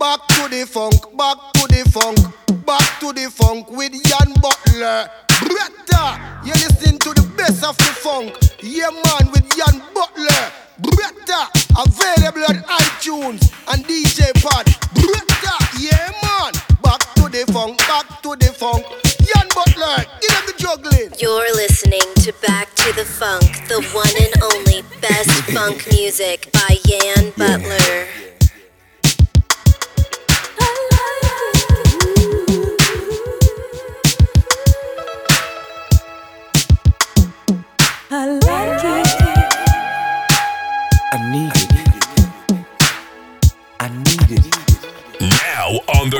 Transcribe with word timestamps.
back 0.00 0.26
to 0.28 0.48
the 0.48 0.64
funk, 0.66 0.96
back 1.16 1.36
to 1.52 1.68
the 1.68 1.84
funk, 1.92 2.18
back 2.64 2.98
to 3.00 3.12
the 3.12 3.30
funk 3.30 3.70
with 3.70 3.92
Jan 3.92 4.32
Butler. 4.40 5.10
Bretta, 5.28 6.16
you 6.42 6.52
listen 6.56 6.98
to 6.98 7.12
the 7.12 7.30
best 7.36 7.62
of 7.62 7.76
the 7.76 7.92
funk. 8.00 8.32
Yeah, 8.62 8.88
man, 8.88 9.30
with 9.30 9.44
Jan 9.54 9.76
Butler. 9.92 10.42
Bretta, 10.80 11.52
available 11.76 12.48
on 12.48 12.64
iTunes 12.80 13.52
and 13.68 13.84
DJ 13.84 14.32
Pod. 14.40 14.64
Bretta, 14.96 15.54
yeah, 15.78 16.08
man. 16.24 16.52
Back 16.82 17.04
to 17.20 17.28
the 17.28 17.44
funk, 17.52 17.76
back 17.84 18.22
to 18.22 18.34
the 18.36 18.50
funk. 18.56 18.82
Jan 19.20 19.48
Butler, 19.54 20.00
give 20.24 20.32
them 20.32 20.44
the 20.48 20.54
juggling. 20.56 21.12
You're 21.20 21.54
listening 21.54 22.08
to 22.24 22.32
Back 22.40 22.74
to 22.76 22.92
the 22.96 23.04
Funk, 23.04 23.68
the 23.68 23.84
one 23.92 24.16
and 24.16 24.32
only 24.42 24.82
best 25.02 25.30
funk 25.52 25.86
music 25.92 26.50
by 26.52 26.78
Yan 26.88 27.32
Butler. 27.36 28.06
I 28.08 28.19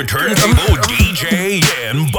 Now 0.00 0.18
on 0.18 0.30
the 0.30 0.34
turntable, 0.34 0.76
DJ 0.82 1.60
Yan 1.60 2.09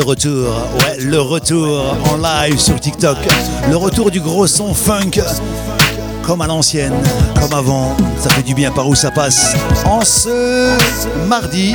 Le 0.00 0.06
retour, 0.06 0.48
ouais, 0.78 0.96
le 0.98 1.20
retour 1.20 1.94
en 2.10 2.16
live 2.16 2.58
sur 2.58 2.80
TikTok. 2.80 3.18
Le 3.68 3.76
retour 3.76 4.10
du 4.10 4.18
gros 4.18 4.46
son 4.46 4.72
funk. 4.72 5.20
Comme 6.22 6.40
à 6.40 6.46
l'ancienne, 6.46 6.94
comme 7.38 7.52
avant. 7.52 7.94
Ça 8.18 8.30
fait 8.30 8.42
du 8.42 8.54
bien 8.54 8.70
par 8.70 8.88
où 8.88 8.94
ça 8.94 9.10
passe. 9.10 9.54
En 9.84 10.00
ce 10.00 10.74
mardi, 11.28 11.74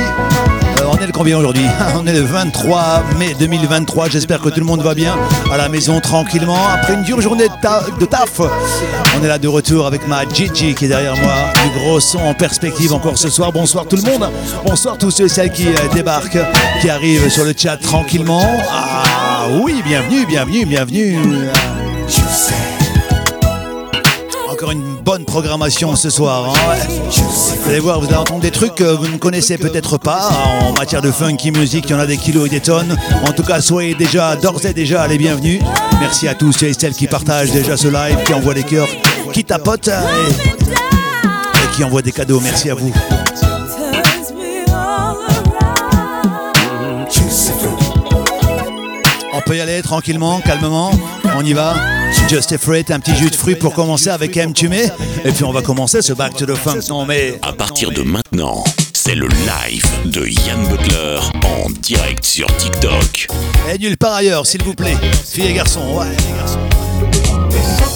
on 0.84 0.96
est 0.98 1.06
le 1.06 1.12
combien 1.12 1.38
aujourd'hui 1.38 1.64
On 1.96 2.06
est 2.06 2.12
le 2.12 2.20
23 2.20 3.04
mai 3.18 3.34
2023. 3.38 4.08
J'espère 4.08 4.40
que 4.40 4.48
tout 4.48 4.60
le 4.60 4.66
monde 4.66 4.82
va 4.82 4.94
bien 4.94 5.16
à 5.50 5.56
la 5.56 5.68
maison 5.68 6.00
tranquillement. 6.00 6.58
Après 6.72 6.94
une 6.94 7.02
dure 7.02 7.20
journée 7.20 7.48
de 7.48 8.04
taf, 8.04 8.40
on 8.40 9.24
est 9.24 9.28
là 9.28 9.38
de 9.38 9.48
retour 9.48 9.86
avec 9.86 10.06
ma 10.06 10.28
Gigi 10.28 10.74
qui 10.74 10.84
est 10.86 10.88
derrière 10.88 11.16
moi. 11.16 11.34
Du 11.62 11.78
gros 11.78 12.00
son 12.00 12.18
en 12.18 12.34
perspective 12.34 12.92
encore 12.92 13.18
ce 13.18 13.28
soir. 13.28 13.52
Bonsoir 13.52 13.86
tout 13.86 13.96
le 13.96 14.02
monde. 14.02 14.30
Bonsoir 14.64 14.98
tous 14.98 15.10
ceux 15.10 15.26
et 15.26 15.28
celles 15.28 15.52
qui 15.52 15.68
euh, 15.68 15.72
débarquent, 15.94 16.38
qui 16.80 16.90
arrivent 16.90 17.28
sur 17.28 17.44
le 17.44 17.54
chat 17.56 17.76
tranquillement. 17.76 18.46
Ah 18.70 19.46
oui, 19.62 19.82
bienvenue, 19.84 20.26
bienvenue, 20.26 20.66
bienvenue. 20.66 21.18
bonne 25.06 25.24
programmation 25.24 25.94
ce 25.94 26.10
soir. 26.10 26.52
Hein. 26.52 26.74
Vous 27.62 27.70
allez 27.70 27.78
voir, 27.78 28.00
vous 28.00 28.08
allez 28.08 28.16
entendre 28.16 28.40
des 28.40 28.50
trucs 28.50 28.74
que 28.74 28.82
vous 28.82 29.06
ne 29.06 29.18
connaissez 29.18 29.56
peut-être 29.56 29.98
pas 29.98 30.28
hein, 30.32 30.64
en 30.64 30.72
matière 30.72 31.00
de 31.00 31.12
funky 31.12 31.52
musique. 31.52 31.84
Il 31.88 31.92
y 31.92 31.94
en 31.94 32.00
a 32.00 32.06
des 32.06 32.16
kilos 32.16 32.46
et 32.46 32.50
des 32.50 32.58
tonnes. 32.60 32.96
En 33.24 33.30
tout 33.30 33.44
cas, 33.44 33.60
soyez 33.60 33.94
déjà, 33.94 34.34
d'ores 34.34 34.66
et 34.66 34.74
déjà, 34.74 35.06
les 35.06 35.16
bienvenus. 35.16 35.62
Merci 36.00 36.26
à 36.26 36.34
tous 36.34 36.60
et 36.64 36.72
celles 36.72 36.94
qui 36.94 37.06
partagent 37.06 37.52
déjà 37.52 37.76
ce 37.76 37.86
live, 37.86 38.18
qui 38.26 38.34
envoient 38.34 38.52
des 38.52 38.64
cœurs, 38.64 38.88
qui 39.32 39.44
tapotent 39.44 39.88
hein, 39.88 40.02
et, 40.28 40.64
et 40.64 41.76
qui 41.76 41.84
envoient 41.84 42.02
des 42.02 42.12
cadeaux. 42.12 42.40
Merci 42.40 42.68
à 42.70 42.74
vous. 42.74 42.92
On 49.32 49.40
peut 49.46 49.56
y 49.56 49.60
aller 49.60 49.80
tranquillement, 49.82 50.40
calmement. 50.40 50.90
On 51.36 51.44
y 51.44 51.52
va. 51.52 51.95
Just 52.28 52.52
Afraid, 52.52 52.90
un 52.90 53.00
petit 53.00 53.14
jus 53.14 53.30
de 53.30 53.36
fruits 53.36 53.54
pour 53.54 53.72
commencer 53.72 54.10
avec 54.10 54.36
M. 54.36 54.52
Tumé. 54.52 54.88
Et 55.24 55.32
puis 55.32 55.44
on 55.44 55.52
va 55.52 55.62
commencer 55.62 56.02
ce 56.02 56.12
Back 56.12 56.36
to 56.36 56.46
the 56.46 56.54
Funk. 56.54 56.80
Non 56.88 57.04
mais. 57.06 57.38
À 57.42 57.52
partir 57.52 57.90
de 57.90 58.02
maintenant, 58.02 58.64
c'est 58.92 59.14
le 59.14 59.28
live 59.28 59.86
de 60.06 60.26
Yann 60.26 60.66
Butler 60.68 61.20
en 61.44 61.70
direct 61.80 62.24
sur 62.24 62.46
TikTok. 62.56 63.28
Et 63.72 63.78
nulle 63.78 63.96
part 63.96 64.14
ailleurs, 64.14 64.46
s'il 64.46 64.62
vous 64.64 64.74
plaît. 64.74 64.96
Filles 65.24 65.46
et 65.46 65.52
garçons, 65.54 65.98
ouais. 65.98 66.06
There's 67.50 67.78
something 67.78 67.95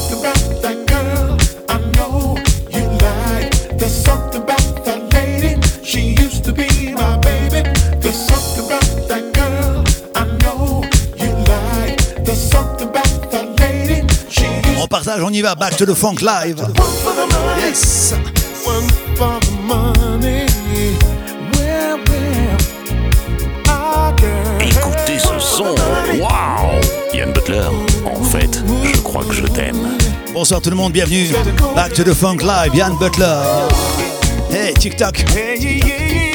partage, 14.90 15.22
on 15.22 15.32
y 15.32 15.40
va. 15.40 15.54
Back 15.54 15.76
to 15.76 15.86
the 15.86 15.94
Funk 15.94 16.20
live. 16.20 16.60
one 16.60 16.74
for 16.74 17.14
the 17.14 17.26
money. 17.32 17.62
Yes. 17.62 18.12
One 18.64 18.86
for 19.16 19.38
the 19.40 19.52
money. 19.62 20.46
Well, 21.54 21.98
well. 22.08 22.56
Girl. 24.16 24.60
Écoutez 24.60 25.18
ce 25.18 25.38
son, 25.38 25.74
waouh 26.20 26.80
Yann 27.14 27.32
Butler, 27.32 27.68
en 28.04 28.22
fait, 28.22 28.60
je 28.92 29.00
crois 29.00 29.24
que 29.24 29.32
je 29.32 29.46
t'aime. 29.46 29.96
Bonsoir 30.34 30.60
tout 30.60 30.70
le 30.70 30.76
monde, 30.76 30.92
bienvenue. 30.92 31.28
Back 31.74 31.94
to 31.94 32.02
the 32.02 32.12
Funk 32.12 32.42
live. 32.42 32.74
Yann 32.74 32.96
Butler. 32.98 33.68
Hey, 34.50 34.74
TikTok. 34.74 35.16
Hey, 35.30 35.56
yeah, 35.60 35.86
yeah, 35.86 36.29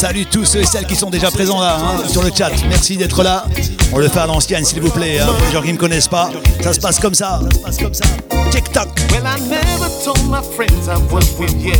salue 0.00 0.22
tous 0.30 0.46
ceux 0.46 0.60
et 0.60 0.64
celles 0.64 0.86
qui 0.86 0.96
sont 0.96 1.10
déjà 1.10 1.30
présents 1.30 1.60
là 1.60 1.76
hein, 1.78 2.08
sur 2.08 2.22
le 2.22 2.30
chat. 2.34 2.50
Merci 2.70 2.96
d'être 2.96 3.22
là. 3.22 3.44
On 3.92 3.98
le 3.98 4.08
fait 4.08 4.20
à 4.20 4.26
l'ancienne, 4.26 4.64
s'il 4.64 4.80
vous 4.80 4.88
plaît. 4.88 5.18
Hein. 5.18 5.26
Les 5.46 5.52
gens 5.52 5.60
qui 5.60 5.68
ne 5.68 5.72
me 5.74 5.78
connaissent 5.78 6.08
pas, 6.08 6.30
ça 6.62 6.72
se 6.72 6.80
passe 6.80 6.98
comme 6.98 7.12
ça. 7.12 7.38
Ça. 7.70 8.06
TikTok. 8.50 8.88
Well, 9.10 9.26
I 9.26 9.38
never 9.46 9.90
told 10.02 10.24
my 10.30 10.40
friends 10.40 10.88
I 10.88 10.96
was 11.12 11.38
with 11.38 11.54
you. 11.62 11.74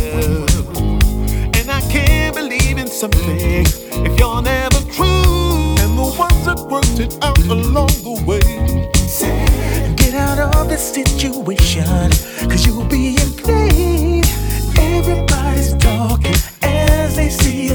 And 1.57 1.71
I 1.71 1.81
can't 1.89 2.35
believe 2.35 2.77
in 2.77 2.85
some 2.85 3.09
things 3.09 3.79
if 4.05 4.19
you're 4.19 4.41
never 4.43 4.79
true. 4.91 5.75
And 5.81 5.97
the 5.97 6.13
ones 6.15 6.45
that 6.45 6.59
worked 6.69 6.99
it 6.99 7.17
out 7.23 7.39
along 7.39 7.89
the 8.03 8.21
way. 8.23 8.39
Get 9.95 10.13
out 10.13 10.37
of 10.37 10.69
this 10.69 10.93
situation, 10.93 12.11
cause 12.47 12.67
you'll 12.67 12.85
be 12.85 13.15
in 13.15 13.33
pain. 13.43 14.23
Everybody's 14.77 15.73
talking 15.77 16.35
as 16.61 17.15
they 17.15 17.29
see 17.29 17.70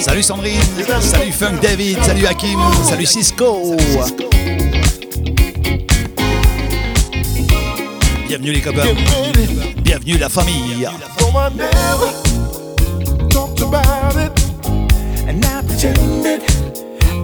Salut 0.00 0.22
Sandrine. 0.22 0.60
Salut 1.00 1.32
Funk 1.32 1.60
David. 1.60 2.02
Salut 2.02 2.26
Hakim. 2.26 2.58
Salut 2.84 3.06
Cisco. 3.06 3.76
Bienvenue 8.26 8.52
les 8.52 8.60
copains. 8.60 8.82
Bienvenue 9.84 10.18
la 10.18 10.28
famille. 10.28 10.88
I 11.38 11.48
never 11.50 12.10
talked 13.28 13.60
about 13.60 14.16
it, 14.16 14.32
and 15.28 15.44
I 15.44 15.62
pretended 15.62 16.42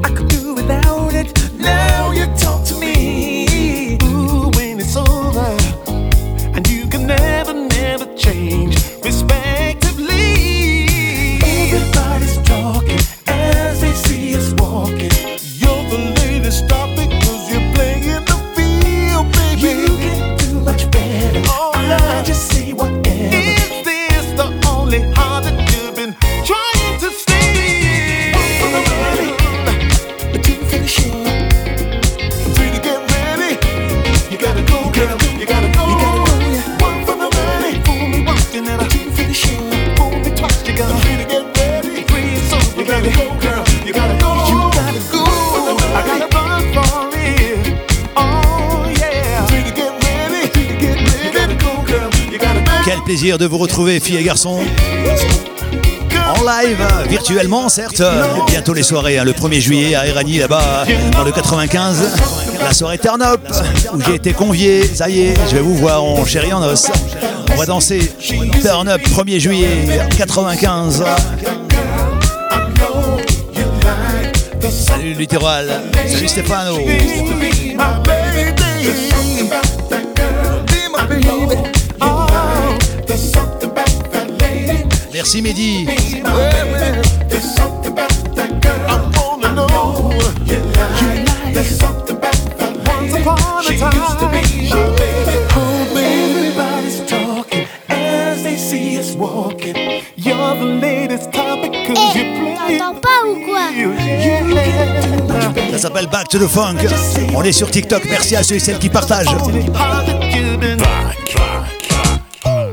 I 0.04 0.10
could 0.14 0.28
do 0.28 0.54
without 0.54 1.14
it. 1.14 1.32
Now 1.54 2.12
you 2.12 2.26
talk 2.36 2.61
plaisir 53.22 53.38
de 53.38 53.46
vous 53.46 53.58
retrouver, 53.58 54.00
filles 54.00 54.16
et 54.16 54.24
garçons. 54.24 54.58
En 56.28 56.42
live, 56.42 56.84
virtuellement 57.08 57.69
certes, 57.69 58.02
bientôt 58.48 58.74
les 58.74 58.82
soirées, 58.82 59.16
hein, 59.16 59.22
le 59.24 59.30
1er 59.30 59.60
juillet 59.60 59.94
à 59.94 60.08
Erani 60.08 60.38
là-bas, 60.38 60.84
dans 61.12 61.22
le 61.22 61.30
95, 61.30 62.02
la 62.60 62.72
soirée 62.72 62.98
Turn 62.98 63.22
Up, 63.22 63.40
où 63.94 64.02
j'ai 64.02 64.16
été 64.16 64.32
convié, 64.32 64.84
ça 64.84 65.08
y 65.08 65.20
est, 65.20 65.34
je 65.48 65.54
vais 65.54 65.60
vous 65.60 65.76
voir 65.76 66.02
en 66.02 66.26
chéri 66.26 66.52
en 66.52 66.64
os. 66.64 66.90
On 67.52 67.54
va 67.54 67.64
danser 67.64 68.12
Turn 68.60 68.88
Up 68.88 69.00
1er 69.02 69.38
juillet 69.38 69.86
95. 70.19 71.05
Salut 74.69 75.12
Littoral, 75.12 75.69
salut 76.08 76.29
Stéphano. 76.29 76.76
Quoi 103.46 103.70
Ça 105.72 105.79
s'appelle 105.79 106.08
Back 106.08 106.29
to 106.29 106.39
the 106.39 106.46
Funk. 106.46 106.77
On 107.34 107.43
est 107.43 107.53
sur 107.53 107.70
TikTok. 107.70 108.03
Merci 108.10 108.36
à 108.36 108.43
ceux 108.43 108.56
et 108.56 108.60
celles 108.60 108.79
qui 108.79 108.91
partagent. 108.91 109.27
Back, 109.27 109.39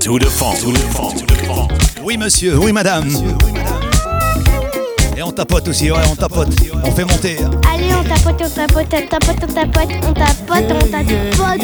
to 0.01 0.20
the 0.20 0.25
funk, 0.25 0.56
to 0.62 0.72
the 0.72 0.80
funk, 0.92 1.16
to 1.20 1.25
the 1.25 1.46
funk. 1.46 1.78
Oui 2.10 2.18
monsieur, 2.18 2.58
oui 2.58 2.72
madame. 2.72 3.08
Et 5.16 5.22
on 5.22 5.32
tapote 5.32 5.68
aussi, 5.68 5.92
ouais, 5.92 6.00
on 6.12 6.16
tapote. 6.16 6.48
On 6.84 6.92
fait 6.92 7.06
monter. 7.06 7.38
Allez, 7.72 7.94
on 7.94 8.04
tapote, 8.04 8.42
on 8.44 8.50
tapote, 8.50 8.88
on 8.92 9.08
tapote, 9.08 9.38
on 9.44 9.54
tapote, 9.54 9.89
on 10.08 10.13
tapote, 10.13 10.72
on 10.74 10.89
tapote. 10.89 11.62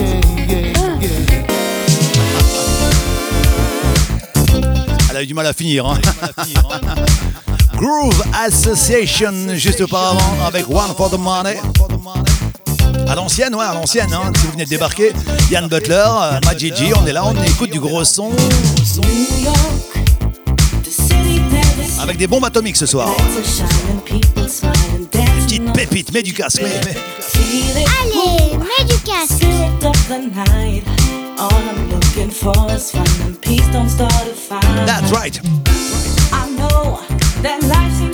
Elle 5.10 5.18
a 5.18 5.24
eu 5.24 5.26
du 5.26 5.34
mal 5.34 5.48
à 5.48 5.54
finir. 5.54 5.88
hein. 5.88 5.98
Groove 7.78 8.24
Association, 8.46 9.34
juste 9.56 9.82
auparavant, 9.82 10.46
avec 10.46 10.70
One 10.70 10.94
for 10.96 11.10
the 11.10 11.18
Money. 11.18 11.58
À 13.10 13.16
l'ancienne, 13.16 13.56
ouais, 13.56 13.66
à 13.66 13.74
l'ancienne, 13.74 14.14
hein, 14.14 14.32
si 14.38 14.46
vous 14.46 14.52
venez 14.52 14.66
de 14.66 14.70
débarquer. 14.70 15.12
Yann 15.50 15.68
Butler, 15.68 16.06
euh, 16.08 16.40
Majiji, 16.46 16.94
on 16.96 17.08
est 17.08 17.14
là, 17.14 17.24
on 17.26 17.34
écoute 17.46 17.72
du 17.72 17.80
gros 17.80 18.04
son. 18.04 18.30
Avec 22.00 22.18
des 22.18 22.28
bombes 22.28 22.46
atomiques 22.46 22.76
ce 22.78 22.86
soir. 22.86 23.10
Des 25.12 25.26
petites 25.44 25.74
pépites, 25.74 26.12
mets 26.14 26.24
du 26.24 26.34
casque. 26.34 26.62
mets- 26.62 26.70
mets. 26.86 26.98
Allez, 28.02 28.58
mets 28.58 28.86
du 28.86 28.98
casque. 29.04 29.46
That's 34.86 35.12
right. 35.12 35.40
I 36.32 36.50
know 36.58 37.00
that 37.42 37.62
life 37.64 38.05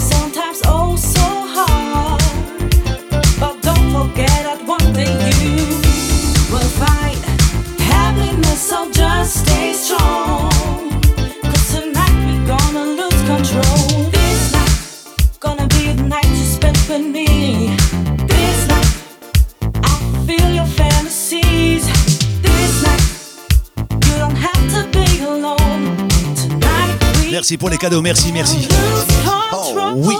pour 27.58 27.70
les 27.70 27.78
cadeaux, 27.78 28.02
merci, 28.02 28.32
merci. 28.32 28.68
Oh 29.54 29.94
oui. 29.96 30.16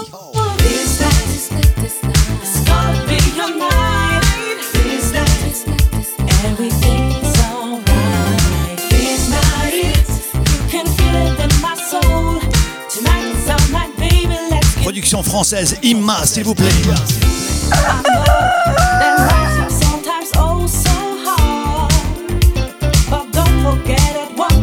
Production 14.82 15.22
française, 15.22 15.76
Imma, 15.82 16.26
s'il 16.26 16.44
vous 16.44 16.54
plaît. 16.54 16.68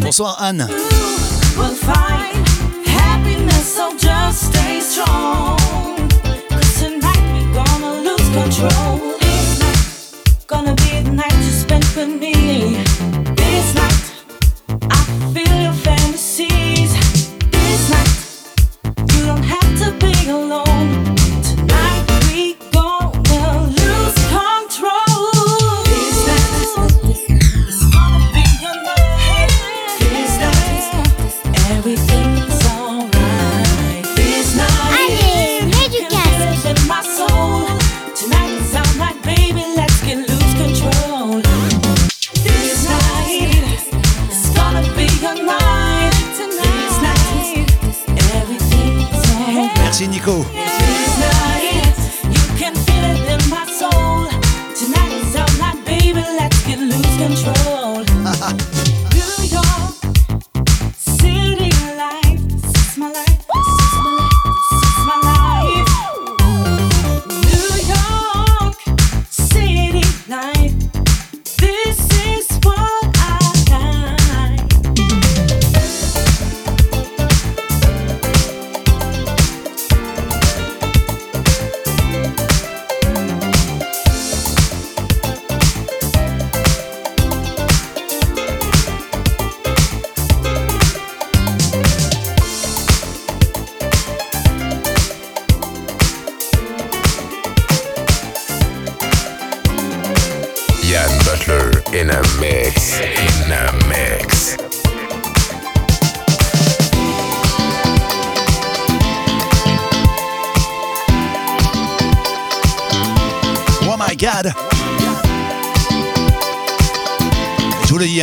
Bonsoir 0.01 0.37
Anne. 0.39 0.67
control. 8.47 9.08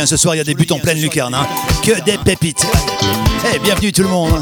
ce 0.07 0.15
soir, 0.15 0.35
il 0.35 0.37
y 0.37 0.41
a 0.41 0.43
des 0.45 0.55
buts 0.55 0.67
en 0.71 0.79
pleine 0.79 0.99
lucarne. 0.99 1.35
Hein. 1.35 1.45
Que 1.83 2.01
des 2.03 2.17
pépites. 2.17 2.65
Hey, 3.45 3.59
bienvenue 3.59 3.91
tout 3.91 4.03
le 4.03 4.07
monde. 4.07 4.41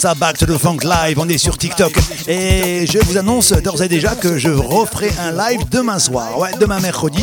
Ça, 0.00 0.14
Back 0.14 0.38
to 0.38 0.46
the 0.46 0.56
Funk 0.56 0.78
Live. 0.82 1.18
On 1.18 1.28
est 1.28 1.36
sur 1.36 1.58
TikTok. 1.58 1.92
Et 2.26 2.86
je 2.86 2.98
vous 3.04 3.18
annonce 3.18 3.52
d'ores 3.52 3.82
et 3.82 3.88
déjà 3.88 4.14
que 4.14 4.38
je 4.38 4.48
referai 4.48 5.12
un 5.20 5.30
live 5.30 5.68
demain 5.70 5.98
soir. 5.98 6.38
Ouais, 6.38 6.48
demain 6.58 6.80
mercredi. 6.80 7.22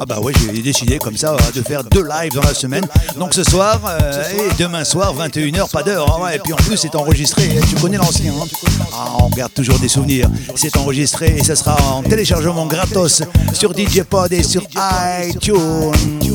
Ah 0.00 0.06
bah 0.06 0.20
ouais, 0.20 0.32
j'ai 0.54 0.62
décidé 0.62 0.98
comme 0.98 1.16
ça 1.16 1.36
de 1.52 1.62
faire 1.62 1.82
deux 1.82 2.04
lives 2.04 2.32
dans 2.32 2.42
la 2.42 2.54
semaine. 2.54 2.86
Donc 3.18 3.34
ce 3.34 3.42
soir 3.42 3.80
euh, 3.84 4.22
et 4.30 4.62
demain 4.62 4.84
soir, 4.84 5.12
21h, 5.16 5.68
pas 5.72 5.82
d'heure. 5.82 6.22
Hein, 6.22 6.30
et 6.34 6.38
puis 6.38 6.52
en 6.52 6.56
plus, 6.56 6.76
c'est 6.76 6.94
enregistré. 6.94 7.48
Tu 7.68 7.74
connais 7.76 7.96
l'ancien. 7.96 8.32
Hein. 8.32 8.46
Ah, 8.92 9.16
on 9.18 9.30
garde 9.30 9.52
toujours 9.52 9.80
des 9.80 9.88
souvenirs. 9.88 10.30
C'est 10.54 10.76
enregistré 10.76 11.34
et 11.36 11.42
ça 11.42 11.56
sera 11.56 11.76
en 11.94 12.04
téléchargement 12.04 12.66
gratos 12.66 13.22
sur 13.52 13.76
DJ 13.76 14.02
Pod 14.02 14.32
et 14.32 14.44
sur 14.44 14.62
iTunes. 15.26 16.33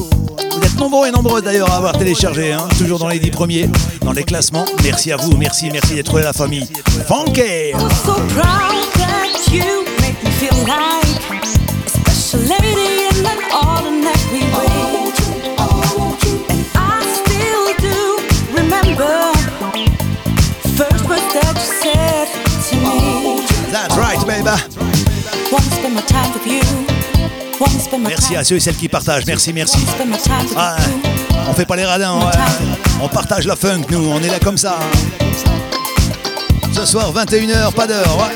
Nombreux 0.80 1.08
et 1.08 1.12
nombreuses 1.12 1.44
d'ailleurs 1.44 1.70
à 1.72 1.76
avoir 1.76 1.98
téléchargé, 1.98 2.54
hein, 2.54 2.66
toujours 2.78 3.00
dans 3.00 3.10
les 3.10 3.20
10 3.20 3.32
premiers, 3.32 3.70
dans 4.02 4.14
les 4.14 4.24
classements. 4.24 4.66
Merci 4.82 5.12
à 5.12 5.18
vous, 5.18 5.36
merci, 5.36 5.70
merci 5.70 5.94
d'être 5.94 6.18
là 6.18 6.26
la 6.26 6.34
famille. 6.34 6.68
Funky! 7.06 7.74
That's 23.72 23.96
right, 23.98 24.26
baby. 24.26 24.50
Wanna 25.52 25.72
spend 25.72 25.94
my 25.96 26.02
time 26.02 26.34
with 26.34 26.48
you. 26.48 26.89
Merci 28.08 28.36
à 28.36 28.44
ceux 28.44 28.56
et 28.56 28.60
celles 28.60 28.76
qui 28.76 28.88
partagent, 28.88 29.26
merci, 29.26 29.52
merci. 29.54 29.78
Ah, 30.58 30.78
on 31.50 31.54
fait 31.54 31.66
pas 31.66 31.76
les 31.76 31.86
radins, 31.86 32.16
ouais. 32.18 32.32
on 33.02 33.08
partage 33.08 33.46
la 33.46 33.56
funk, 33.56 33.82
nous, 33.90 34.08
on 34.10 34.22
est 34.22 34.30
là 34.30 34.40
comme 34.40 34.58
ça. 34.58 34.78
Ce 36.74 36.86
soir, 36.86 37.12
21h, 37.14 37.74
pas 37.74 37.88
d'heure, 37.88 38.18
ouais. 38.18 38.36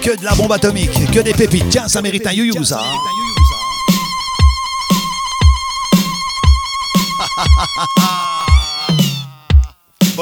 Que 0.00 0.16
de 0.16 0.24
la 0.24 0.34
bombe 0.34 0.52
atomique, 0.52 1.10
que 1.10 1.20
des 1.20 1.34
pépites. 1.34 1.68
Tiens, 1.68 1.88
ça 1.88 2.00
mérite 2.00 2.26
un 2.26 2.32
you 2.32 2.64
ça. 2.64 2.80
hein. 2.80 3.15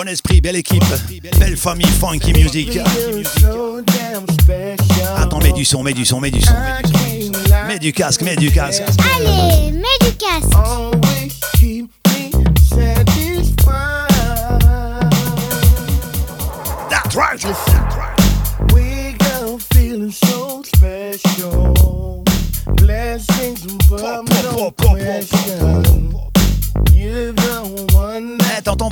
Bon 0.04 0.10
esprit, 0.10 0.42
belle 0.42 0.56
équipe, 0.56 0.84
belle 1.38 1.56
famille 1.56 1.86
funky 1.86 2.34
music. 2.34 2.78
Attends, 5.16 5.38
mets 5.38 5.52
du 5.52 5.64
son, 5.64 5.82
mets 5.82 5.94
du 5.94 6.04
son, 6.04 6.20
mets 6.20 6.30
du 6.30 6.42
son. 6.42 6.52
Mets 7.66 7.78
du 7.78 7.90
casque, 7.94 8.20
mets 8.20 8.36
du 8.36 8.50
casque. 8.50 8.82
Allez, 9.16 9.72
mets 9.72 10.06
du 10.06 10.14
casque. 10.16 10.50
That's 16.90 17.16
right. 17.16 17.83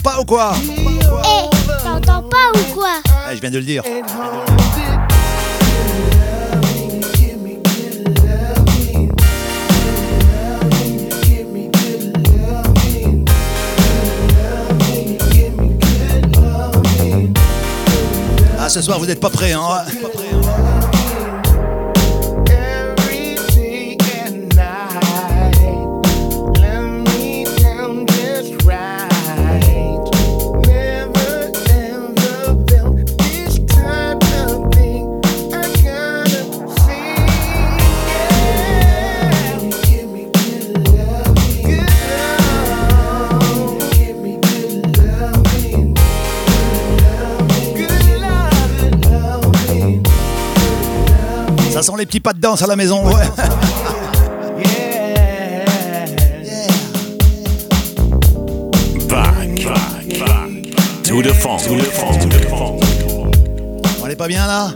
Pas 0.02 0.20
ou 0.20 0.24
quoi 0.24 0.52
Eh, 0.64 1.82
t'entends 1.84 2.22
pas 2.28 2.50
ou 2.54 2.74
quoi 2.74 2.94
Eh, 3.30 3.36
Je 3.36 3.40
viens 3.40 3.50
de 3.50 3.58
le 3.58 3.64
dire. 3.64 3.82
Ah, 18.58 18.68
ce 18.68 18.80
soir, 18.80 18.98
vous 18.98 19.06
n'êtes 19.06 19.20
pas 19.20 19.30
prêts, 19.30 19.52
hein 19.52 19.60
Ça 51.82 51.90
sent 51.90 51.98
les 51.98 52.06
petits 52.06 52.20
pas 52.20 52.32
de 52.32 52.38
danse 52.38 52.62
à 52.62 52.68
la 52.68 52.76
maison. 52.76 53.04
Ouais. 53.04 53.12
Back, 59.08 59.64
back, 59.64 60.18
back. 60.20 61.02
To 61.02 61.22
the 61.22 61.32
funk, 61.32 61.58
to 61.64 61.74
the 61.74 61.90
funk, 61.90 62.20
to 62.20 62.28
the 62.28 62.48
funk. 62.48 62.78
On 64.00 64.06
est 64.06 64.14
pas 64.14 64.28
bien 64.28 64.46
là 64.46 64.70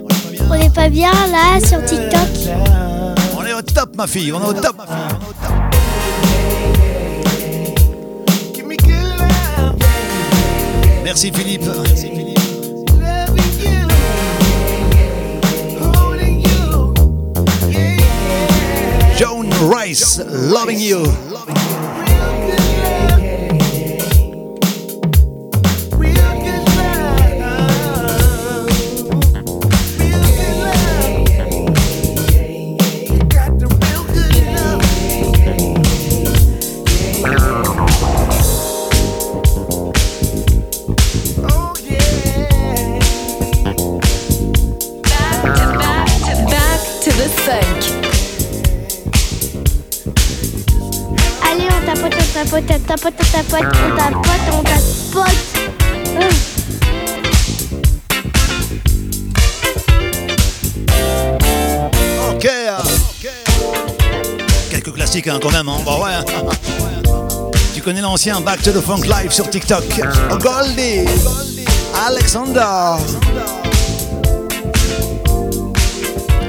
On 0.50 0.54
est 0.54 0.74
pas 0.74 0.88
bien 0.88 1.12
là 1.30 1.64
sur 1.64 1.84
TikTok 1.84 2.56
On 3.38 3.44
est 3.44 3.52
au 3.52 3.62
top, 3.62 3.94
ma 3.96 4.08
fille. 4.08 4.32
On 4.32 4.40
est 4.40 4.48
au 4.48 4.54
top. 4.54 4.74
Give 8.52 8.66
me 8.66 8.76
good 8.78 8.90
love. 9.16 9.76
Merci 11.04 11.30
Philippe. 11.30 11.66
Loving 11.66 12.30
you. 12.30 12.45
Rice, 19.62 20.18
loving 20.18 20.78
you. 20.78 21.25
Tapote, 52.96 53.14
on 54.52 54.62
tapote. 54.62 55.26
Quelques 64.70 64.92
classiques 64.92 65.28
hein, 65.28 65.38
quand 65.42 65.50
même. 65.50 65.68
Hein. 65.68 65.78
Bah 65.84 65.98
ouais. 65.98 66.10
Tu 67.74 67.82
connais 67.82 68.00
l'ancien 68.00 68.40
Back 68.40 68.62
to 68.62 68.72
the 68.72 68.80
Funk 68.80 69.02
Live 69.02 69.30
sur 69.30 69.48
TikTok. 69.50 69.84
Goldie. 70.40 71.04
Alexander. 72.06 72.96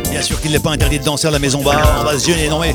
Bien 0.10 0.22
sûr 0.22 0.40
qu'il 0.42 0.52
n'est 0.52 0.60
pas 0.60 0.72
interdit 0.72 1.00
de 1.00 1.04
danser 1.04 1.28
à 1.28 1.32
la 1.32 1.40
maison 1.40 1.62
bar. 1.62 2.00
On 2.02 2.04
va 2.06 2.18
se 2.18 2.26
gêner, 2.26 2.50
non 2.50 2.60
mais. 2.60 2.74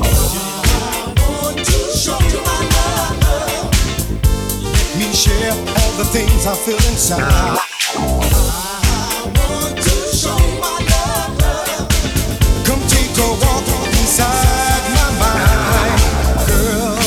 Share 5.13 5.51
all 5.51 5.91
the 5.97 6.05
things 6.05 6.47
I 6.47 6.55
feel 6.55 6.75
inside. 6.89 7.21
I 7.21 7.59
want 9.25 9.77
to 9.77 9.89
show 10.09 10.35
my 10.57 10.79
love. 10.89 11.37
Come 12.65 12.81
take 12.89 13.13
a 13.21 13.29
walk 13.37 13.67
inside 13.93 14.81
my 14.97 15.05
mind, 15.21 16.01
girl. 16.49 16.97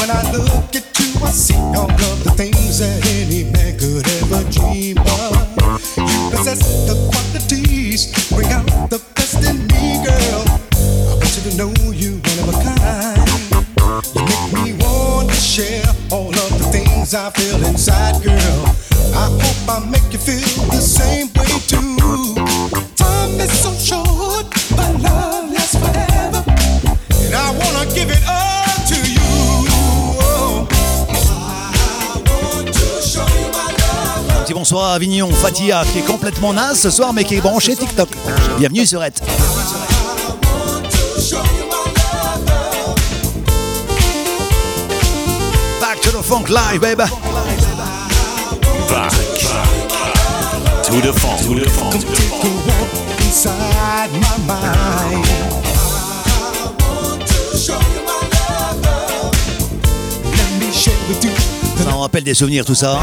When 0.00 0.08
I 0.10 0.22
look 0.32 0.72
at 0.74 0.98
you, 0.98 1.12
I 1.22 1.28
see 1.30 1.60
all 1.76 1.90
of 1.92 2.24
the 2.24 2.30
things 2.36 2.78
that 2.78 3.04
any 3.20 3.44
man 3.52 3.76
could 3.78 4.08
ever 4.22 4.42
dream 4.50 4.96
of. 4.98 5.36
You 5.98 6.30
possess 6.30 6.60
the 6.88 6.94
qualities, 7.12 8.08
Fatia, 35.04 35.84
qui 35.92 35.98
est 35.98 36.02
complètement 36.02 36.54
naze 36.54 36.80
ce 36.80 36.88
soir, 36.88 37.12
mais 37.12 37.24
qui 37.24 37.34
est 37.34 37.40
branché 37.42 37.76
TikTok. 37.76 38.08
Bienvenue 38.58 38.86
sur 38.86 39.04
Ed. 39.04 39.12
Back 45.78 46.00
to 46.00 46.10
the 46.10 46.22
funk 46.22 46.48
live, 46.48 46.80
baby. 46.80 47.02
Back 48.88 49.10
to 50.84 51.00
the 51.02 51.12
funk. 51.12 51.42
To 51.42 51.54
the 51.54 51.68
funk. 51.68 51.92
Take 51.92 52.42
a 52.42 52.48
walk 52.66 53.20
inside 53.20 54.10
my 54.12 54.38
mind. 54.46 55.26
Let 60.32 60.50
me 60.58 60.72
share 60.72 60.94
with 61.08 61.22
you. 61.24 61.30
Ça 61.84 61.90
me 61.90 61.96
rappelle 61.98 62.24
des 62.24 62.32
souvenirs, 62.32 62.64
tout 62.64 62.74
ça. 62.74 62.98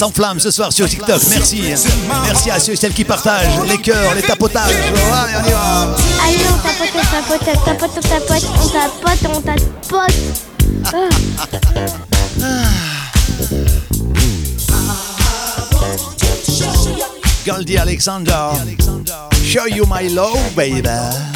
Chat 0.00 0.06
s'enflamme 0.06 0.40
ce 0.40 0.50
soir 0.50 0.72
sur 0.72 0.88
TikTok. 0.88 1.20
Merci. 1.28 1.62
Merci 2.24 2.50
à 2.50 2.58
ceux 2.58 2.72
et 2.72 2.76
celles 2.76 2.94
qui 2.94 3.04
partagent 3.04 3.60
les 3.68 3.78
cœurs, 3.78 4.14
les 4.14 4.22
tapotages. 4.22 4.72
Allez, 4.72 5.34
on 5.36 5.48
y 5.48 5.52
va. 5.52 5.96
Allez, 6.24 6.38
on 6.48 6.58
tapote, 6.58 6.88
on 6.94 7.00
tapote, 7.00 7.44
tapote, 7.64 7.90
on 7.96 8.00
tapote, 8.00 8.44
on 8.56 8.68
tapote, 8.68 9.26
on 9.28 9.40
tapote. 9.42 10.14
Ah. 10.92 11.08
Goldie 17.46 17.78
Alexander. 17.78 18.50
Show 19.42 19.66
you 19.66 19.84
my 19.86 20.08
love, 20.08 20.38
baby. 20.54 21.29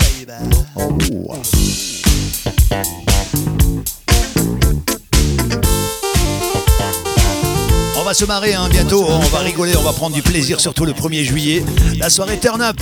Va 8.15 8.21
se 8.21 8.25
marrer 8.27 8.55
hein, 8.55 8.69
bientôt, 8.71 9.05
on 9.09 9.19
va 9.19 9.41
rigoler, 9.41 9.77
on 9.77 9.83
va 9.83 9.93
prendre 9.93 10.15
du 10.15 10.23
plaisir, 10.23 10.61
surtout 10.61 10.85
le 10.85 10.93
1er 10.93 11.25
juillet. 11.25 11.65
La 11.99 12.09
soirée 12.09 12.39
Turn 12.39 12.63
Up. 12.63 12.77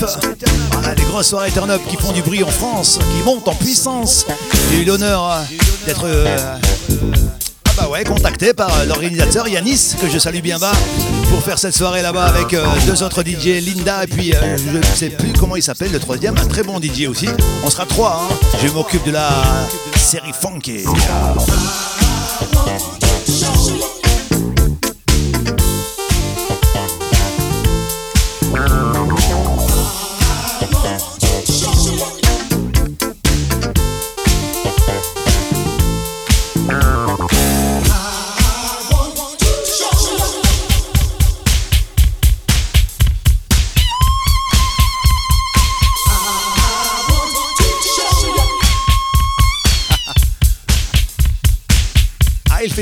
Voilà, 0.73 0.95
les 0.95 1.05
grosses 1.05 1.29
soirées 1.29 1.51
Turn 1.51 1.71
Up 1.71 1.81
qui 1.89 1.97
font 1.97 2.13
du 2.13 2.21
bruit 2.21 2.43
en 2.45 2.51
France, 2.51 2.99
qui 2.99 3.25
montent 3.25 3.49
en 3.49 3.55
puissance. 3.55 4.27
J'ai 4.71 4.83
eu 4.83 4.85
l'honneur 4.85 5.31
euh, 5.31 5.43
d'être 5.87 6.03
euh, 6.05 6.37
ah 7.79 7.89
bah 7.91 8.05
contacté 8.05 8.53
par 8.53 8.79
euh, 8.79 8.85
l'organisateur 8.85 9.49
Yanis, 9.49 9.95
que 9.99 10.11
je 10.11 10.19
salue 10.19 10.41
bien 10.41 10.59
bas, 10.59 10.73
pour 11.31 11.43
faire 11.43 11.59
cette 11.59 11.75
soirée 11.75 12.03
là-bas 12.03 12.27
avec 12.27 12.55
deux 12.85 13.03
autres 13.03 13.23
DJ, 13.23 13.65
Linda 13.65 14.05
et 14.05 14.09
puis 14.09 14.33
je 14.33 14.77
ne 14.77 14.83
sais 14.83 15.09
plus 15.09 15.33
comment 15.33 15.57
il 15.57 15.63
s'appelle, 15.63 15.93
le 15.93 15.99
troisième, 16.01 16.37
un 16.37 16.47
très 16.47 16.63
bon 16.63 16.79
DJ 16.79 17.07
aussi. 17.09 17.29
On 17.65 17.71
sera 17.71 17.87
trois, 17.87 18.29
hein. 18.29 18.35
Je 18.63 18.69
m'occupe 18.69 19.07
de 19.07 19.13
la 19.13 19.31
série 19.97 20.33
Funky. 20.39 20.85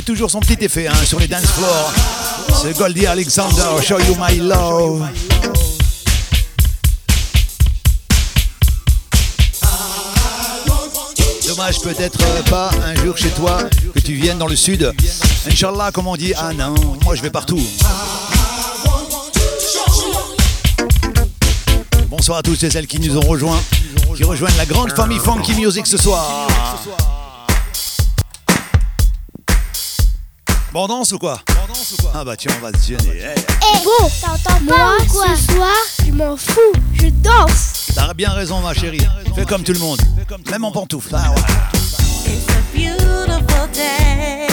Toujours 0.03 0.31
son 0.31 0.41
petit 0.41 0.65
effet 0.65 0.87
hein, 0.87 0.95
sur 1.05 1.19
les 1.19 1.29
dance 1.29 1.47
floors. 1.47 1.93
C'est 2.63 2.77
Goldie 2.77 3.07
Alexander, 3.07 3.83
Show 3.83 3.99
You 4.01 4.17
My 4.19 4.39
Love. 4.39 5.07
Dommage 11.47 11.81
peut-être 11.81 12.45
pas 12.45 12.71
un 12.85 12.95
jour 12.95 13.17
chez 13.17 13.31
toi 13.31 13.59
que 13.95 14.01
tu 14.01 14.15
viennes 14.15 14.39
dans 14.39 14.47
le 14.47 14.57
sud. 14.57 14.93
Inch'Allah, 15.47 15.91
comme 15.93 16.07
on 16.07 16.17
dit, 16.17 16.33
ah 16.37 16.53
non, 16.53 16.75
moi 17.05 17.15
je 17.15 17.23
vais 17.23 17.31
partout. 17.31 17.61
Bonsoir 22.09 22.39
à 22.39 22.43
tous 22.43 22.63
et 22.63 22.71
celles 22.71 22.87
qui 22.87 23.01
nous 23.01 23.17
ont 23.17 23.27
rejoints, 23.29 23.61
qui 24.17 24.25
rejoignent 24.25 24.57
la 24.57 24.67
grande 24.67 24.93
famille 24.93 25.19
Funky 25.19 25.55
Music 25.55 25.87
ce 25.87 25.97
soir. 25.97 26.49
Bon, 30.73 30.85
on 30.85 30.89
danse 30.89 31.13
ou 31.13 31.19
quoi 31.19 31.41
Ah 32.15 32.25
bah 32.25 32.37
tiens, 32.37 32.53
on 32.59 32.65
va 32.71 32.79
se 32.79 32.87
gêner. 32.87 33.21
Eh, 33.21 33.35
Eh, 33.41 33.85
bon, 33.85 34.09
t'entends 34.21 34.65
pas 34.67 34.97
ou 35.03 35.07
quoi 35.11 35.27
Ce 35.37 35.53
soir, 35.55 35.73
je 36.07 36.13
m'en 36.13 36.37
fous, 36.37 36.61
je 36.95 37.09
danse. 37.09 37.91
T'as 37.95 38.15
bien 38.15 38.31
raison, 38.31 38.61
ma 38.61 38.73
chérie. 38.73 39.05
Fais 39.35 39.45
comme 39.45 39.65
tout 39.65 39.73
le 39.73 39.81
monde, 39.81 40.01
même 40.51 40.65
en 40.65 40.71
pantoufles. 40.71 41.13
Ah, 41.15 41.31
ouais. 41.33 41.41
It's 42.27 42.47
a 42.49 42.61
beautiful 42.73 43.69
day. 43.73 44.47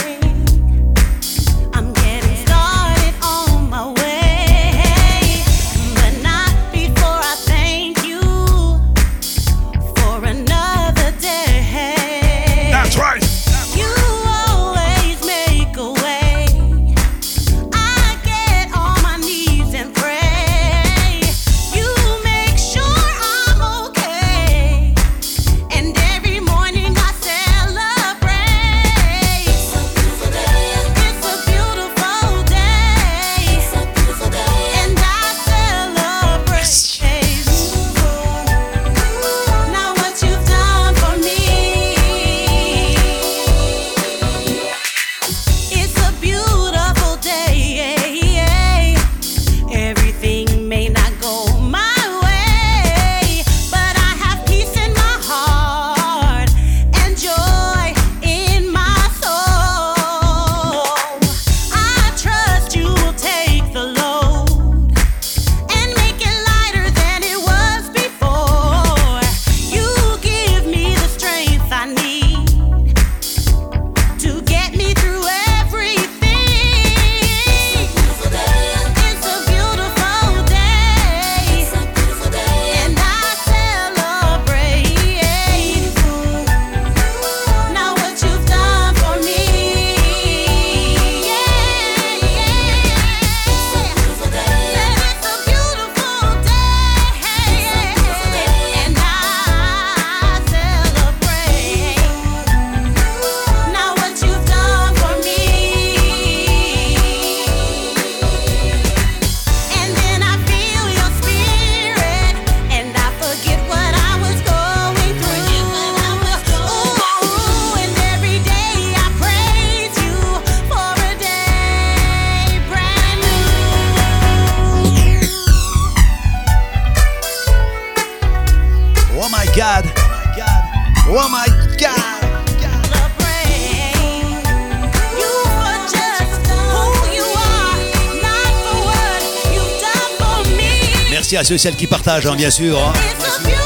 Ceux 141.48 141.54
et 141.54 141.58
celles 141.58 141.76
qui 141.76 141.86
partagent, 141.86 142.26
hein, 142.26 142.34
bien 142.36 142.50
sûr. 142.50 142.78
hein. 142.78 142.92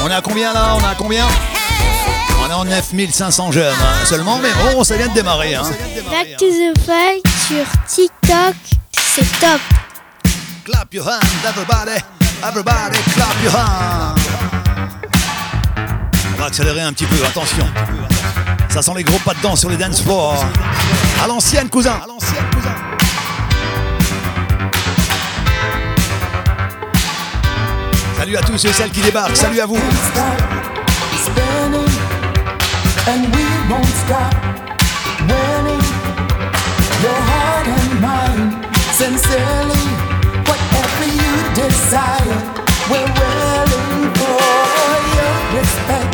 On 0.05 0.09
est 0.09 0.13
à 0.13 0.21
combien 0.21 0.53
là? 0.53 0.73
On 0.75 0.79
est 0.79 0.85
à 0.85 0.95
combien? 0.97 1.25
On 2.41 2.49
est 2.49 2.53
en 2.53 2.63
9500 2.63 3.51
jeunes 3.51 3.73
hein, 3.73 4.05
seulement, 4.05 4.39
mais 4.41 4.47
bon, 4.73 4.85
ça 4.85 4.95
vient 4.95 5.09
de 5.09 5.13
démarrer. 5.13 5.55
Hein. 5.55 5.63
Back 6.09 6.37
to 6.37 6.45
the 6.45 6.79
Funk 6.85 7.29
sur 7.45 7.65
TikTok, 7.85 8.55
c'est 8.93 9.29
top. 9.41 9.59
Clap 10.63 10.93
your 10.93 11.05
hands, 11.05 11.19
everybody. 11.45 11.99
Everybody, 12.47 12.97
clap 13.15 13.43
your 13.43 13.53
hands. 13.53 14.15
On 16.35 16.39
va 16.39 16.45
accélérer 16.45 16.81
un 16.83 16.93
petit 16.93 17.05
peu, 17.05 17.17
attention. 17.25 17.67
Ça 18.69 18.81
sent 18.81 18.91
les 18.95 19.03
gros 19.03 19.19
pas 19.19 19.33
dedans 19.33 19.57
sur 19.57 19.69
les 19.69 19.77
dance 19.77 20.01
floors. 20.01 20.45
À 21.21 21.27
l'ancienne, 21.27 21.67
cousin. 21.67 21.99
À 22.01 22.07
l'ancienne, 22.07 22.11
cousin. 22.11 22.12
Salut 28.23 28.37
à 28.37 28.41
tous 28.41 28.63
et 28.63 28.71
celles 28.71 28.89
qui 28.89 29.01
débarquent. 29.01 29.35
Salut 29.35 29.59
à 29.59 29.65
vous. 29.65 29.75
desire, 41.55 42.25
we're 42.89 43.05
willing 43.05 44.13
for 44.15 44.39
your 45.15 45.59
respect. 45.59 46.12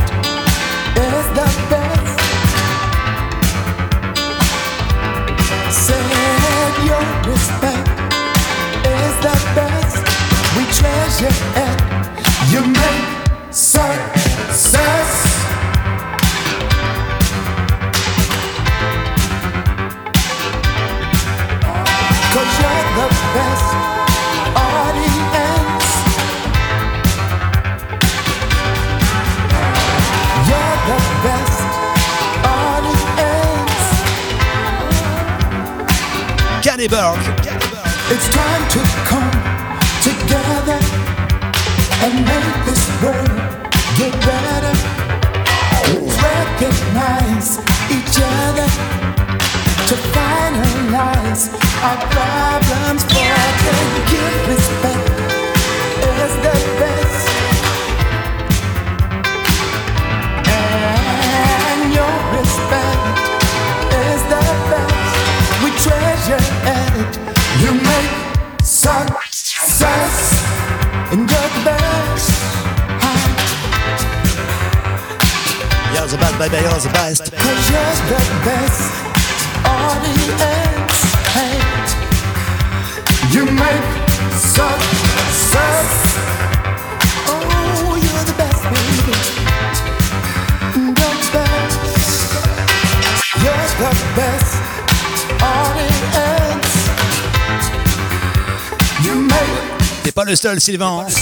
Le 100.30 100.60
Sylvain. 100.60 101.06
hein. 101.08 101.12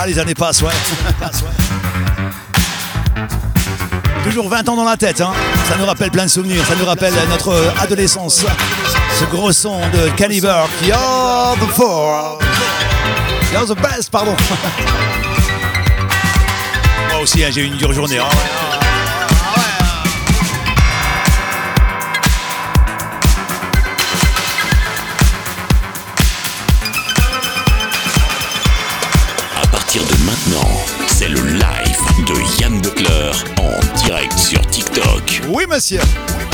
Ah, 0.00 0.06
les 0.06 0.16
années 0.18 0.34
passent, 0.34 0.62
ouais. 0.62 0.70
Toujours 4.22 4.48
20 4.48 4.68
ans 4.68 4.76
dans 4.76 4.84
la 4.84 4.96
tête, 4.96 5.20
hein. 5.20 5.32
Ça 5.68 5.74
nous 5.76 5.86
rappelle 5.86 6.10
plein 6.12 6.26
de 6.26 6.30
souvenirs, 6.30 6.62
ça 6.68 6.76
nous 6.76 6.84
rappelle 6.86 7.12
notre 7.30 7.72
adolescence. 7.80 8.44
Ce 9.18 9.24
gros 9.24 9.50
son 9.50 9.80
de 9.90 10.08
Cannibal, 10.16 10.66
You're 10.84 11.56
the 11.60 11.66
four. 11.74 12.38
You're 13.52 13.66
the 13.66 13.74
best, 13.80 14.10
pardon. 14.10 14.36
Moi 17.10 17.20
aussi, 17.22 17.42
hein, 17.42 17.48
j'ai 17.52 17.62
eu 17.62 17.66
une 17.66 17.76
dure 17.76 17.92
journée. 17.92 18.18
Ah 18.20 18.28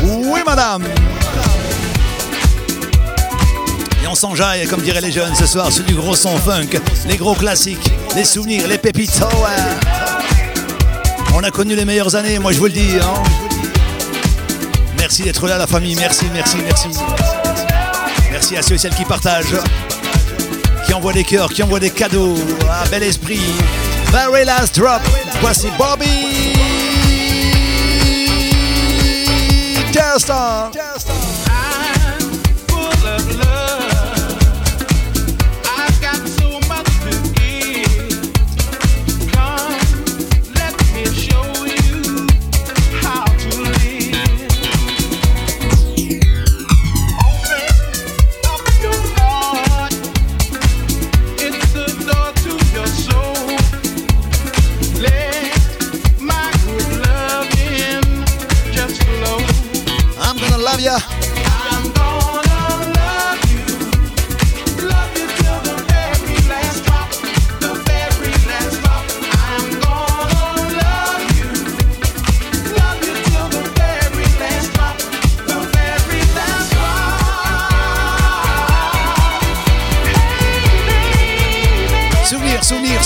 Oui, 0.02 0.40
madame. 0.44 0.84
Et 4.02 4.06
on 4.06 4.14
s'enjaille, 4.14 4.66
comme 4.66 4.82
diraient 4.82 5.00
les 5.00 5.12
jeunes 5.12 5.34
ce 5.34 5.46
soir, 5.46 5.72
sur 5.72 5.82
du 5.84 5.94
gros 5.94 6.14
son 6.14 6.36
funk, 6.36 6.78
les 7.08 7.16
gros 7.16 7.34
classiques, 7.34 7.90
les 8.14 8.24
souvenirs, 8.24 8.68
les 8.68 8.76
pépites. 8.76 9.18
Oh. 9.22 9.46
On 11.34 11.42
a 11.42 11.50
connu 11.50 11.74
les 11.74 11.86
meilleures 11.86 12.14
années, 12.14 12.38
moi 12.38 12.52
je 12.52 12.58
vous 12.58 12.66
le 12.66 12.72
dis. 12.72 12.96
hein. 13.00 13.22
Merci 14.98 15.22
d'être 15.22 15.46
là, 15.48 15.56
la 15.56 15.66
famille. 15.66 15.96
Merci, 15.96 16.26
merci, 16.34 16.58
merci. 16.62 16.88
Merci 18.30 18.56
à 18.58 18.62
ceux 18.62 18.74
et 18.74 18.78
celles 18.78 18.94
qui 18.94 19.04
partagent, 19.06 19.56
qui 20.86 20.92
envoient 20.92 21.14
des 21.14 21.24
cœurs, 21.24 21.48
qui 21.50 21.62
envoient 21.62 21.80
des 21.80 21.90
cadeaux. 21.90 22.34
Ah, 22.70 22.84
bel 22.90 23.02
esprit. 23.02 23.40
Very 24.12 24.44
last 24.44 24.78
drop. 24.78 25.00
Voici 25.40 25.68
Bobby. 25.78 26.53
Telstar. 29.94 30.72
I'm 30.74 30.93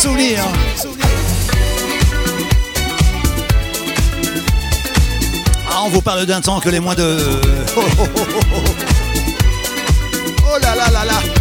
Souvenir. 0.01 0.45
Ah, 5.69 5.83
on 5.85 5.89
vous 5.89 6.01
parle 6.01 6.25
d'un 6.25 6.41
temps 6.41 6.61
que 6.61 6.69
les 6.69 6.79
moins 6.79 6.95
de. 6.95 7.19
Oh, 7.77 7.81
oh, 7.99 8.07
oh, 8.17 8.21
oh, 8.37 8.45
oh. 8.55 8.61
Oh 10.55 10.59
là 10.63 10.77
là 10.77 10.91
là 10.91 11.05
là. 11.05 11.38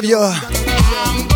Love 0.00 0.08
you. 0.08 1.30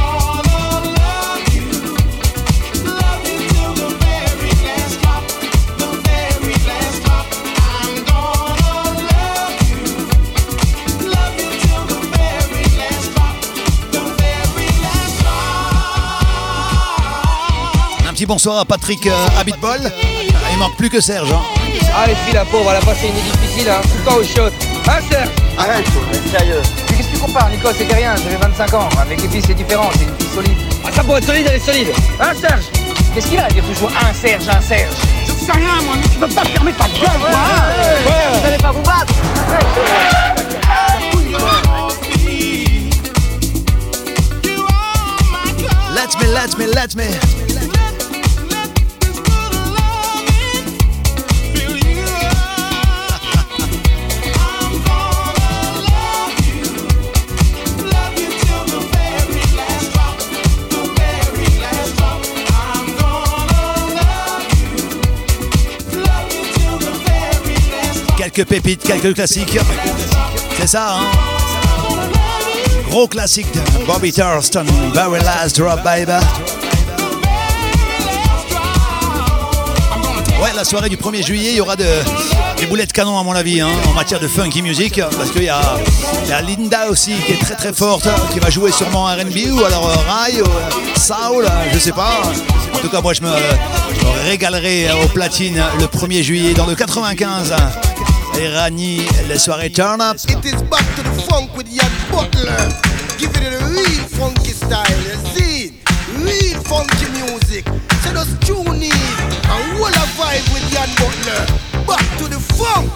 Un 18.06 18.12
petit 18.12 18.26
bonsoir 18.26 18.58
à 18.58 18.64
Patrick 18.64 19.06
euh, 19.06 19.12
Habitbol. 19.38 19.80
Il 20.52 20.58
manque 20.58 20.76
plus 20.76 20.88
que 20.88 21.00
Serge. 21.00 21.32
hein. 21.32 21.40
Ah 21.96 22.06
les 22.06 22.14
filles 22.14 22.34
la 22.34 22.44
pauvre, 22.44 22.70
elle 22.70 22.76
a 22.76 22.80
passé 22.80 23.08
une 23.08 23.14
nuit 23.14 23.22
difficile, 23.22 23.68
hein, 23.68 23.80
tout 23.82 23.98
le 23.98 24.04
temps 24.04 24.16
au 24.16 24.22
shot. 24.22 24.52
Hein 24.88 25.00
Serge? 25.10 25.28
Arrête, 25.58 25.86
sérieux. 26.30 26.62
Compares 27.34 27.50
Nico, 27.50 27.68
c'était 27.76 27.94
rien, 27.94 28.14
j'avais 28.14 28.36
25 28.36 28.74
ans. 28.74 28.88
Avec 29.00 29.20
les 29.20 29.28
filles 29.28 29.42
c'est 29.44 29.54
différent, 29.54 29.90
c'est 29.94 30.04
une 30.04 30.16
fille 30.20 30.34
solide. 30.36 30.56
Ah 30.84 30.92
ça 30.92 31.02
pour 31.02 31.16
être 31.16 31.24
solide, 31.24 31.46
elle 31.48 31.56
est 31.56 31.58
solide. 31.58 31.88
Hein 32.20 32.32
Serge? 32.40 32.66
Qu'est-ce 33.12 33.26
qu'il 33.26 33.38
a? 33.40 33.46
À 33.46 33.48
dire 33.48 33.64
toujours 33.64 33.90
un 33.90 34.14
Serge, 34.14 34.48
un 34.48 34.60
Serge 34.60 34.94
Je 35.26 35.32
sais 35.32 35.50
rien 35.50 35.82
moi, 35.84 35.96
mais 36.00 36.08
tu 36.08 36.16
peux 36.16 36.28
pas 36.28 36.44
fermer 36.44 36.72
ta 36.74 36.84
gueule, 36.84 37.18
quoi 37.18 37.30
hein 37.30 38.40
Vous 38.40 38.46
allez 38.46 38.58
pas 38.58 38.70
vous 38.70 38.82
battre 38.82 39.14
Let 45.92 46.20
me, 46.20 46.32
let 46.32 46.56
me, 46.56 46.66
let 46.72 46.94
me. 46.94 47.43
Quelques 68.34 68.48
pépites, 68.48 68.82
quelques 68.82 69.14
classiques. 69.14 69.58
C'est 70.58 70.66
ça, 70.66 70.96
hein 70.96 71.06
Gros 72.88 73.06
classique 73.06 73.46
de 73.52 73.84
Bobby 73.86 74.12
Thurston, 74.12 74.64
Very 74.92 75.22
Last 75.22 75.56
Drop 75.56 75.80
Baby. 75.84 76.12
Ouais, 80.42 80.50
la 80.56 80.64
soirée 80.64 80.88
du 80.88 80.96
1er 80.96 81.24
juillet, 81.24 81.50
il 81.50 81.56
y 81.58 81.60
aura 81.60 81.76
de, 81.76 81.84
des 82.58 82.66
boulets 82.66 82.86
de 82.86 82.92
canon 82.92 83.16
à 83.18 83.22
mon 83.22 83.32
avis 83.32 83.60
hein, 83.60 83.70
en 83.88 83.92
matière 83.92 84.18
de 84.18 84.26
funky 84.26 84.62
music 84.62 85.00
parce 85.16 85.30
qu'il 85.30 85.44
y 85.44 85.48
a, 85.48 85.62
Linda 86.42 86.88
aussi 86.88 87.14
qui 87.26 87.32
est 87.32 87.40
très 87.40 87.54
très 87.54 87.72
forte 87.72 88.08
qui 88.32 88.40
va 88.40 88.50
jouer 88.50 88.72
sûrement 88.72 89.04
R&B 89.04 89.52
ou 89.52 89.64
alors 89.64 89.88
euh, 89.88 89.94
Rai 90.08 90.42
ou 90.42 90.46
euh, 90.46 90.96
Soul, 90.96 91.44
euh, 91.44 91.70
je 91.72 91.78
sais 91.78 91.92
pas. 91.92 92.22
En 92.74 92.78
tout 92.78 92.88
cas, 92.88 93.00
moi 93.00 93.12
je 93.12 93.22
me 93.22 93.28
me 93.28 94.28
régalerai 94.28 94.90
au 95.04 95.06
platine 95.08 95.62
le 95.78 95.86
1er 95.86 96.22
juillet 96.22 96.54
dans 96.54 96.66
le 96.66 96.74
95. 96.74 97.54
Et 98.38 98.48
Rani, 98.48 99.06
les 99.28 99.38
soirées 99.38 99.70
turn 99.70 100.00
up. 100.00 100.16
It 100.28 100.44
is 100.44 100.62
back 100.64 100.84
to 100.96 101.02
the 101.02 101.22
funk 101.28 101.56
with 101.56 101.66
Jan 101.72 101.90
Butler. 102.10 102.68
Giving 103.18 103.42
it 103.42 103.52
a 103.60 103.64
real 103.66 104.04
funky 104.08 104.50
style, 104.50 104.84
you 105.02 105.16
see? 105.34 105.80
Real 106.18 106.60
funky 106.64 107.06
music. 107.12 107.64
So 108.02 108.12
just 108.12 108.40
tune 108.42 108.82
in 108.82 108.92
and 108.92 109.78
what 109.80 109.94
a 109.96 110.06
vibe 110.18 110.46
with 110.52 110.68
Jan 110.72 110.88
Butler. 110.96 111.46
Back 111.86 112.04
to 112.18 112.28
the 112.28 112.40
funk. 112.54 112.90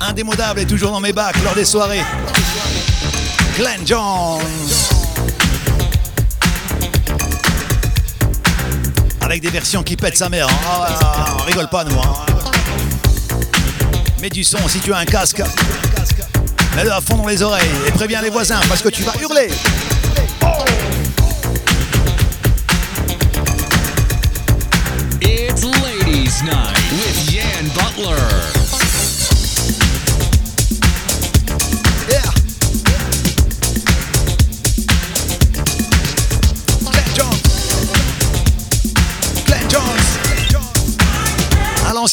indémodable 0.00 0.60
et 0.60 0.66
toujours 0.66 0.90
dans 0.90 1.00
mes 1.00 1.12
bacs 1.12 1.36
lors 1.44 1.54
des 1.54 1.64
soirées. 1.64 2.02
Glenn 3.56 3.86
Jones. 3.86 4.40
Avec 9.20 9.40
des 9.40 9.48
versions 9.50 9.82
qui 9.82 9.96
pètent 9.96 10.18
sa 10.18 10.28
mère. 10.28 10.48
hein. 10.48 10.86
Ah, 11.02 11.36
on 11.40 11.44
rigole 11.44 11.68
pas 11.68 11.84
nous. 11.84 11.98
hein. 11.98 12.31
Mets 14.22 14.30
du 14.30 14.44
son 14.44 14.68
si 14.68 14.78
tu 14.78 14.92
as 14.92 14.98
un 14.98 15.04
casque. 15.04 15.42
Mets-le 16.76 16.92
à 16.92 17.00
fond 17.00 17.16
dans 17.16 17.26
les 17.26 17.42
oreilles 17.42 17.66
et 17.88 17.90
préviens 17.90 18.22
les 18.22 18.30
voisins 18.30 18.60
parce 18.68 18.80
que 18.80 18.88
tu 18.88 19.02
vas 19.02 19.14
hurler. 19.20 19.48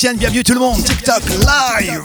Bienvenue 0.02 0.46
tout 0.46 0.54
le 0.54 0.62
monde. 0.62 0.82
TikTok 0.82 1.22
live. 1.28 2.02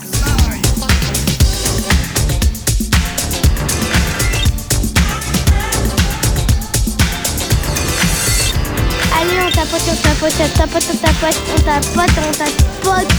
Allez, 9.13 9.41
on 9.41 9.51
tapote, 9.53 9.81
on 9.89 9.95
tapote, 9.95 10.35
on 10.41 10.49
tapote, 10.59 10.91
on 10.91 10.97
tapote, 10.97 11.39
on 11.55 11.63
tapote, 11.63 12.19
on 12.19 12.33
tapote. 12.33 13.13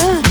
Ah. 0.00 0.27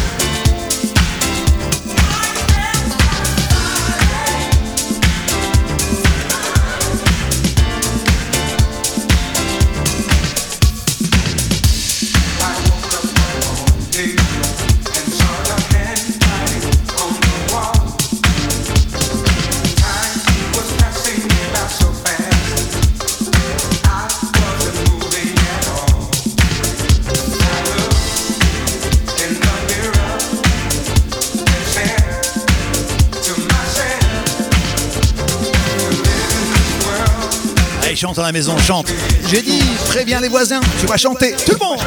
Chante 38.18 38.24
à 38.24 38.28
la 38.28 38.32
maison, 38.32 38.58
chante. 38.58 38.92
J'ai 39.30 39.42
dit, 39.42 39.62
préviens 39.90 40.20
les 40.20 40.28
voisins, 40.28 40.60
tu 40.80 40.88
vas 40.88 40.98
chanter. 40.98 41.36
Tout 41.46 41.54
le 41.54 41.60
monde. 41.60 41.80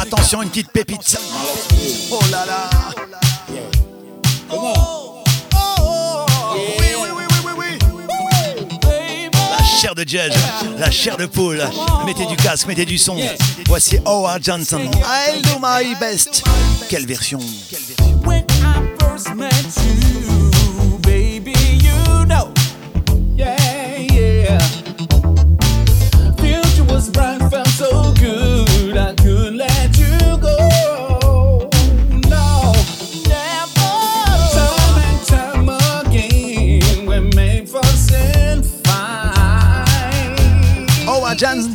Attention, 0.00 0.42
une 0.42 0.48
petite 0.48 0.70
pépite. 0.70 1.18
Oh 2.10 2.20
là 2.30 2.46
là. 2.46 2.70
La 9.50 9.64
chair 9.64 9.94
de 9.94 10.04
judge, 10.06 10.32
la 10.78 10.90
chair 10.90 11.16
de 11.16 11.26
poule. 11.26 11.62
Mettez 12.06 12.26
du 12.26 12.36
casque, 12.36 12.68
mettez 12.68 12.84
du 12.84 12.96
son. 12.96 13.16
Voici 13.66 13.98
Howard 14.04 14.42
Johnson. 14.42 14.80
I'll 15.04 15.42
do 15.42 15.58
my 15.60 15.94
best. 15.98 16.44
Quelle 16.88 17.06
version 17.06 17.40
Howard 41.44 41.73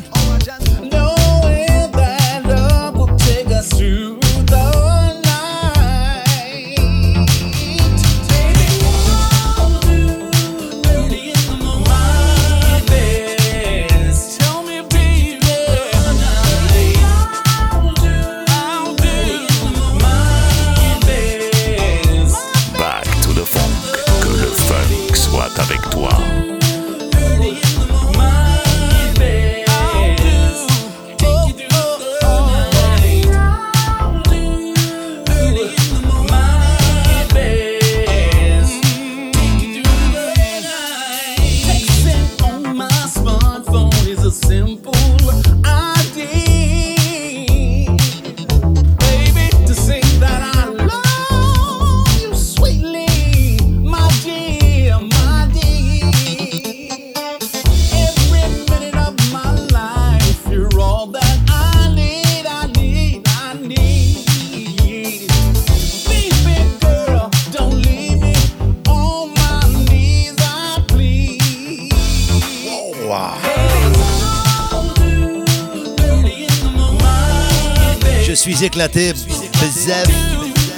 éclaté. 78.79 79.13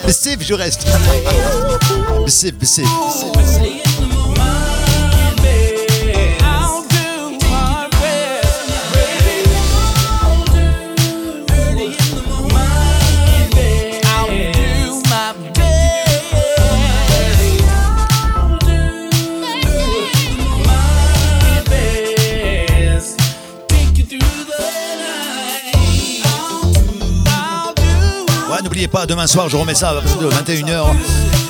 Bzef. 0.07 0.41
Je 0.41 0.53
reste. 0.53 0.87
Bzef, 2.25 2.53
bzef. 2.55 3.90
Pas, 29.01 29.05
demain 29.07 29.27
soir, 29.27 29.49
je 29.49 29.57
remets 29.57 29.73
ça 29.73 29.89
à 29.89 29.93
partir 29.95 30.17
de 30.17 30.29
21h. 30.29 30.85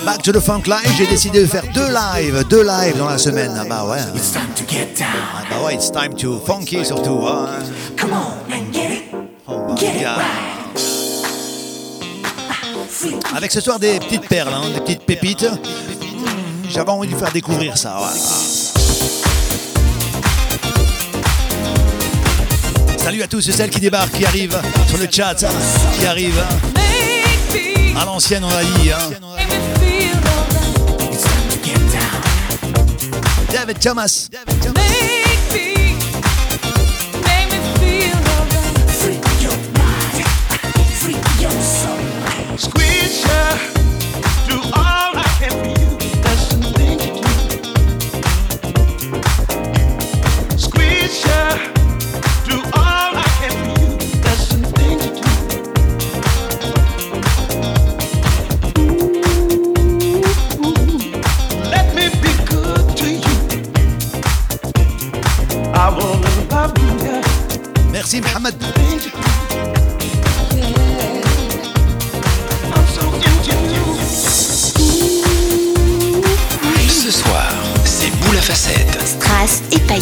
Back 0.06 0.22
to 0.22 0.32
the 0.32 0.40
Funk 0.40 0.64
Live, 0.68 0.92
j'ai 0.98 1.08
décidé 1.08 1.42
de 1.42 1.46
faire 1.46 1.64
deux 1.74 1.88
lives, 1.88 2.46
deux 2.50 2.64
lives 2.64 2.98
dans 2.98 3.10
la 3.10 3.18
semaine. 3.18 3.52
Ah 3.60 3.66
bah 3.68 3.86
ouais. 3.86 3.98
Ah 4.00 5.44
bah 5.50 5.66
ouais, 5.66 5.76
it's 5.76 5.92
time 5.92 6.16
to 6.16 6.40
funky 6.46 6.86
surtout. 6.86 7.22
Hein. 7.28 7.50
Come 7.98 8.12
on 8.14 8.54
and 8.54 8.72
get 8.74 8.92
it. 8.94 9.04
Oh 9.48 9.68
my 9.68 9.76
God. 9.76 10.22
Avec 13.36 13.52
ce 13.52 13.60
soir 13.60 13.80
des 13.80 14.00
petites 14.00 14.28
perles, 14.28 14.54
hein, 14.54 14.70
des 14.74 14.82
petites 14.82 15.06
pépites. 15.06 15.48
J'avais 16.70 16.90
envie 16.92 17.08
de 17.08 17.14
vous 17.14 17.20
faire 17.20 17.32
découvrir 17.32 17.78
ça. 17.78 17.98
ouais. 17.98 18.18
Salut 22.98 23.24
à 23.24 23.28
tous 23.28 23.42
celles 23.42 23.70
qui 23.70 23.80
débarquent, 23.80 24.18
qui 24.18 24.26
arrivent 24.26 24.62
sur 24.88 24.98
le 24.98 25.08
chat, 25.12 25.36
qui 26.00 26.06
arrivent. 26.06 26.44
À 27.96 28.06
l'ancienne, 28.06 28.44
on 28.44 28.50
a 28.50 28.64
dit. 28.64 28.92
Hein. 28.92 29.12
David 33.52 33.80
Thomas. 33.80 34.30
Squeeze 34.92 35.21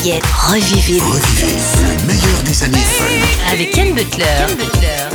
Revivez 0.02 1.02
Revivez 1.02 1.58
le 1.82 2.08
meilleur 2.08 2.41
des 2.45 2.64
années 2.64 2.78
avec 3.52 3.72
Ken 3.72 3.93
Butler. 3.93 4.26
Ken 4.47 4.56
Butler. 4.56 5.09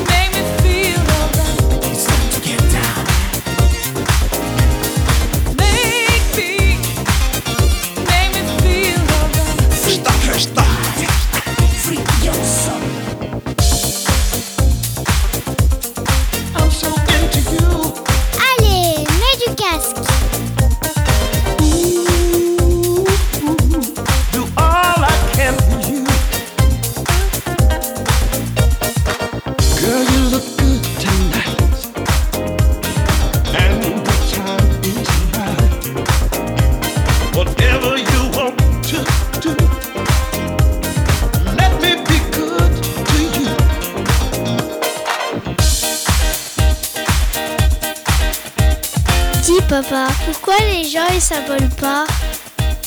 Ils 51.25 51.35
s'abonnent 51.35 51.70
pas 51.81 52.05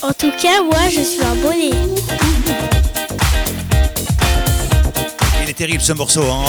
En 0.01 0.13
tout 0.13 0.31
cas, 0.41 0.61
moi 0.63 0.89
je 0.89 1.01
suis 1.01 1.21
abonné. 1.21 1.71
Il 5.43 5.49
est 5.49 5.53
terrible 5.53 5.81
ce 5.81 5.93
morceau. 5.93 6.23
Hein. 6.23 6.45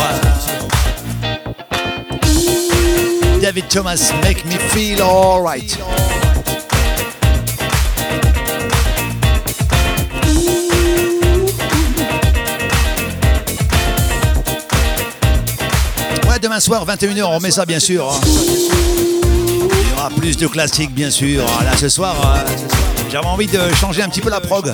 David 3.41 3.68
Thomas, 3.68 4.12
Make 4.22 4.45
Me 4.47 4.59
Feel 4.70 5.01
Alright. 5.01 5.78
Ouais, 16.28 16.39
demain 16.41 16.61
soir, 16.61 16.84
21h, 16.86 17.22
on 17.24 17.41
met 17.41 17.51
ça 17.51 17.64
bien 17.64 17.80
sûr. 17.80 18.11
hein. 18.11 18.88
Aura 20.09 20.16
plus 20.16 20.36
de 20.36 20.46
classiques 20.46 20.94
bien 20.94 21.11
sûr. 21.11 21.44
Là 21.64 21.76
ce 21.76 21.88
soir, 21.88 22.14
euh, 22.24 22.50
j'avais 23.11 23.26
envie 23.26 23.46
de 23.46 23.59
changer 23.74 24.02
un 24.02 24.09
petit 24.09 24.20
peu 24.20 24.30
la 24.30 24.40
prog. 24.40 24.72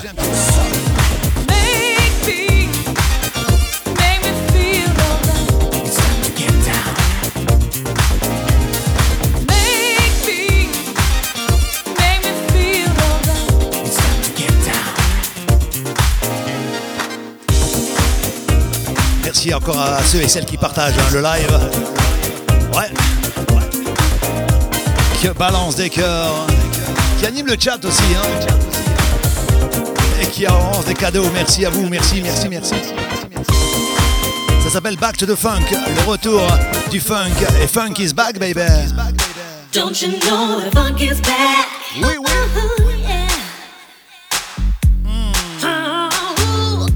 Merci 19.24 19.54
encore 19.54 19.80
à 19.80 20.02
ceux 20.04 20.22
et 20.22 20.28
celles 20.28 20.44
qui 20.44 20.56
partagent 20.56 20.94
hein, 20.98 21.12
le 21.12 21.20
live. 21.22 22.03
Balance 25.32 25.76
des 25.76 25.88
cœurs. 25.88 26.46
Qui 27.18 27.26
anime 27.26 27.46
le 27.46 27.56
chat 27.58 27.82
aussi. 27.84 28.02
Hein. 28.14 28.46
Et 30.20 30.26
qui 30.26 30.44
avance 30.44 30.84
des 30.84 30.94
cadeaux. 30.94 31.24
Merci 31.32 31.64
à 31.64 31.70
vous. 31.70 31.88
Merci, 31.88 32.20
merci, 32.20 32.48
merci. 32.48 32.74
Ça 34.62 34.70
s'appelle 34.70 34.96
Back 34.96 35.16
to 35.16 35.26
the 35.26 35.34
Funk. 35.34 35.64
Le 35.70 36.10
retour 36.10 36.42
du 36.90 37.00
funk. 37.00 37.32
Et 37.62 37.66
funk 37.66 37.94
is 37.98 38.12
back, 38.12 38.38
baby. 38.38 38.60
Don't 39.72 40.00
you 40.00 40.08
know 40.20 40.60
the 40.60 40.70
funk 40.72 41.00
is 41.00 41.20
back? 41.22 41.68
Oui, 41.96 42.16
oui. 42.18 42.30
Oh, 45.64 46.86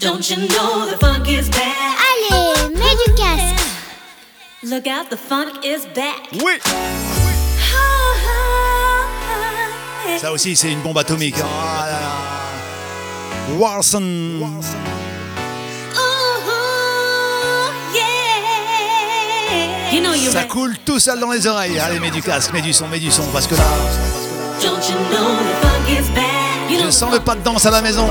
Don't 0.00 0.28
you 0.28 0.36
know 0.36 0.86
the 0.86 0.98
funk 1.00 1.28
is 1.28 1.48
back? 1.50 1.98
Allez, 2.30 2.74
mets 2.74 2.96
du 3.06 3.14
casque. 3.14 3.64
Look 4.64 4.86
out, 4.86 5.10
the 5.10 5.16
funk 5.16 5.64
is 5.64 5.86
back. 5.94 6.28
Oui. 6.32 6.58
Ça 10.22 10.30
aussi, 10.30 10.54
c'est 10.54 10.70
une 10.70 10.80
bombe 10.82 10.98
atomique. 10.98 11.34
hein. 11.40 11.46
Ah 11.50 11.84
là 11.86 12.00
là. 12.00 12.08
Know 20.00 20.14
you're 20.14 20.32
Ça 20.32 20.44
coule 20.44 20.76
tout 20.84 21.00
seul 21.00 21.18
dans 21.18 21.32
les 21.32 21.44
oreilles. 21.48 21.76
Allez, 21.80 21.98
mets 21.98 22.12
du 22.12 22.22
casque, 22.22 22.52
mets 22.52 22.60
du 22.62 22.72
son, 22.72 22.86
mets 22.86 23.00
du 23.00 23.10
son. 23.10 23.24
Parce 23.32 23.48
que 23.48 23.56
là, 23.56 23.64
je 26.70 26.90
sens 26.90 27.12
le 27.12 27.18
pas 27.18 27.34
de 27.34 27.40
danse 27.42 27.66
à 27.66 27.72
la 27.72 27.82
maison. 27.82 28.06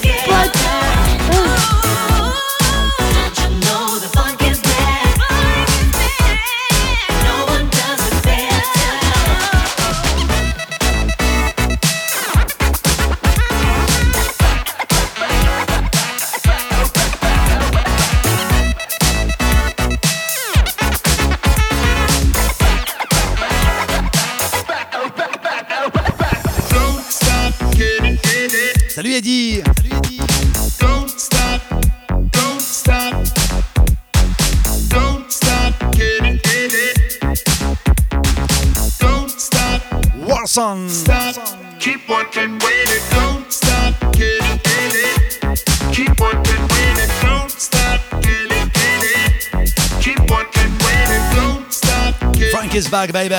back, 53.07 53.13
baby. 53.13 53.35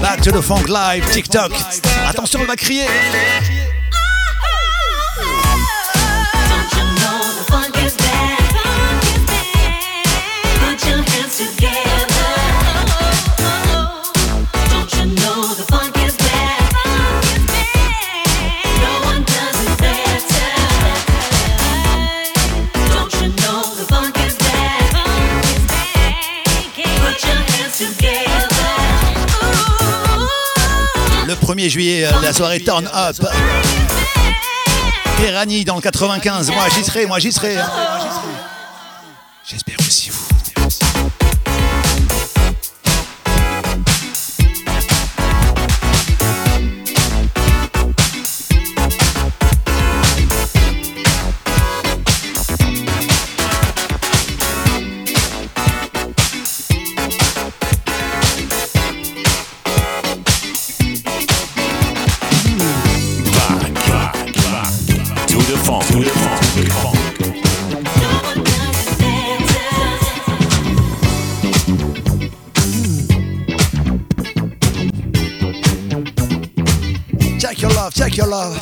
Back 0.00 0.20
to 0.22 0.32
the 0.32 0.42
funk 0.42 0.68
live, 0.68 1.10
TikTok. 1.12 1.52
Attention, 2.08 2.40
on 2.40 2.46
va 2.46 2.56
crier. 2.56 2.88
1er 31.42 31.68
juillet, 31.68 32.06
euh, 32.06 32.10
la 32.22 32.32
soirée 32.32 32.60
Turn 32.60 32.88
Up. 32.94 33.16
Et 35.24 35.64
dans 35.64 35.76
le 35.76 35.80
95. 35.80 36.50
Moi, 36.50 36.64
j'y 36.74 36.84
serai, 36.84 37.06
moi, 37.06 37.18
j'y 37.18 37.32
serai. 37.32 37.56
Love, 78.32 78.61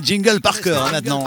Jingles 0.00 0.40
par 0.40 0.60
cœur 0.60 0.86
hein, 0.86 0.90
maintenant. 0.92 1.24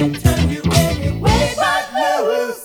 Loose. 0.00 2.64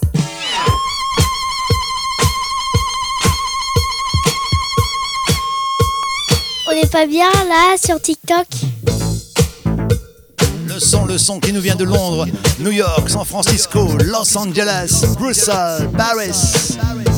On 6.67 6.73
n'est 6.73 6.87
pas 6.87 7.05
bien 7.05 7.29
là 7.47 7.75
sur 7.83 8.01
TikTok 8.01 8.47
Le 10.67 10.79
son, 10.79 11.05
le 11.05 11.17
son 11.17 11.39
qui 11.39 11.53
nous 11.53 11.61
vient 11.61 11.75
de 11.75 11.83
Londres, 11.83 12.25
New 12.59 12.71
York, 12.71 13.09
San 13.09 13.25
Francisco, 13.25 13.97
Los 14.03 14.37
Angeles, 14.37 15.03
Bruxelles, 15.19 15.89
Paris. 15.95 16.31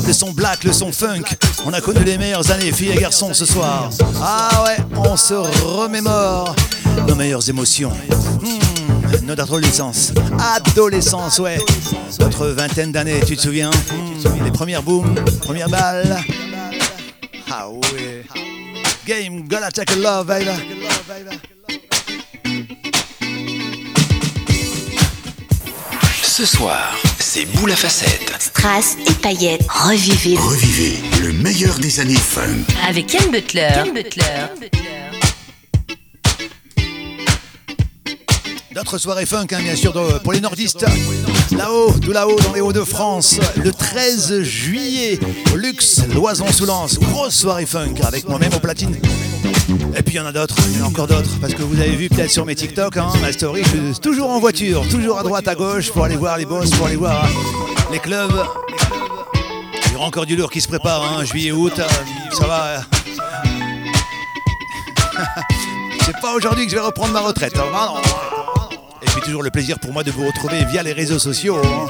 Le 0.06 0.12
son 0.12 0.32
black, 0.32 0.64
le 0.64 0.72
son 0.72 0.90
funk. 0.90 1.22
On 1.64 1.72
a 1.72 1.80
connu 1.80 2.02
les 2.04 2.18
meilleures 2.18 2.50
années, 2.50 2.72
filles 2.72 2.90
et 2.96 3.00
garçons, 3.00 3.32
ce 3.34 3.46
soir. 3.46 3.90
Ah 4.20 4.64
ouais, 4.64 4.76
on 4.96 5.16
se 5.16 5.34
remémore 5.34 6.54
nos 7.06 7.14
meilleures 7.14 7.48
émotions. 7.48 7.92
Hmm, 8.40 9.24
notre 9.26 9.44
adolescence. 9.44 10.12
Adolescence, 10.56 11.38
ouais. 11.38 11.58
Notre 12.18 12.48
vingtaine 12.48 12.90
d'années, 12.92 13.20
tu 13.26 13.36
te 13.36 13.42
souviens 13.42 13.70
Hmm, 13.70 14.44
Les 14.44 14.50
premières 14.50 14.82
booms, 14.82 15.14
premières 15.40 15.68
balles. 15.68 16.16
Ah 17.50 17.68
ouais. 17.70 18.24
Game, 19.06 19.46
gonna 19.48 19.70
take 19.70 19.92
a 19.92 19.96
love, 19.96 20.26
baby. 20.26 20.50
Ce 26.22 26.46
soir, 26.46 26.94
c'est 27.34 27.46
Boule 27.46 27.72
à 27.72 27.76
facettes. 27.76 28.30
Strass 28.38 28.96
et 29.08 29.14
paillettes. 29.14 29.62
Revivez 29.70 30.36
Revivez 30.36 30.98
le 31.22 31.32
meilleur 31.32 31.78
des 31.78 31.98
années 32.00 32.14
funk. 32.14 32.64
avec 32.86 33.06
Ken 33.06 33.30
Butler. 33.30 33.70
Ken 33.84 33.94
Butler. 33.94 34.68
D'autres 38.74 38.98
soirées 38.98 39.24
funk, 39.26 39.46
hein, 39.52 39.60
bien 39.62 39.76
sûr, 39.76 39.92
de- 39.94 40.18
pour 40.18 40.32
les 40.34 40.40
nordistes. 40.40 40.84
Là-haut, 41.56 41.92
tout 42.00 42.12
là-haut, 42.12 42.38
dans 42.40 42.52
les 42.52 42.60
Hauts-de-France, 42.60 43.38
le 43.56 43.70
13 43.72 44.42
juillet, 44.42 45.18
au 45.52 45.56
Luxe, 45.56 46.02
Loison-sous-Lens. 46.14 46.98
Grosse 46.98 47.34
soirée 47.34 47.66
funk, 47.66 47.94
avec 48.02 48.28
moi-même 48.28 48.52
au 48.54 48.60
platine. 48.60 48.96
Et 49.96 50.02
puis 50.02 50.14
il 50.14 50.16
y 50.16 50.20
en 50.20 50.26
a 50.26 50.32
d'autres, 50.32 50.54
il 50.72 50.78
y 50.78 50.82
en 50.82 50.86
a 50.86 50.88
encore 50.88 51.06
d'autres, 51.06 51.38
parce 51.40 51.54
que 51.54 51.62
vous 51.62 51.78
avez 51.80 51.94
vu 51.96 52.08
peut-être 52.08 52.30
sur 52.30 52.44
mes 52.46 52.54
TikTok, 52.54 52.96
hein, 52.96 53.08
ma 53.20 53.32
story, 53.32 53.62
je 53.64 53.92
suis 53.92 54.00
toujours 54.00 54.30
en 54.30 54.40
voiture, 54.40 54.86
toujours 54.88 55.18
à 55.18 55.22
droite, 55.22 55.46
à 55.48 55.54
gauche, 55.54 55.90
pour 55.90 56.04
aller 56.04 56.16
voir 56.16 56.38
les 56.38 56.46
boss, 56.46 56.70
pour 56.70 56.86
aller 56.86 56.96
voir 56.96 57.26
les 57.90 57.98
clubs. 57.98 58.32
Il 59.86 59.92
y 59.92 59.96
aura 59.96 60.06
encore 60.06 60.26
du 60.26 60.36
lourd 60.36 60.50
qui 60.50 60.60
se 60.60 60.68
prépare, 60.68 61.02
hein, 61.04 61.24
juillet, 61.24 61.52
août, 61.52 61.74
ça 62.32 62.46
va. 62.46 62.80
C'est 66.04 66.20
pas 66.20 66.34
aujourd'hui 66.34 66.64
que 66.64 66.70
je 66.72 66.76
vais 66.76 66.82
reprendre 66.82 67.12
ma 67.12 67.20
retraite. 67.20 67.54
hein. 67.56 67.92
Et 69.02 69.06
puis 69.06 69.20
toujours 69.22 69.42
le 69.42 69.50
plaisir 69.50 69.78
pour 69.78 69.92
moi 69.92 70.02
de 70.02 70.10
vous 70.10 70.26
retrouver 70.26 70.64
via 70.64 70.82
les 70.82 70.92
réseaux 70.92 71.18
sociaux. 71.18 71.58
hein. 71.64 71.86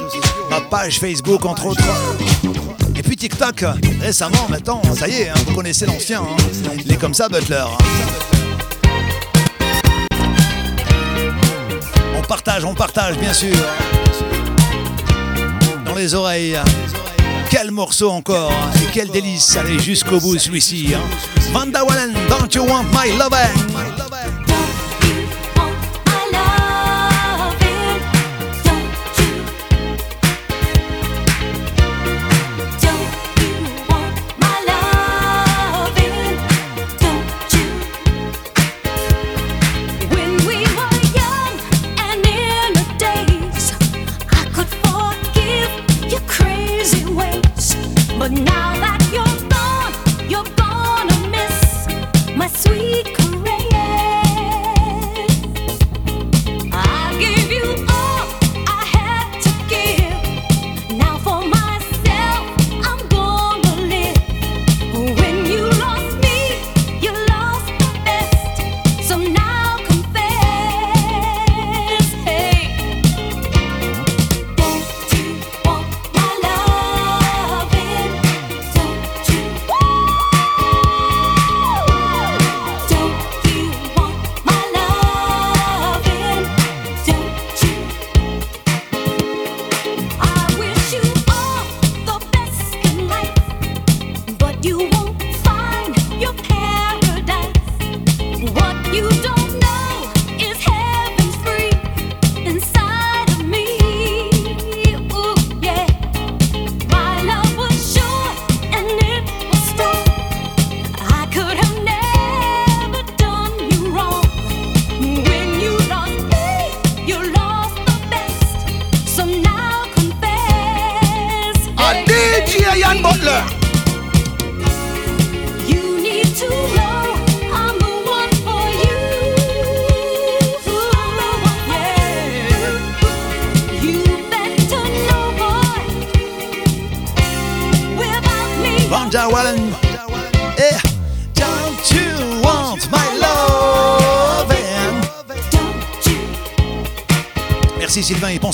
Ma 0.49 0.61
page 0.61 0.99
Facebook 0.99 1.45
entre 1.45 1.65
autres. 1.67 1.83
Et 3.03 3.07
puis 3.07 3.17
TikTok, 3.17 3.65
récemment 4.01 4.47
maintenant, 4.49 4.81
ça 4.97 5.07
y 5.07 5.21
est, 5.23 5.29
hein, 5.29 5.33
vous 5.45 5.53
connaissez 5.53 5.85
l'ancien. 5.85 6.21
hein. 6.21 6.71
Il 6.85 6.91
est 6.91 6.95
comme 6.97 7.13
ça 7.13 7.27
Butler. 7.27 7.63
On 12.17 12.21
partage, 12.21 12.63
on 12.63 12.73
partage 12.73 13.17
bien 13.17 13.33
sûr. 13.33 13.55
Dans 15.85 15.95
les 15.95 16.13
oreilles. 16.13 16.57
Quel 17.49 17.69
morceau 17.71 18.09
encore 18.09 18.51
hein, 18.51 18.71
Et 18.81 18.87
quel 18.93 19.09
délice 19.09 19.55
Allez 19.57 19.79
jusqu'au 19.79 20.19
bout 20.19 20.39
celui-ci. 20.39 20.93
hein. 20.95 21.01
Vanda 21.51 21.83
Wallen, 21.83 22.13
Don't 22.29 22.47
You 22.55 22.65
Want 22.65 22.85
My 22.93 23.11
Lovin' 23.17 24.02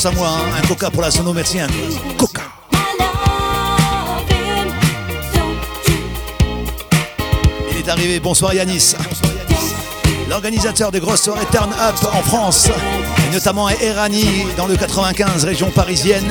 à 0.06 0.12
moi. 0.12 0.28
hein. 0.30 0.52
Un 0.64 0.68
coca 0.68 0.90
pour 0.90 1.02
la 1.02 1.12
sono, 1.12 1.34
merci. 1.34 1.60
Un 1.60 1.68
coca. 2.18 2.42
Il 7.72 7.78
est 7.78 7.90
arrivé. 7.90 8.20
Bonsoir 8.20 8.54
Yanis. 8.54 8.96
L'organisateur 10.30 10.92
des 10.92 11.00
grosses 11.00 11.24
soirées 11.24 11.46
Turn 11.52 11.72
Up 11.74 11.96
en 12.14 12.22
France, 12.22 12.70
et 13.28 13.34
notamment 13.34 13.66
à 13.66 13.74
Erani, 13.74 14.46
dans 14.58 14.68
le 14.68 14.76
95, 14.78 15.44
région 15.44 15.72
parisienne, 15.72 16.28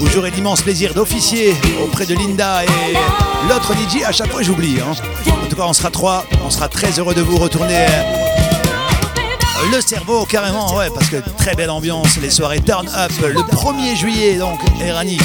où 0.00 0.06
j'aurai 0.08 0.30
l'immense 0.30 0.62
plaisir 0.62 0.94
d'officier 0.94 1.54
auprès 1.84 2.06
de 2.06 2.14
Linda 2.14 2.64
et 2.64 2.94
l'autre 3.50 3.74
DJ. 3.74 4.04
À 4.06 4.12
chaque 4.12 4.30
fois, 4.32 4.40
j'oublie. 4.42 4.78
hein. 4.80 4.94
En 5.30 5.46
tout 5.48 5.56
cas, 5.56 5.64
on 5.66 5.74
sera 5.74 5.90
trois. 5.90 6.24
On 6.46 6.50
sera 6.50 6.68
très 6.68 6.98
heureux 6.98 7.14
de 7.14 7.20
vous 7.20 7.36
retourner 7.36 7.84
le 9.70 9.80
cerveau 9.80 10.24
carrément, 10.24 10.74
ouais, 10.76 10.88
parce 10.92 11.08
que 11.08 11.16
très 11.36 11.54
belle 11.54 11.70
ambiance, 11.70 12.16
les 12.18 12.30
soirées 12.30 12.60
Turn 12.60 12.88
Up 12.88 13.12
le 13.22 13.40
1er 13.40 13.96
juillet, 13.96 14.36
donc 14.36 14.58
Erani. 14.80 15.18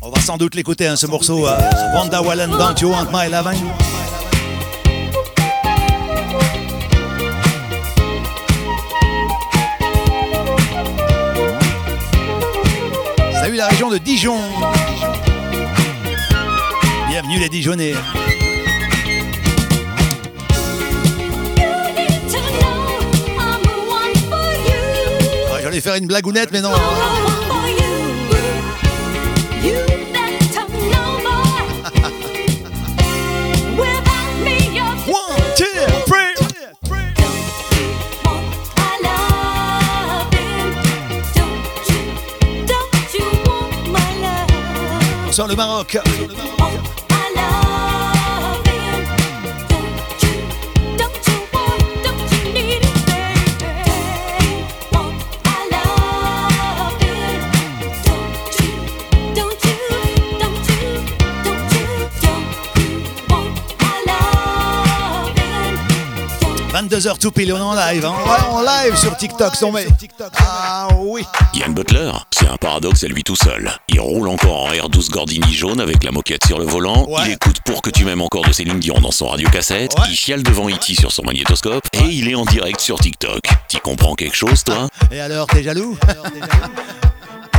On 0.00 0.10
va 0.10 0.20
sans 0.20 0.36
doute 0.36 0.54
l'écouter, 0.54 0.86
hein, 0.86 0.96
ce 0.96 1.06
morceau, 1.06 1.46
euh, 1.46 1.58
Wanda 1.94 2.22
Wallen, 2.22 2.50
Don't 2.50 2.80
You 2.80 2.90
Want 2.90 3.08
My 3.12 3.30
Loving. 3.30 3.62
Salut 13.32 13.56
la 13.56 13.66
région 13.68 13.90
de 13.90 13.98
Dijon. 13.98 14.38
Bienvenue 17.28 17.44
les 17.44 17.50
Dijonnais. 17.50 17.92
Ouais, 17.92 17.98
J'allais 25.62 25.82
faire 25.82 25.96
une 25.96 26.06
blagounette, 26.06 26.50
mais 26.52 26.62
non. 26.62 26.72
One, 26.72 26.78
two, 35.54 35.66
three. 36.06 36.34
Sur 45.30 45.46
le 45.46 45.54
Maroc. 45.54 45.98
«22h 66.98 67.18
tout 67.18 67.30
pile, 67.30 67.52
on 67.52 67.56
est 67.56 67.60
en 67.60 67.74
live, 67.74 68.04
hein. 68.04 68.14
Ouais, 68.26 68.48
en 68.50 68.60
live 68.60 68.96
sur 68.96 69.16
TikTok, 69.16 69.60
non 69.62 69.70
mais. 69.70 69.86
Ah 70.36 70.88
oui. 70.98 71.24
Yann 71.54 71.72
Butler, 71.72 72.10
c'est 72.32 72.48
un 72.48 72.56
paradoxe 72.56 73.04
à 73.04 73.06
lui 73.06 73.22
tout 73.22 73.36
seul. 73.36 73.70
Il 73.86 74.00
roule 74.00 74.28
encore 74.28 74.64
en 74.64 74.72
R12 74.72 75.10
Gordini 75.10 75.52
jaune 75.52 75.80
avec 75.80 76.02
la 76.02 76.10
moquette 76.10 76.44
sur 76.44 76.58
le 76.58 76.64
volant. 76.64 77.06
Il 77.24 77.32
écoute 77.32 77.60
pour 77.64 77.82
que 77.82 77.90
tu 77.90 78.04
m'aimes 78.04 78.20
encore 78.20 78.44
de 78.44 78.52
Céline 78.52 78.80
Dion 78.80 79.00
dans 79.00 79.12
son 79.12 79.28
radiocassette. 79.28 79.94
Il 80.08 80.16
chiale 80.16 80.42
devant 80.42 80.68
E.T. 80.68 80.94
sur 80.94 81.12
son 81.12 81.22
magnétoscope. 81.22 81.86
Et 81.92 82.04
il 82.04 82.28
est 82.28 82.34
en 82.34 82.44
direct 82.44 82.80
sur 82.80 82.98
TikTok. 82.98 83.42
T'y 83.68 83.78
comprends 83.78 84.14
quelque 84.14 84.36
chose, 84.36 84.64
toi? 84.64 84.88
Et 85.12 85.20
alors, 85.20 85.46
t'es 85.46 85.62
jaloux? 85.62 85.96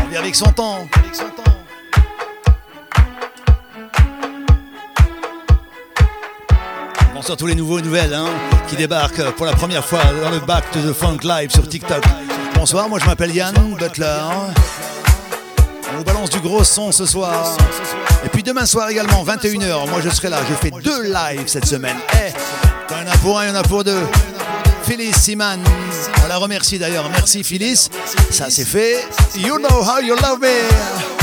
On 0.03 0.07
vit 0.09 0.17
avec 0.17 0.35
son 0.35 0.51
temps. 0.51 0.85
Bonsoir 7.19 7.35
tous 7.35 7.47
les 7.47 7.55
nouveaux 7.55 7.79
et 7.79 7.81
nouvelles 7.81 8.13
hein, 8.13 8.27
qui 8.69 8.77
débarquent 8.77 9.31
pour 9.31 9.45
la 9.45 9.51
première 9.51 9.83
fois 9.83 9.99
dans 10.23 10.29
le 10.29 10.39
Back 10.39 10.71
to 10.71 10.79
the 10.79 10.93
Funk 10.93 11.17
Live 11.23 11.51
sur 11.51 11.67
TikTok. 11.67 12.01
Bonsoir, 12.55 12.87
moi 12.87 12.97
je 12.97 13.05
m'appelle 13.05 13.35
Yann 13.35 13.53
Butler. 13.77 14.21
On 15.91 15.97
vous 15.97 16.03
balance 16.05 16.29
du 16.29 16.39
gros 16.39 16.63
son 16.63 16.93
ce 16.93 17.05
soir. 17.05 17.57
Et 18.23 18.29
puis 18.29 18.41
demain 18.41 18.65
soir 18.65 18.87
également, 18.87 19.25
21h, 19.25 19.89
moi 19.89 19.99
je 20.01 20.09
serai 20.09 20.29
là. 20.29 20.37
Je 20.47 20.53
fais 20.53 20.71
deux 20.81 21.11
lives 21.11 21.47
cette 21.47 21.65
semaine. 21.65 21.97
Eh, 22.13 22.31
il 22.89 23.05
y 23.05 23.09
en 23.09 23.11
a 23.11 23.17
pour 23.17 23.37
un, 23.37 23.47
il 23.47 23.49
y 23.49 23.51
en 23.51 23.55
a 23.55 23.63
pour 23.63 23.83
deux. 23.83 24.07
Phyllis 24.83 25.11
Siman, 25.11 25.59
on 26.23 26.27
la 26.29 26.37
remercie 26.37 26.79
d'ailleurs. 26.79 27.09
Merci 27.11 27.43
Phyllis, 27.43 27.89
ça 28.31 28.49
c'est 28.49 28.63
fait. 28.63 29.05
You 29.37 29.57
know 29.57 29.83
how 29.83 29.99
you 30.01 30.15
love 30.15 30.39
me. 30.39 31.18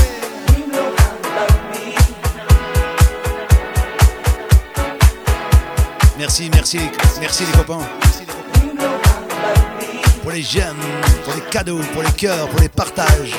Merci, 6.26 6.50
merci, 6.52 6.80
merci 7.20 7.44
les 7.46 7.52
copains. 7.56 7.86
Pour 10.22 10.32
les 10.32 10.42
j'aime, 10.42 10.74
pour 11.24 11.34
les 11.34 11.40
cadeaux, 11.52 11.78
pour 11.92 12.02
les 12.02 12.10
cœurs, 12.10 12.48
pour 12.48 12.58
les 12.58 12.68
partages. 12.68 13.32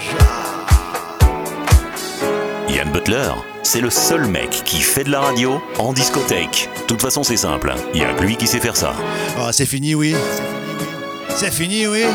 Yann 2.70 2.90
Butler, 2.94 3.32
c'est 3.64 3.82
le 3.82 3.90
seul 3.90 4.26
mec 4.28 4.52
qui 4.64 4.80
fait 4.80 5.04
de 5.04 5.12
la 5.12 5.20
radio 5.20 5.62
en 5.80 5.92
discothèque. 5.92 6.70
De 6.80 6.84
toute 6.86 7.02
façon, 7.02 7.24
c'est 7.24 7.36
simple. 7.36 7.76
Il 7.94 8.00
y 8.00 8.06
a 8.06 8.14
que 8.14 8.24
lui 8.24 8.38
qui 8.38 8.48
sait 8.48 8.62
faire 8.62 8.78
ça. 8.78 8.94
Ah, 9.38 9.50
c'est 9.52 9.66
fini, 9.66 9.94
oui. 9.94 10.16
C'est 11.36 11.52
fini, 11.52 11.88
oui. 11.88 12.06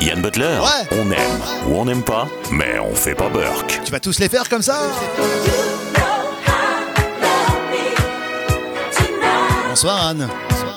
Yann 0.00 0.22
Butler, 0.22 0.58
Ouais. 0.60 0.96
on 0.96 1.10
aime 1.10 1.40
ou 1.66 1.74
on 1.80 1.84
n'aime 1.86 2.04
pas, 2.04 2.28
mais 2.52 2.78
on 2.78 2.94
fait 2.94 3.16
pas 3.16 3.28
Burke. 3.30 3.80
Tu 3.84 3.90
vas 3.90 3.98
tous 3.98 4.20
les 4.20 4.28
faire 4.28 4.48
comme 4.48 4.62
ça? 4.62 4.78
Bonsoir 9.80 10.08
Anne. 10.08 10.67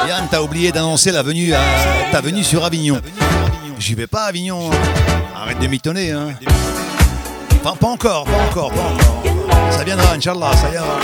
Yann, 0.08 0.28
t'as 0.32 0.42
oublié 0.42 0.72
d'annoncer 0.72 1.12
la 1.12 1.22
venue 1.22 1.54
à 1.54 1.60
ta 2.12 2.22
venue 2.22 2.44
sur 2.44 2.66
Avignon. 2.66 3.00
J'y 3.78 3.94
vais 3.94 4.08
pas 4.08 4.24
Avignon. 4.24 4.72
Arrête 5.36 5.60
de 5.60 5.68
mitonner, 5.68 6.12
hein. 6.12 6.34
Enfin, 7.70 7.76
pas 7.76 7.88
encore, 7.88 8.24
pas 8.24 8.32
encore, 8.50 8.72
pas 8.72 8.82
encore. 8.82 9.72
Ça 9.72 9.84
viendra, 9.84 10.14
Inch'Allah, 10.14 10.54
ça 10.56 10.70
viendra. 10.70 11.00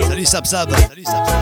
Salut 0.00 0.24
Sab 0.24 0.46
Sab. 0.46 0.70
Salut 0.70 1.04
Sab 1.04 1.26
Sab. 1.26 1.41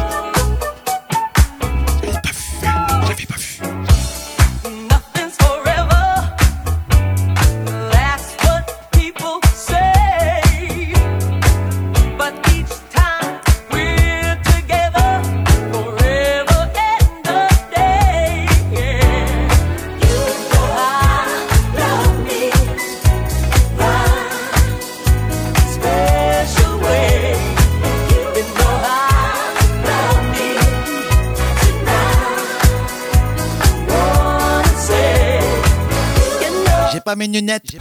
Pas 37.11 37.16
mes 37.16 37.26
lunettes. 37.26 37.76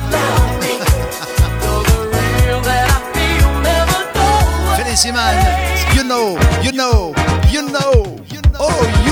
Felicie 4.76 5.12
man. 5.12 5.36
You 5.96 6.04
know, 6.04 6.36
you 6.64 6.72
know, 6.72 7.14
you 7.52 7.62
know. 7.62 8.16
Oh, 8.60 8.82
you 9.06 9.09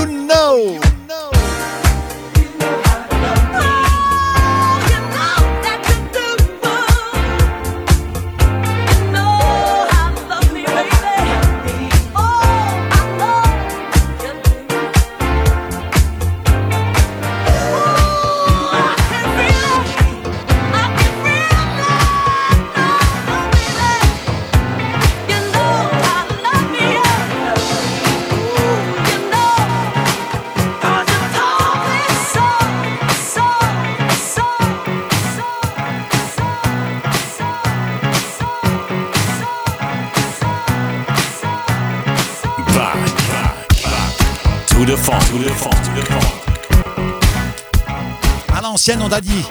l'ancienne, 48.88 49.02
on 49.02 49.08
t'a 49.10 49.20
dit. 49.20 49.44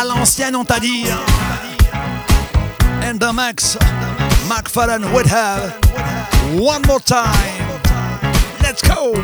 À 0.00 0.04
l'ancienne, 0.04 0.56
on 0.56 0.64
t'a 0.64 0.80
dit. 0.80 1.04
And 3.04 3.18
the 3.18 3.32
Max, 3.32 3.78
McFadden 4.48 5.12
would 5.12 5.26
have 5.26 5.72
one 6.58 6.82
more 6.88 7.00
time. 7.00 7.24
Let's 8.62 8.82
go. 8.82 9.14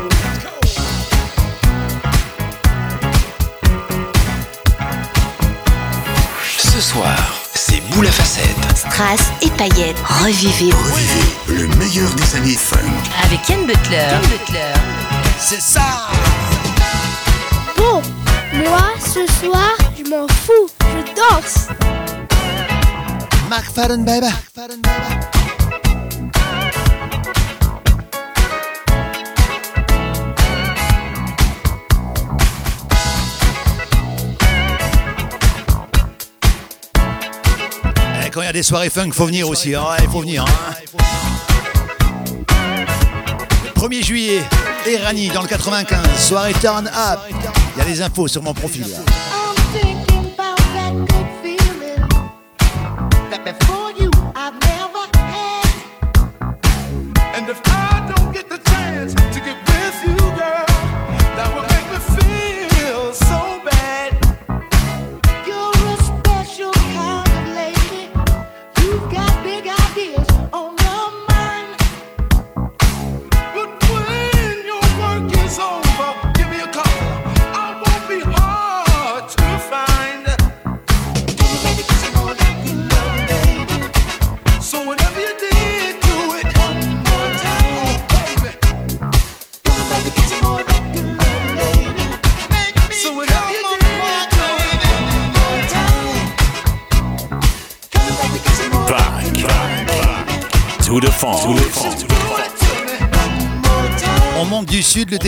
Ce 6.59 6.81
soir, 6.81 7.17
c'est 7.53 7.81
boule 7.91 8.07
à 8.07 8.13
facettes. 8.13 8.47
Strass 8.77 9.33
et 9.43 9.51
paillettes. 9.51 9.99
Revivez. 10.23 10.73
Le 11.49 11.67
meilleur 11.77 12.09
des 12.13 12.37
années 12.37 12.57
funk. 12.57 12.79
Avec 13.25 13.49
Yann 13.49 13.67
Butler. 13.67 13.97
Yann 13.97 14.23
Butler. 14.23 14.75
C'est 15.41 15.61
ça. 15.61 16.09
Bon, 17.77 18.01
moi, 18.53 18.96
ce 19.17 19.47
soir, 19.47 19.77
je 19.97 20.05
m'en 20.11 20.27
fous. 20.29 20.69
Je 20.81 21.15
danse. 21.15 21.69
McFadden, 23.51 24.05
baby. 24.05 24.27
Eh, 38.25 38.31
Quand 38.31 38.43
il 38.43 38.45
y 38.45 38.49
a 38.49 38.53
des 38.53 38.63
soirées 38.63 38.91
funk, 38.91 39.11
faut 39.13 39.27
venir 39.27 39.49
aussi. 39.49 39.75
hein. 39.75 39.83
Ouais, 39.83 39.97
il 40.03 40.09
faut 40.11 40.21
venir. 40.21 40.45
hein. 40.45 40.75
Le 43.65 43.81
1er 43.81 44.03
juillet, 44.05 44.43
Erani 44.87 45.29
dans 45.29 45.43
le 45.43 45.49
95, 45.49 45.99
soirée 46.19 46.55
Turn 46.55 46.87
Up. 46.89 47.21
Il 47.77 47.81
y 47.81 47.83
a 47.83 47.85
les 47.85 48.01
infos 48.01 48.27
sur 48.27 48.43
mon 48.43 48.55
profil. 48.55 48.87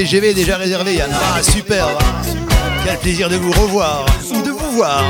TGV 0.08 0.30
est 0.30 0.34
déjà 0.34 0.56
réservé, 0.56 0.94
Yann. 0.94 1.10
Ah, 1.12 1.42
super. 1.42 1.86
hein. 1.86 1.98
Quel 2.82 2.96
plaisir 2.96 3.28
de 3.28 3.36
vous 3.36 3.52
revoir 3.52 4.06
ou 4.30 4.40
de 4.40 4.52
vous 4.52 4.70
voir. 4.70 5.04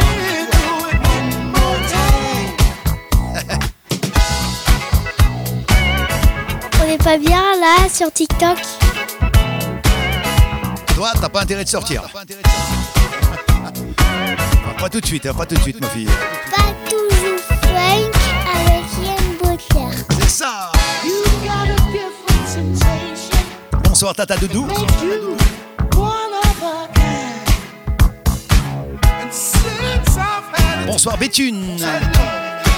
On 6.82 6.86
n'est 6.88 6.98
pas 6.98 7.16
bien 7.16 7.44
là 7.60 7.88
sur 7.88 8.12
TikTok. 8.12 8.58
Toi, 10.96 11.12
t'as 11.20 11.28
pas 11.28 11.42
intérêt 11.42 11.62
de 11.62 11.68
sortir. 11.68 12.02
Pas 14.80 14.88
tout 14.90 15.00
de 15.00 15.06
suite, 15.06 15.26
hein, 15.26 15.32
pas 15.32 15.46
tout 15.46 15.54
de 15.54 15.60
suite, 15.60 15.80
ma 15.80 15.86
fille. 15.86 16.08
Bonsoir 24.08 24.26
Tata 24.26 24.38
Doudou. 24.38 24.66
Bonsoir 30.86 31.18
Béthune. 31.18 31.76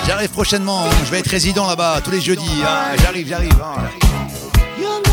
J'arrive 0.08 0.30
prochainement, 0.30 0.86
je 1.04 1.10
vais 1.12 1.20
être 1.20 1.30
résident 1.30 1.68
là-bas 1.68 2.00
tous 2.02 2.10
les 2.10 2.20
jeudis. 2.20 2.50
Ah, 2.66 2.96
j'arrive, 3.00 3.28
j'arrive. 3.28 3.62
Hein. 3.62 5.09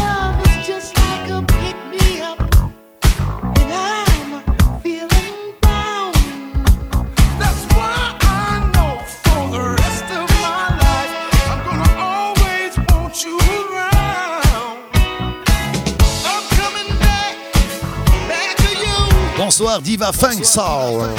soir, 19.58 19.82
Diva 19.82 20.12
Funk 20.12 20.44
Soul. 20.46 21.10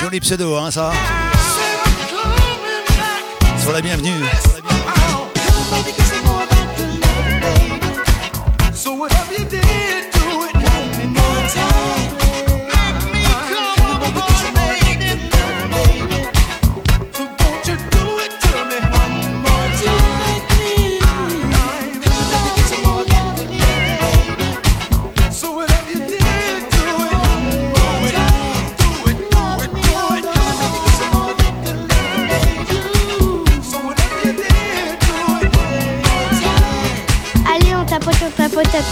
Joli 0.00 0.20
pseudo, 0.20 0.56
hein, 0.56 0.70
ça. 0.70 0.92
Sois 3.58 3.72
la 3.72 3.80
bienvenue. 3.80 4.22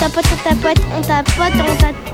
tapote, 0.00 0.32
on 0.32 0.38
tapote, 0.38 0.80
on 0.96 1.02
tapote, 1.02 1.60
on 1.60 1.76
tapote. 1.76 2.09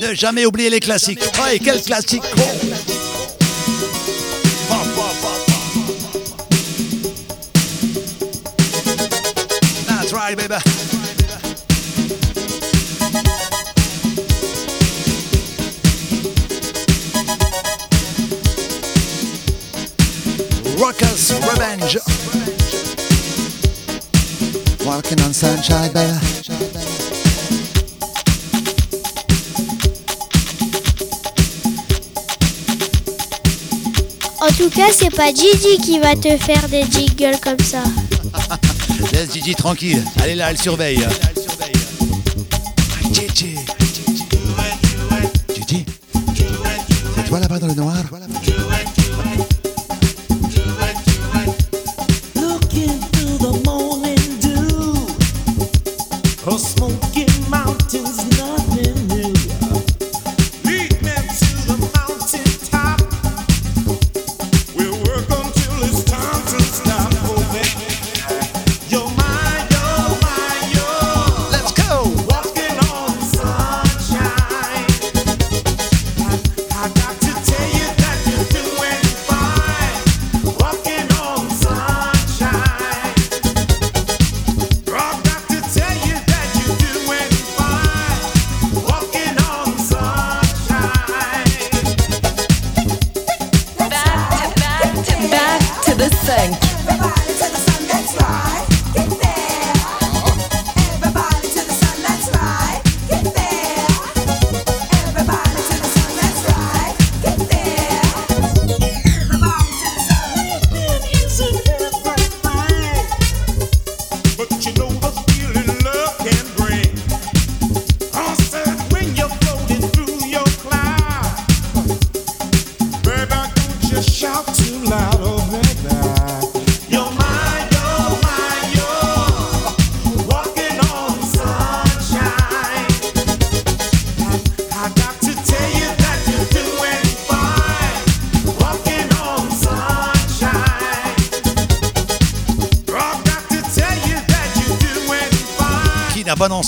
Ne 0.00 0.14
jamais 0.14 0.46
oublier 0.46 0.70
les 0.70 0.80
classiques. 0.80 1.20
Ouais, 1.42 1.58
quel 1.58 1.82
classique 1.82 2.22
pas 35.18 35.34
Gigi 35.34 35.78
qui 35.82 35.98
va 35.98 36.14
te 36.14 36.36
faire 36.36 36.68
des 36.68 36.84
jiggles 36.84 37.40
comme 37.42 37.58
ça. 37.58 37.82
Laisse 39.12 39.32
Gigi 39.32 39.52
tranquille. 39.56 40.04
Allez 40.22 40.36
là, 40.36 40.52
elle 40.52 40.58
surveille. 40.58 41.04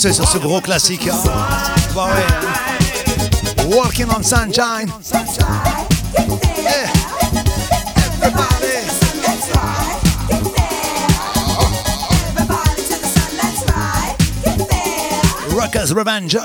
danser 0.01 0.13
sur 0.13 0.27
ce 0.27 0.37
gros 0.39 0.61
classique. 0.61 1.07
Hein. 1.07 1.19
Bah 1.93 2.09
hein. 2.09 3.63
Walking 3.67 4.07
on 4.17 4.23
sunshine. 4.23 4.89
Eh, 6.57 6.87
Rockers 15.53 15.93
Revenge. 15.93 16.39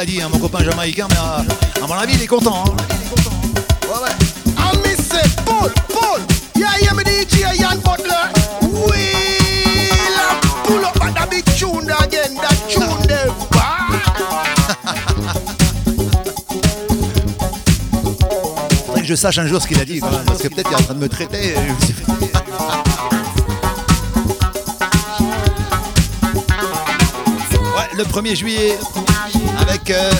Tout 0.00 0.06
compris 0.06 0.16
ce 0.16 0.16
qu'il 0.16 0.18
a 0.18 0.18
dit, 0.20 0.22
hein, 0.22 0.28
mon 0.32 0.38
copain 0.38 0.62
jamaïcain, 0.64 1.06
mais 1.10 1.16
euh, 1.16 1.82
à 1.84 1.86
mon 1.86 1.94
avis, 1.94 2.14
il 2.14 2.22
est 2.22 2.26
content. 2.26 2.64
hein. 2.66 2.74
Ouais, 3.88 4.02
ouais. 4.02 4.54
I 4.56 4.76
miss 4.78 5.06
it, 5.08 5.36
Paul, 5.44 5.70
Paul. 5.88 6.20
Yeah, 6.56 6.68
yeah, 6.80 6.94
me 6.94 7.02
DJ 7.02 7.58
Jan 7.58 7.78
Butler. 7.78 8.30
Wheel 8.62 10.18
and 10.30 10.40
pull 10.64 10.84
up 10.84 10.96
at 11.02 11.14
that 11.14 11.30
big 11.30 11.44
tune 11.56 11.90
again. 12.02 12.34
That 12.36 12.56
tune 12.68 13.06
there. 13.06 13.30
Faudrait 18.86 19.02
que 19.02 19.06
je 19.06 19.14
sache 19.14 19.38
un 19.38 19.46
jour 19.46 19.60
ce 19.60 19.66
qu'il 19.66 19.80
a 19.80 19.84
dit, 19.84 20.00
même, 20.00 20.24
parce 20.26 20.42
que 20.42 20.48
peut-être 20.48 20.68
qu'il 20.68 20.78
est 20.78 20.80
en 20.80 20.84
train 20.84 20.94
de 20.94 21.00
me 21.00 21.08
traiter. 21.08 21.54
le 27.96 28.04
1er 28.04 28.34
juillet, 28.36 28.78
avec 29.70 29.90
euh, 29.90 30.10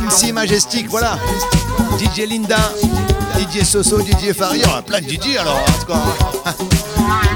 MC 0.00 0.32
Majestic, 0.32 0.88
voilà. 0.88 1.18
DJ 1.98 2.26
Linda, 2.26 2.72
DJ 3.38 3.62
Soso, 3.62 4.00
DJ 4.00 4.32
Faria, 4.32 4.66
aura 4.66 4.82
plein 4.82 5.00
de 5.00 5.06
DJ 5.06 5.36
alors. 5.38 5.62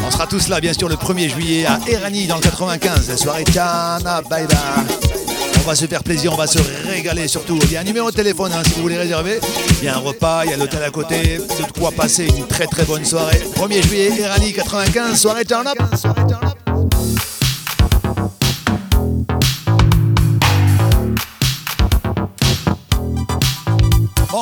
On 0.07 0.11
sera 0.11 0.27
tous 0.27 0.49
là, 0.49 0.61
bien 0.61 0.73
sûr, 0.73 0.89
le 0.89 0.95
1er 0.95 1.29
juillet 1.29 1.67
à 1.67 1.79
Erani 1.87 2.27
dans 2.27 2.37
le 2.37 2.43
95, 2.43 3.09
la 3.09 3.17
soirée 3.19 3.45
Bye 3.45 4.25
Bye. 4.31 4.47
On 5.63 5.69
va 5.69 5.75
se 5.75 5.85
faire 5.85 6.03
plaisir, 6.03 6.33
on 6.33 6.37
va 6.37 6.47
se 6.47 6.59
régaler 6.87 7.29
surtout. 7.29 7.59
Il 7.65 7.73
y 7.73 7.77
a 7.77 7.81
un 7.81 7.85
numéro 7.85 8.11
de 8.11 8.17
téléphone 8.17 8.51
hein, 8.55 8.63
si 8.65 8.73
vous 8.75 8.83
voulez 8.83 8.97
réserver. 8.97 9.39
Il 9.83 9.85
y 9.85 9.89
a 9.89 9.97
un 9.97 9.99
repas, 9.99 10.45
il 10.47 10.51
y 10.51 10.55
a 10.55 10.57
l'hôtel 10.57 10.83
à 10.83 10.91
côté. 10.91 11.37
De 11.37 11.79
quoi 11.79 11.91
passer 11.93 12.27
une 12.27 12.47
très 12.47 12.67
très 12.67 12.85
bonne 12.85 13.05
soirée. 13.05 13.43
1er 13.57 13.87
juillet, 13.87 14.13
Erani 14.21 14.55
95, 14.55 15.21
soirée 15.21 15.45
turn 15.45 15.67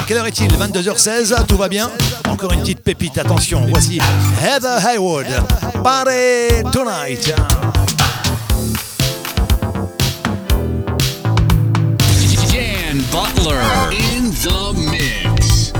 quelle 0.06 0.18
heure 0.18 0.26
est-il? 0.26 0.52
22h16, 0.52 1.46
tout 1.46 1.56
va 1.56 1.68
bien? 1.68 1.90
Encore 2.28 2.52
une 2.52 2.60
petite 2.60 2.80
pépite, 2.80 3.18
attention, 3.18 3.66
voici 3.68 4.00
Heather 4.40 4.78
Haywood, 4.86 5.26
Party 5.82 6.62
Tonight. 6.72 7.34
Jan 12.52 12.98
Butler 13.10 13.60
in 13.92 14.30
the 14.42 14.72
mix. 14.90 15.72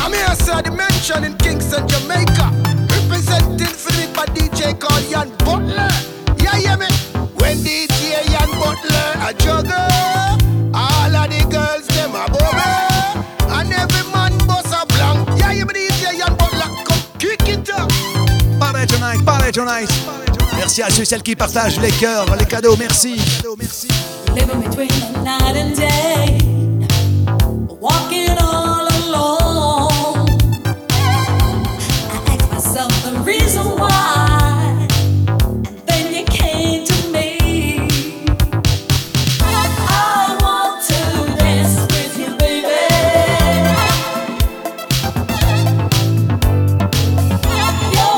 I'm 0.00 0.12
here, 0.12 0.34
sir, 0.34 0.62
Dimension 0.62 1.24
in 1.24 1.36
Kingston, 1.36 1.86
Jamaica. 1.86 2.50
Representing 2.88 3.66
for 3.66 3.92
me 3.92 4.06
by 4.14 4.24
DJ 4.26 4.78
called 4.78 5.04
Jan 5.10 5.30
Butler. 5.44 5.88
Yeah, 6.38 6.58
yeah, 6.58 6.76
me. 6.76 6.86
When 7.34 7.58
DJ 7.58 8.24
Jan 8.30 8.48
Butler 8.58 9.28
a 9.28 9.34
juggle, 9.34 9.95
Merci 20.78 20.92
à 20.92 20.94
ceux 20.94 21.02
et 21.02 21.06
celles 21.06 21.22
qui 21.22 21.34
partagent 21.34 21.80
les 21.80 21.90
cœurs, 21.90 22.26
les 22.36 22.44
cadeaux, 22.44 22.76
merci. 22.76 23.16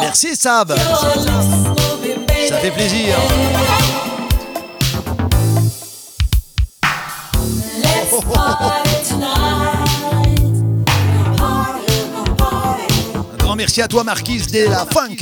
Merci 0.01 0.35
Sab. 0.35 0.74
Un 2.81 2.85
grand 13.37 13.57
merci 13.57 13.83
à 13.83 13.89
toi 13.89 14.05
Marquise 14.05 14.47
de 14.53 14.69
la 14.69 14.87
Funk. 14.87 15.17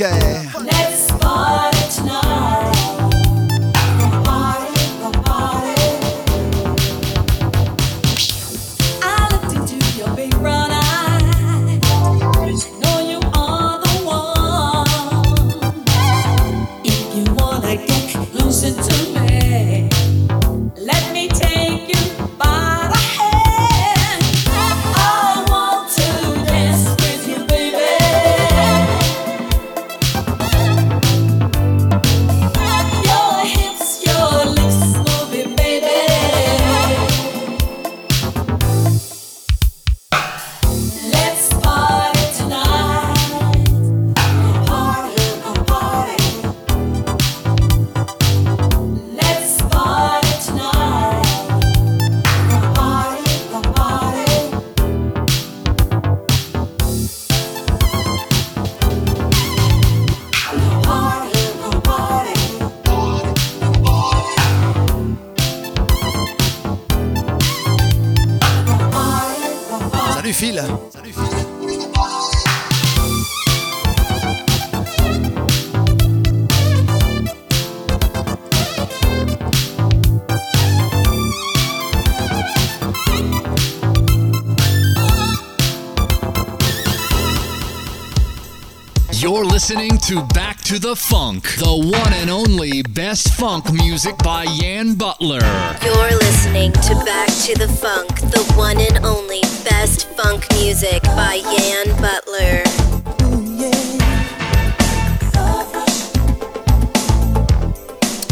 Listening 89.69 89.97
to 89.97 90.23
Back 90.33 90.61
to 90.61 90.79
the 90.79 90.95
Funk, 90.95 91.43
the 91.57 91.67
one 91.67 92.13
and 92.13 92.29
only 92.29 92.83
best 92.83 93.33
funk 93.33 93.69
music 93.73 94.17
by 94.19 94.43
Yan 94.43 94.95
Butler. 94.95 95.41
You're 95.83 96.17
listening 96.19 96.71
to 96.71 96.95
Back 97.03 97.27
to 97.43 97.53
the 97.53 97.67
Funk, 97.67 98.07
the 98.31 98.49
one 98.55 98.79
and 98.79 99.05
only 99.05 99.41
best 99.65 100.07
funk 100.11 100.45
music 100.53 101.03
by 101.03 101.41
Yan 101.43 101.87
Butler. 101.99 102.63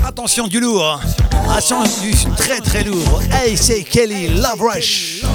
Attention 0.08 0.48
du 0.48 0.62
lourd. 0.62 1.02
Attention 1.50 1.84
du 2.02 2.14
très 2.38 2.62
très 2.62 2.86
lourd. 2.86 3.22
Hey, 3.34 3.58
c'est 3.58 3.84
Kelly 3.84 4.30
Love 4.30 4.62
Rush. 4.62 5.26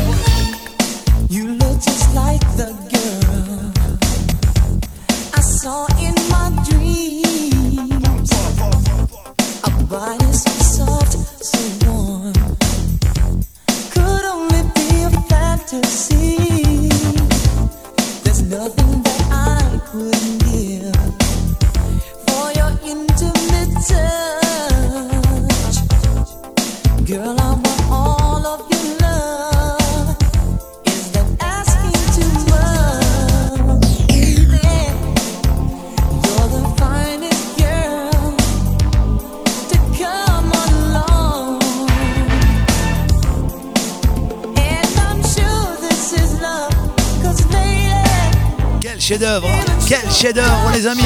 les 50.22 50.86
amis. 50.86 51.00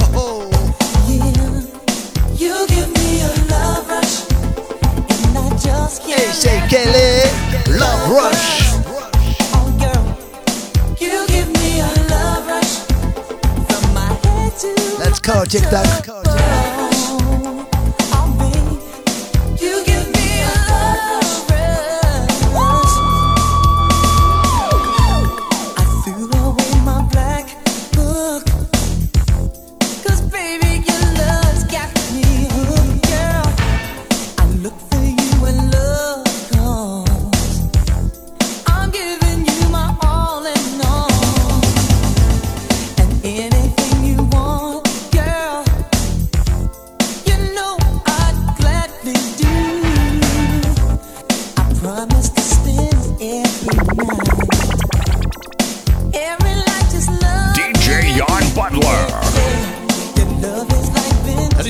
Oh, 0.00 0.14
oh. 0.14 0.50
C'est 6.32 6.62
est 6.94 7.26
Love 7.68 8.12
Rush. 8.12 8.74
Let's 15.00 15.20
go, 15.20 15.44
check 15.46 15.68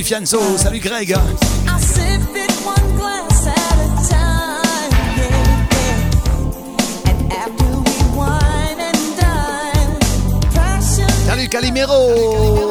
Fianzo, 0.09 0.41
salut 0.57 0.81
Greg. 0.81 1.15
Salut 11.27 11.49
Calimero. 11.51 12.68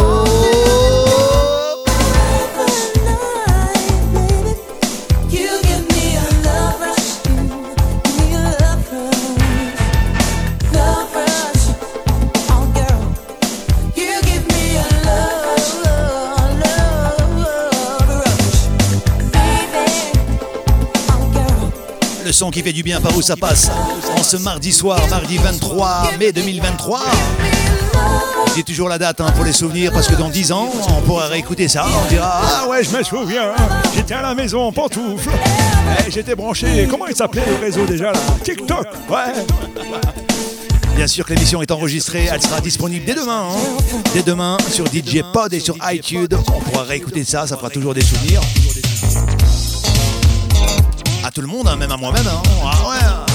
son 22.38 22.52
qui 22.52 22.62
fait 22.62 22.72
du 22.72 22.84
bien 22.84 23.02
par 23.02 23.18
où 23.18 23.22
ça 23.24 23.36
passe. 23.36 23.72
En 24.16 24.22
ce 24.22 24.38
mardi 24.38 24.72
soir, 24.72 25.00
mardi 25.10 25.40
23 25.40 26.12
mai 26.20 26.32
2023. 26.32 27.02
J'ai 28.56 28.62
toujours 28.62 28.90
la 28.90 29.00
date 29.00 29.20
hein, 29.22 29.32
pour 29.36 29.44
les 29.44 29.52
souvenirs 29.52 29.92
parce 29.92 30.08
que 30.08 30.14
dans 30.14 30.30
10 30.30 30.52
ans, 30.52 30.70
on 30.96 31.02
pourra 31.02 31.26
réécouter 31.26 31.68
ça. 31.68 31.88
On 32.06 32.08
dira 32.10 32.40
Ah 32.44 32.68
ouais, 32.70 32.84
je 32.84 32.96
me 32.96 33.02
souviens, 33.02 33.54
j'étais 33.96 34.14
à 34.14 34.22
la 34.22 34.36
maison 34.36 34.62
en 34.62 34.72
pantoufle. 34.72 35.32
Eh, 36.06 36.12
j'étais 36.12 36.36
branché, 36.36 36.88
comment 36.88 37.08
il 37.08 37.16
s'appelait 37.16 37.46
le 37.48 37.56
réseau 37.56 37.88
déjà 37.88 38.12
là? 38.12 38.20
TikTok, 38.44 38.86
ouais. 39.10 39.34
Bien 40.96 41.08
sûr 41.08 41.26
que 41.26 41.34
l'émission 41.34 41.64
est 41.64 41.72
enregistrée, 41.72 42.28
elle 42.32 42.42
sera 42.42 42.62
disponible 42.62 43.04
dès 43.04 43.16
demain. 43.16 43.48
Hein. 43.50 44.02
Dès 44.14 44.22
demain 44.22 44.58
sur 44.72 44.86
DJ 44.86 45.24
Pod 45.34 45.52
et 45.56 45.60
sur 45.60 45.76
iTunes. 45.92 46.28
On 46.54 46.60
pourra 46.60 46.84
réécouter 46.84 47.24
ça, 47.24 47.48
ça 47.48 47.58
fera 47.58 47.72
toujours 47.72 47.96
des 47.96 48.02
souvenirs 48.02 48.42
le 51.42 51.48
monde, 51.48 51.68
hein, 51.68 51.76
même 51.76 51.92
à 51.92 51.98
moi-même. 51.98 52.28
Hein. 52.28 52.42
Ah 52.64 52.72
hein. 52.92 53.26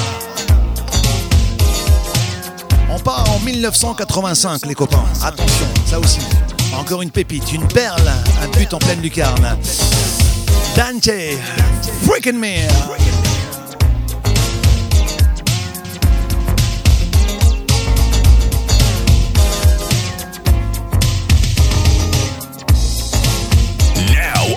On 2.91 2.99
part 2.99 3.31
en 3.31 3.39
1985, 3.41 4.66
les 4.66 4.74
copains. 4.74 5.05
Attention, 5.23 5.66
ça 5.87 5.99
aussi. 5.99 6.20
Encore 6.74 7.03
une 7.03 7.11
pépite, 7.11 7.53
une 7.53 7.66
perle, 7.69 8.09
un 8.43 8.49
but 8.59 8.73
en 8.74 8.79
pleine 8.79 9.01
lucarne. 9.01 9.57
Dante, 10.77 11.11
freaking 12.05 12.39
me. 12.39 12.69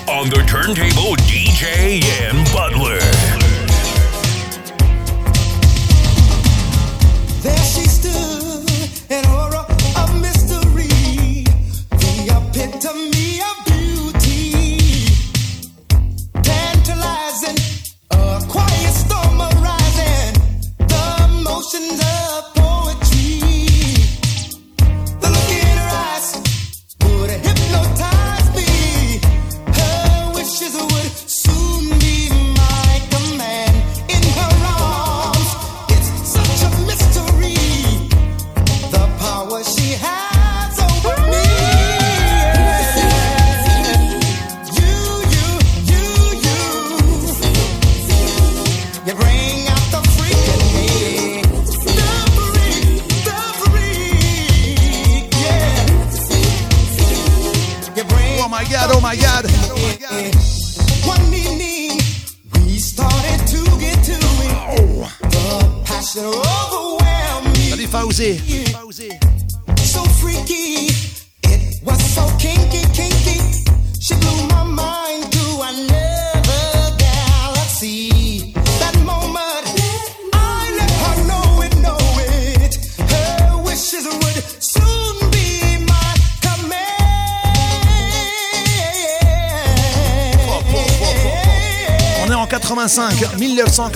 on 0.08 0.28
the 0.30 0.42
turntable 0.46 1.16
DJ 1.26 2.00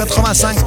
85 0.07 0.60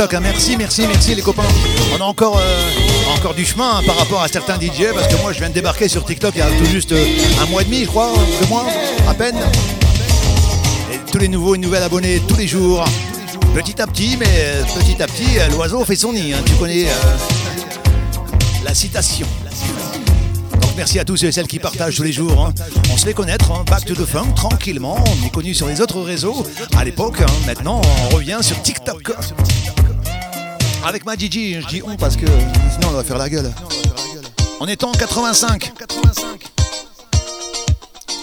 Hein. 0.00 0.20
Merci, 0.22 0.56
merci, 0.56 0.86
merci 0.86 1.14
les 1.14 1.20
copains. 1.20 1.42
On 1.94 2.00
a 2.00 2.04
encore, 2.04 2.38
euh, 2.38 3.14
encore 3.18 3.34
du 3.34 3.44
chemin 3.44 3.76
hein, 3.76 3.82
par 3.84 3.98
rapport 3.98 4.22
à 4.22 4.28
certains 4.28 4.58
DJ 4.58 4.94
parce 4.94 5.06
que 5.08 5.20
moi 5.20 5.34
je 5.34 5.40
viens 5.40 5.50
de 5.50 5.54
débarquer 5.54 5.88
sur 5.88 6.06
TikTok 6.06 6.32
il 6.36 6.38
y 6.38 6.40
a 6.40 6.46
tout 6.46 6.64
juste 6.64 6.92
euh, 6.92 7.04
un 7.42 7.44
mois 7.50 7.60
et 7.60 7.66
demi, 7.66 7.82
je 7.82 7.88
crois, 7.88 8.10
deux 8.40 8.46
mois, 8.46 8.64
à 9.06 9.12
peine. 9.12 9.36
Et 10.90 11.12
tous 11.12 11.18
les 11.18 11.28
nouveaux 11.28 11.54
et 11.54 11.58
nouvelles 11.58 11.82
abonnés 11.82 12.22
tous 12.26 12.36
les 12.36 12.46
jours. 12.46 12.82
Petit 13.54 13.82
à 13.82 13.86
petit, 13.86 14.16
mais 14.18 14.26
euh, 14.26 14.62
petit 14.74 15.02
à 15.02 15.06
petit, 15.06 15.36
l'oiseau 15.52 15.84
fait 15.84 15.96
son 15.96 16.14
nid. 16.14 16.32
Hein. 16.32 16.38
Tu 16.46 16.54
connais 16.54 16.86
la 18.64 18.74
citation. 18.74 19.26
Donc 20.62 20.70
merci 20.78 20.98
à 20.98 21.04
tous 21.04 21.18
ceux 21.18 21.26
et 21.26 21.32
celles 21.32 21.46
qui 21.46 21.58
partagent 21.58 21.96
tous 21.96 22.04
les 22.04 22.12
jours. 22.12 22.50
On 22.90 22.96
se 22.96 23.04
fait 23.04 23.12
connaître, 23.12 23.52
hein. 23.52 23.64
Back 23.68 23.84
to 23.84 23.94
tranquillement. 24.34 24.96
On 25.04 25.26
est 25.26 25.30
connu 25.30 25.52
sur 25.52 25.68
les 25.68 25.82
autres 25.82 26.00
réseaux 26.00 26.46
à 26.74 26.84
l'époque. 26.84 27.18
Maintenant, 27.46 27.82
on 28.06 28.14
revient 28.14 28.38
sur 28.40 28.62
TikTok. 28.62 29.12
Avec 30.84 31.04
ma 31.04 31.16
Gigi, 31.16 31.60
je 31.60 31.66
dis 31.66 31.82
on 31.84 31.96
parce 31.96 32.16
que 32.16 32.26
sinon 32.26 32.88
on 32.88 32.92
va 32.92 33.04
faire 33.04 33.18
la 33.18 33.28
gueule. 33.28 33.52
On 34.60 34.66
est 34.66 34.82
en 34.82 34.92
85. 34.92 35.72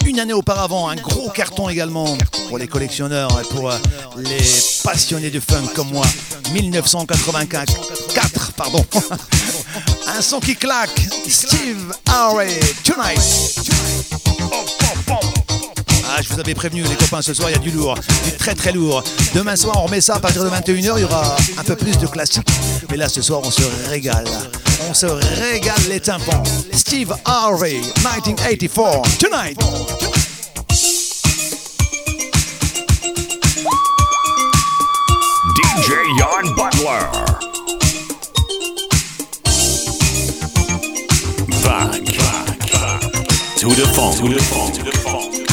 Une 0.06 0.20
année 0.20 0.32
auparavant, 0.32 0.88
un 0.88 0.96
gros 0.96 1.28
carton 1.30 1.68
également 1.68 2.16
pour 2.48 2.58
les 2.58 2.66
collectionneurs 2.66 3.30
et 3.40 3.54
pour 3.54 3.70
euh, 3.70 3.76
les 4.16 4.42
passionnés 4.82 5.30
de 5.30 5.38
funk 5.38 5.68
comme 5.74 5.90
moi. 5.90 6.06
1984, 6.52 8.12
4, 8.14 8.52
pardon. 8.54 8.84
un 10.06 10.22
son 10.22 10.40
qui 10.40 10.56
claque. 10.56 11.08
Steve 11.28 11.92
Harvey, 12.06 12.58
Tonight. 12.84 13.20
Ah, 16.18 16.22
je 16.22 16.34
vous 16.34 16.40
avais 16.40 16.54
prévenu 16.54 16.82
les 16.82 16.96
copains, 16.96 17.22
ce 17.22 17.32
soir 17.32 17.48
il 17.48 17.52
y 17.52 17.54
a 17.54 17.60
du 17.60 17.70
lourd, 17.70 17.94
du 18.24 18.32
très 18.32 18.52
très 18.56 18.72
lourd. 18.72 19.04
Demain 19.36 19.54
soir 19.54 19.76
on 19.78 19.86
remet 19.86 20.00
ça 20.00 20.16
à 20.16 20.18
partir 20.18 20.42
de 20.42 20.50
21h, 20.50 20.94
il 20.96 21.02
y 21.02 21.04
aura 21.04 21.36
un 21.56 21.62
peu 21.62 21.76
plus 21.76 21.96
de 21.96 22.08
classiques. 22.08 22.48
Mais 22.90 22.96
là 22.96 23.08
ce 23.08 23.22
soir 23.22 23.40
on 23.44 23.52
se 23.52 23.62
régale. 23.88 24.26
On 24.90 24.94
se 24.94 25.06
régale 25.06 25.80
les 25.88 26.00
tympans. 26.00 26.42
Steve 26.72 27.14
Harvey, 27.24 27.74
1984, 27.98 29.18
Tonight. 29.18 29.60
DJ 35.54 35.92
Jan 36.18 36.50
Butler. 36.56 37.06
Back, 41.62 42.02
to 43.60 43.68
the 43.68 43.86
funk. 43.94 45.47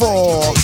1984. 0.00 0.59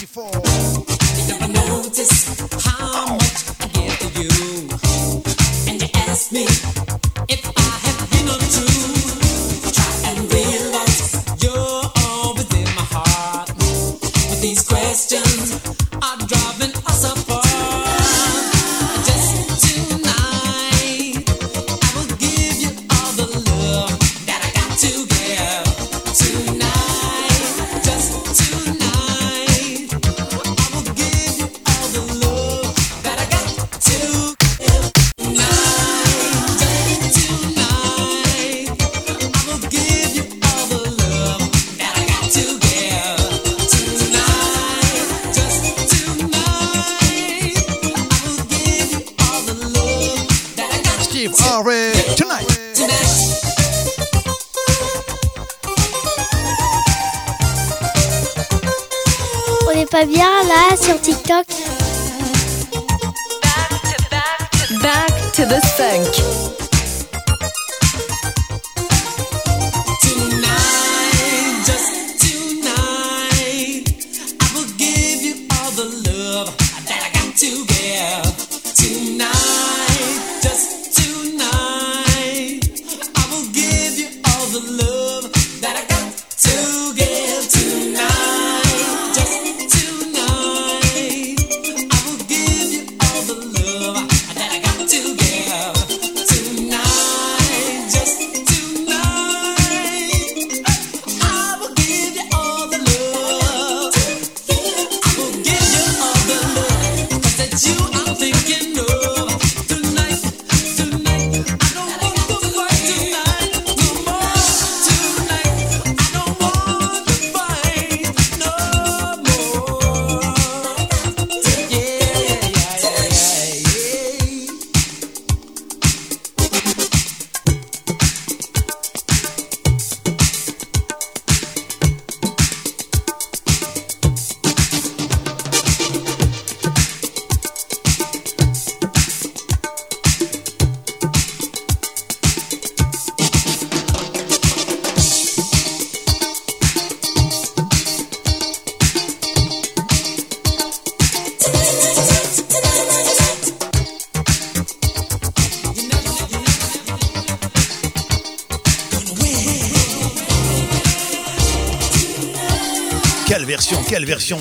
Version 164.27 164.39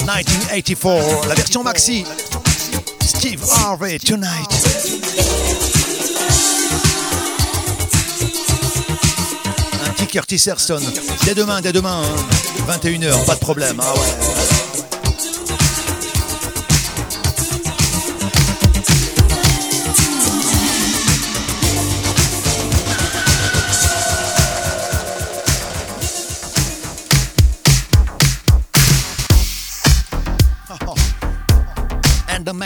1984, 0.00 1.28
la 1.28 1.34
version 1.34 1.62
maxi. 1.62 2.04
Steve 3.00 3.44
Harvey, 3.60 3.98
Tonight. 4.00 4.26
Un 9.84 9.90
petit 9.92 10.06
Curtis 10.08 10.42
Herson. 10.48 10.80
Dès 11.24 11.34
demain, 11.34 11.60
dès 11.60 11.72
demain, 11.72 12.02
hein. 12.02 12.76
21h, 12.80 13.24
pas 13.24 13.34
de 13.36 13.40
problème. 13.40 13.80
Ah. 13.80 14.59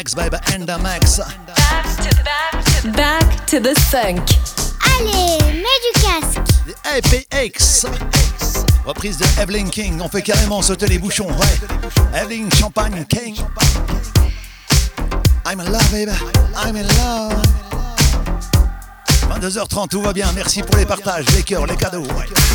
Max, 0.04 0.14
baby, 0.14 0.36
and 0.52 0.66
the 0.66 0.78
max. 0.78 1.18
Back 2.92 3.46
to 3.46 3.60
the 3.60 3.74
funk. 3.90 4.28
Allez, 4.98 5.38
mets 5.40 5.80
du 5.84 6.00
casque. 6.02 6.40
APX. 6.84 7.86
Reprise 8.84 9.16
de 9.18 9.24
Evelyn 9.40 9.68
King. 9.70 10.00
On 10.02 10.08
fait 10.08 10.22
carrément 10.22 10.60
sauter 10.62 10.86
les 10.86 10.98
bouchons. 10.98 11.28
Ouais. 11.28 12.20
Evelyn 12.20 12.48
Champagne 12.58 13.04
King. 13.06 13.36
I'm 15.46 15.60
in 15.60 15.70
love, 15.70 15.90
baby. 15.90 16.12
I'm 16.54 16.76
in 16.76 16.86
love. 16.98 17.42
22h30, 19.30 19.88
tout 19.88 20.02
va 20.02 20.12
bien. 20.12 20.30
Merci 20.34 20.62
pour 20.62 20.76
les 20.76 20.86
partages, 20.86 21.24
les 21.34 21.42
cœurs, 21.42 21.66
les 21.66 21.76
cadeaux. 21.76 22.02
ouais. 22.02 22.53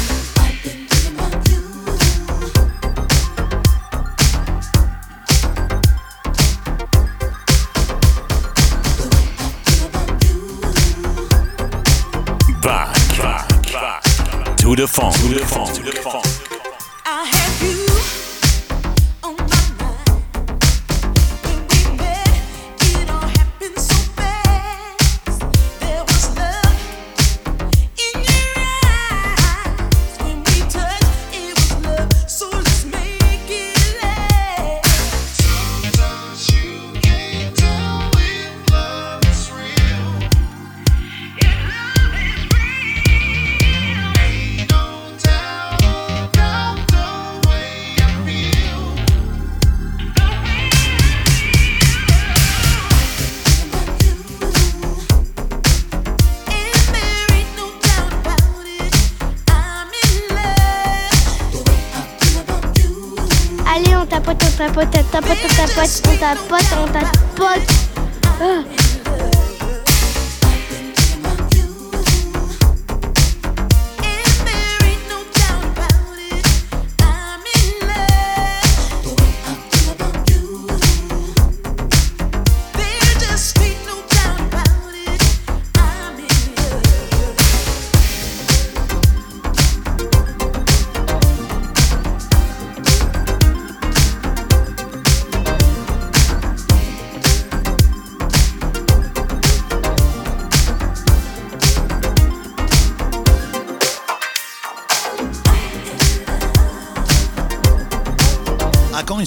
To 14.70 14.76
the 14.76 14.88
funk, 14.88 15.16
to 15.16 15.82
the. 15.82 16.29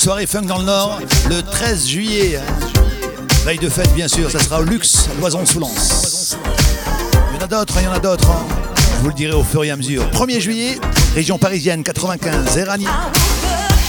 Soirée 0.03 0.27
funk 0.27 0.43
dans 0.47 0.59
le 0.59 0.65
Nord 0.65 0.99
Le 1.29 1.43
13 1.43 1.87
juillet. 1.87 2.41
Veille 3.45 3.59
de 3.61 3.69
fête, 3.69 3.95
bien 3.95 4.09
sûr. 4.09 4.29
Ça 4.33 4.41
sera 4.41 4.59
au 4.59 4.65
luxe, 4.65 5.07
à 5.17 5.21
Loison-sous-Lens. 5.21 6.37
Il 7.31 7.37
y 7.37 7.39
en 7.41 7.45
a 7.45 7.47
d'autres, 7.47 7.75
il 7.79 7.85
y 7.85 7.87
en 7.87 7.93
a 7.93 8.01
d'autres. 8.01 8.29
hein. 8.29 8.45
Vous 9.01 9.09
le 9.11 9.15
dirai 9.15 9.33
au 9.35 9.45
fur 9.45 9.63
et 9.63 9.71
à 9.71 9.77
mesure. 9.77 10.03
1er 10.13 10.41
juillet, 10.41 10.81
région 11.15 11.39
parisienne 11.39 11.85
95, 11.85 12.57
Erani. 12.57 12.87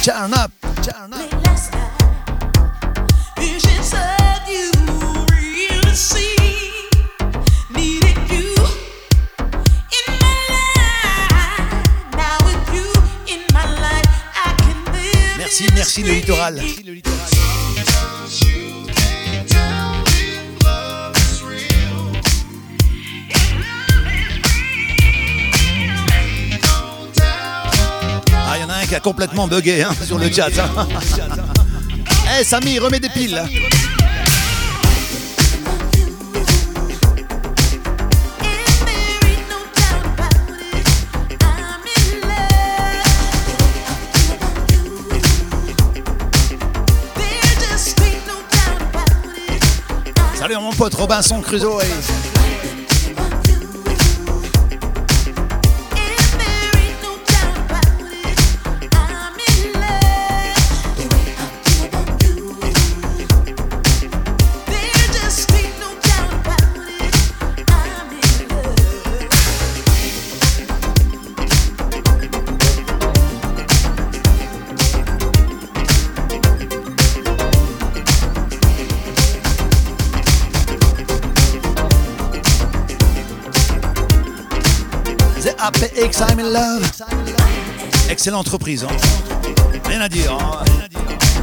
Turn 0.03 0.35
up, 0.35 0.51
Merci, 15.95 16.09
le 16.09 16.15
littoral. 16.15 16.59
Ah, 28.31 28.57
il 28.57 28.61
y 28.61 28.63
en 28.63 28.69
a 28.69 28.73
un 28.73 28.85
qui 28.87 28.95
a 28.95 28.99
complètement 28.99 29.47
bugué 29.47 29.83
hein, 29.83 29.91
sur 30.03 30.17
le 30.17 30.31
chat. 30.31 30.47
hein. 30.57 30.87
Eh 32.39 32.43
Samy, 32.43 32.79
remets 32.79 32.99
des 32.99 33.09
piles. 33.09 33.39
Salut 50.43 50.59
mon 50.59 50.73
pote 50.73 50.95
Robinson 50.95 51.39
Crusoe. 51.39 51.79
In 86.29 86.37
love. 86.51 86.89
Excellente 88.09 88.47
reprise. 88.47 88.85
hein. 88.85 88.95
Rien 89.85 89.99
à 89.99 90.07
dire. 90.07 90.31
hein. 90.31 90.63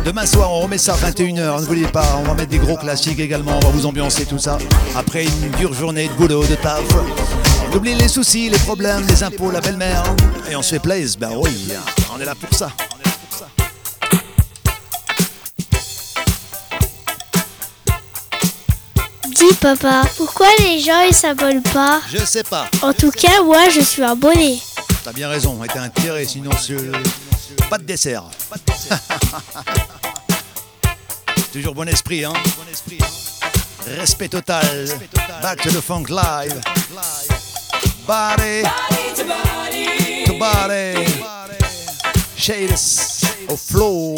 Demain 0.06 0.24
soir, 0.24 0.50
on 0.50 0.60
remet 0.60 0.78
ça 0.78 0.94
à 0.94 1.10
21h. 1.10 1.60
Ne 1.60 1.66
vous 1.82 1.88
pas, 1.88 2.16
on 2.18 2.22
va 2.22 2.34
mettre 2.34 2.48
des 2.48 2.58
gros 2.58 2.76
classiques 2.76 3.20
également. 3.20 3.52
On 3.58 3.60
va 3.60 3.68
vous 3.68 3.84
ambiancer 3.84 4.24
tout 4.24 4.38
ça. 4.38 4.56
Après 4.96 5.24
une 5.24 5.50
dure 5.58 5.74
journée 5.74 6.08
de 6.08 6.12
boulot, 6.14 6.44
de 6.46 6.54
taf. 6.54 6.82
On 7.70 7.76
oublie 7.76 7.94
les 7.94 8.08
soucis, 8.08 8.48
les 8.48 8.58
problèmes, 8.58 9.06
les 9.06 9.22
impôts, 9.22 9.50
la 9.50 9.60
belle-mère. 9.60 10.02
Et 10.50 10.56
on 10.56 10.62
se 10.62 10.70
fait 10.70 10.78
plaisir. 10.78 11.18
Ben 11.20 11.30
oui, 11.36 11.68
on 12.16 12.20
est 12.20 12.24
là 12.24 12.34
pour 12.34 12.56
ça. 12.56 12.70
Dis 19.28 19.54
papa, 19.60 20.02
pourquoi 20.16 20.46
les 20.60 20.80
gens 20.80 21.00
ils 21.08 21.14
s'abonnent 21.14 21.62
pas? 21.62 22.00
Je 22.12 22.24
sais 22.24 22.42
pas. 22.42 22.66
En 22.82 22.92
tout 22.92 23.10
cas, 23.10 23.42
moi 23.44 23.68
je 23.70 23.80
suis 23.80 24.02
abonné. 24.02 24.60
T'as 25.02 25.12
bien 25.12 25.28
raison, 25.28 25.58
t'as 25.66 25.82
intérêt, 25.82 26.24
sinon 26.26 26.50
c'est 26.60 26.76
pas 27.68 27.78
de 27.78 27.84
dessert. 27.84 28.24
Toujours 31.52 31.74
bon 31.74 31.88
esprit, 31.88 32.24
hein 32.24 32.32
Respect 33.98 34.28
total. 34.28 34.86
Back 35.42 35.62
to 35.62 35.70
the 35.70 35.80
funk 35.80 36.10
live. 36.10 36.60
Body 38.06 38.62
to 40.26 40.38
body. 40.38 41.06
Shades 42.36 43.24
of 43.48 43.58
flow. 43.58 44.16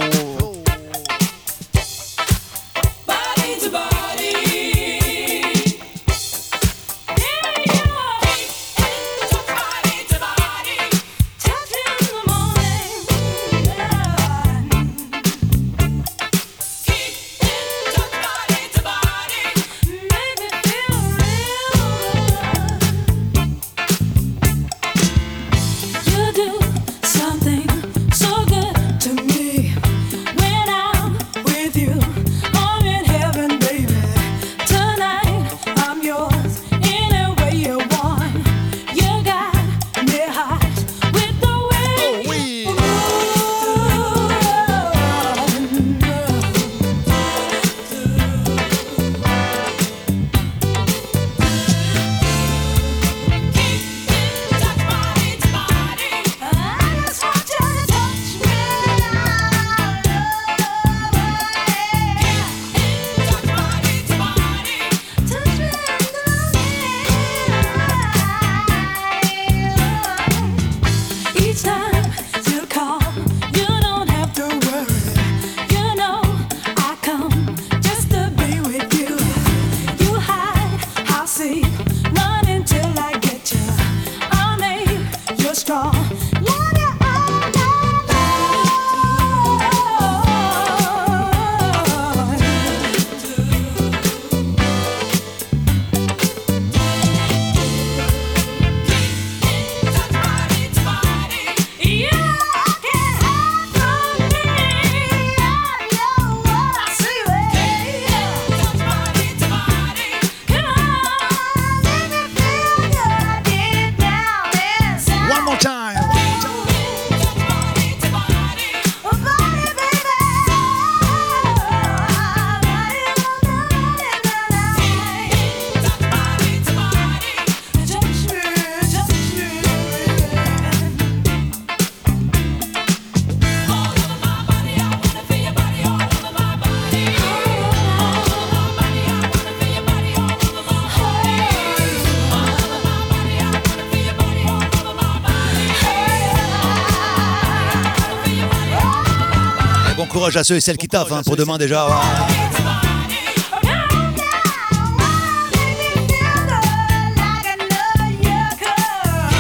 À 150.31 150.45
ceux 150.45 150.57
et 150.57 150.61
celles 150.61 150.77
qui 150.77 150.89
taffent 150.89 151.13
hein, 151.13 151.23
pour 151.25 151.37
demain 151.37 151.59
déjà. 151.59 151.87
ouais. 151.87 151.93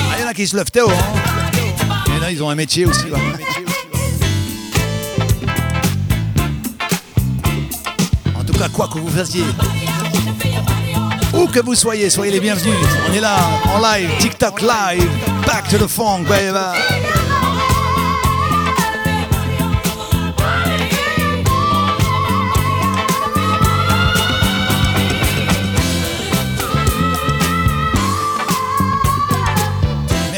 Ah, 0.04 0.16
Il 0.16 0.20
y 0.22 0.24
en 0.24 0.28
a 0.28 0.34
qui 0.34 0.46
se 0.46 0.56
lèvent 0.56 0.70
tôt. 0.70 0.90
Il 2.08 2.14
y 2.14 2.18
en 2.18 2.22
a, 2.22 2.30
ils 2.30 2.42
ont 2.42 2.50
un 2.50 2.54
métier 2.54 2.86
aussi. 2.86 3.06
En 8.38 8.44
tout 8.44 8.52
cas, 8.54 8.68
quoi 8.68 8.88
que 8.92 8.98
vous 8.98 9.08
fassiez, 9.08 9.44
où 11.34 11.46
que 11.46 11.60
vous 11.60 11.74
soyez, 11.74 12.10
soyez 12.10 12.32
les 12.32 12.40
bienvenus. 12.40 12.74
On 13.08 13.12
est 13.14 13.20
là, 13.20 13.36
en 13.74 13.78
live, 13.78 14.10
TikTok 14.18 14.60
live, 14.62 15.08
back 15.46 15.68
to 15.68 15.78
the 15.78 15.88
funk, 15.88 16.24
baby. 16.28 17.01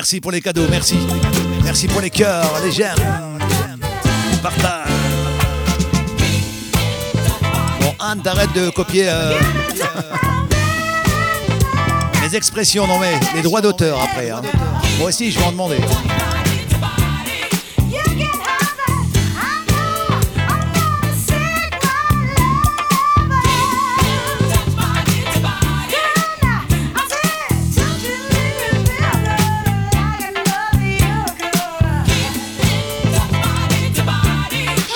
Merci 0.04 0.20
pour 0.20 0.32
les 0.32 0.42
cadeaux, 0.42 0.66
merci. 0.70 0.98
Merci 1.62 1.88
pour 1.88 2.02
les 2.02 2.10
cœurs, 2.10 2.44
les 2.62 2.70
j'aime. 2.70 2.94
Partage. 4.42 4.86
Bon, 7.80 7.94
Anne, 7.98 8.20
t'arrêtes 8.22 8.52
de 8.52 8.68
copier 8.68 9.06
euh, 9.08 9.32
mes 12.20 12.34
expressions, 12.36 12.86
non 12.86 12.98
mais 12.98 13.18
les 13.34 13.40
droits 13.40 13.62
d'auteur 13.62 13.98
après. 13.98 14.28
hein. 14.28 14.42
Moi 14.98 15.08
aussi, 15.08 15.32
je 15.32 15.38
vais 15.38 15.46
en 15.46 15.52
demander. 15.52 15.78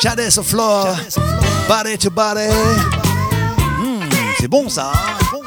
Shades 0.01 0.39
of 0.39 0.47
Floor, 0.47 0.97
body 1.69 1.97
to 1.99 2.11
body. 2.11 2.49
Hmm, 3.79 4.09
c'est 4.41 4.49
bon 4.49 4.69
ça. 4.69 4.93
hein 4.95 5.41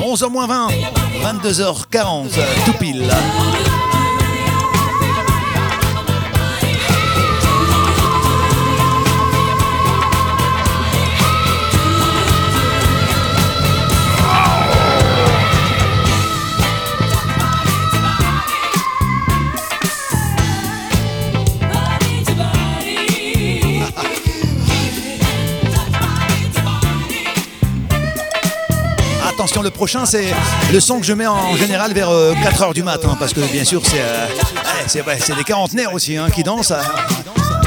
11h 0.00 0.30
moins 0.30 0.46
20, 0.46 0.68
22h40, 1.42 2.28
tout 2.64 2.72
pile. 2.78 3.10
Le 29.62 29.70
prochain, 29.70 30.06
c'est 30.06 30.26
le 30.72 30.80
son 30.80 30.98
que 30.98 31.06
je 31.06 31.12
mets 31.12 31.26
en 31.26 31.54
général 31.56 31.92
vers 31.92 32.10
4h 32.10 32.74
du 32.74 32.82
matin, 32.82 33.16
parce 33.18 33.32
que 33.32 33.40
bien 33.52 33.64
sûr, 33.64 33.80
c'est 33.86 34.00
euh, 34.00 35.34
des 35.36 35.44
quarantenaires 35.44 35.94
aussi 35.94 36.16
hein, 36.16 36.26
qui 36.34 36.42
dansent. 36.42 36.72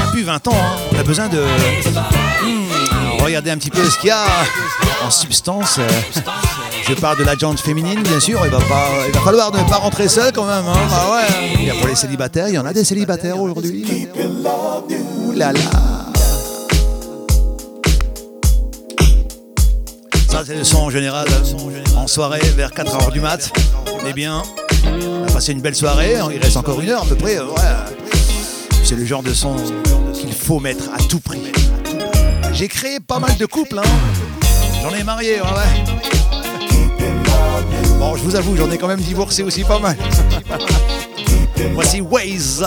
Depuis 0.06 0.22
20 0.22 0.46
ans, 0.48 0.52
hein. 0.54 0.76
on 0.94 0.98
a 0.98 1.02
besoin 1.02 1.28
de 1.28 1.38
hmm, 1.38 3.22
regarder 3.24 3.50
un 3.50 3.56
petit 3.56 3.70
peu 3.70 3.82
ce 3.88 3.98
qu'il 3.98 4.08
y 4.08 4.12
a 4.12 4.24
en 5.06 5.10
substance. 5.10 5.78
euh. 5.78 5.88
Je 6.86 6.94
parle 6.94 7.18
de 7.18 7.24
la 7.24 7.34
jante 7.36 7.60
féminine, 7.60 8.02
bien 8.02 8.20
sûr. 8.20 8.40
Il 8.44 8.50
va, 8.50 8.58
pas, 8.58 8.88
il 9.06 9.12
va 9.14 9.20
falloir 9.20 9.50
ne 9.52 9.62
pas 9.68 9.76
rentrer 9.76 10.08
seul 10.08 10.32
quand 10.32 10.44
même. 10.44 10.64
hein. 10.66 11.10
Ouais. 11.10 11.54
Il 11.58 11.64
y 11.64 11.70
a 11.70 11.74
pour 11.74 11.88
les 11.88 11.96
célibataires, 11.96 12.48
il 12.48 12.54
y 12.54 12.58
en 12.58 12.66
a 12.66 12.72
des 12.74 12.84
célibataires 12.84 13.40
aujourd'hui. 13.40 14.06
Ouh. 14.16 15.32
C'est 20.46 20.54
le 20.54 20.64
son 20.64 20.78
en 20.78 20.90
général. 20.90 21.26
En 21.96 22.06
soirée, 22.06 22.38
vers 22.54 22.70
4h 22.70 23.10
du 23.10 23.20
mat. 23.20 23.50
Eh 24.06 24.12
bien, 24.12 24.44
on 24.84 25.24
a 25.24 25.32
passé 25.32 25.50
une 25.52 25.60
belle 25.60 25.74
soirée. 25.74 26.14
Il 26.32 26.40
reste 26.40 26.56
encore 26.56 26.80
une 26.80 26.88
heure 26.88 27.02
à 27.02 27.06
peu 27.06 27.16
près. 27.16 27.38
Ouais. 27.40 27.54
C'est 28.84 28.94
le 28.94 29.04
genre 29.04 29.24
de 29.24 29.34
son 29.34 29.56
qu'il 30.14 30.32
faut 30.32 30.60
mettre 30.60 30.84
à 30.94 30.98
tout 31.02 31.18
prix. 31.18 31.42
J'ai 32.52 32.68
créé 32.68 33.00
pas 33.00 33.18
mal 33.18 33.36
de 33.36 33.46
couples. 33.46 33.80
Hein. 33.80 33.88
J'en 34.82 34.94
ai 34.94 35.02
marié, 35.02 35.40
ouais, 35.40 35.48
ouais. 35.48 35.84
Bon, 37.98 38.14
je 38.14 38.22
vous 38.22 38.36
avoue, 38.36 38.56
j'en 38.56 38.70
ai 38.70 38.78
quand 38.78 38.88
même 38.88 39.00
divorcé 39.00 39.42
aussi 39.42 39.64
pas 39.64 39.80
mal. 39.80 39.96
Voici 41.74 42.00
Waze. 42.00 42.64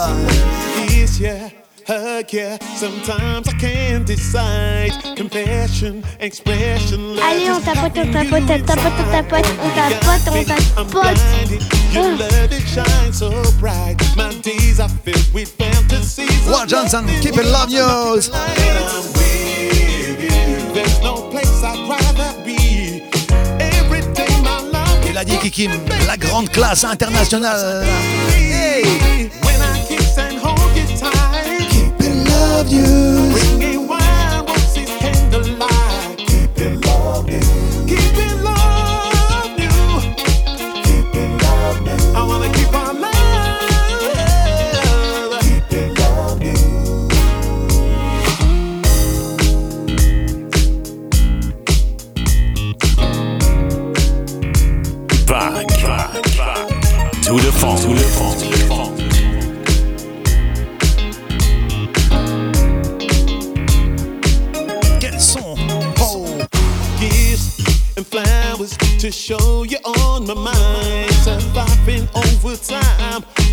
Hug, 1.90 2.32
yeah. 2.34 2.60
Sometimes 2.76 3.48
I 3.48 3.54
can't 3.54 4.06
decide. 4.06 4.92
Confession, 5.16 6.04
expression. 6.20 7.18
Allez, 7.18 7.50
on 7.50 7.62
tapote, 7.64 7.98
on 7.98 8.12
tapote, 8.14 8.48
on 8.48 8.62
tapote, 8.62 8.94
on 8.94 9.10
tapote, 9.10 9.50
on 9.58 9.72
tapote, 9.90 10.52
on 10.78 10.86
tapote. 10.86 11.58
Your 11.92 12.14
Ah. 12.14 12.18
love 12.20 12.52
it 12.52 12.68
shines 12.68 13.18
so 13.18 13.32
bright. 13.60 13.98
My 14.16 14.30
days 14.44 14.80
are 14.80 14.92
filled 15.04 15.34
with 15.34 15.50
fantasies. 15.58 16.30
Juan 16.48 16.68
Johnson, 16.68 17.08
keep 17.22 17.36
it 17.36 17.46
love 17.48 17.72
yours. 17.72 18.30
There's 20.76 21.00
no 21.02 21.28
place 21.32 21.64
I'd 21.64 21.90
rather 21.90 22.34
be. 22.46 23.02
Every 23.60 24.02
day 24.14 24.30
my 24.44 24.62
love 24.72 25.10
Il 25.10 25.18
a 25.18 25.26
dit 25.26 25.40
Kikim, 25.40 25.72
la 26.06 26.18
grande 26.18 26.52
classe 26.52 26.84
internationale. 26.84 27.84
Hey. 28.30 29.19
Love 32.60 32.74
you. 32.74 33.59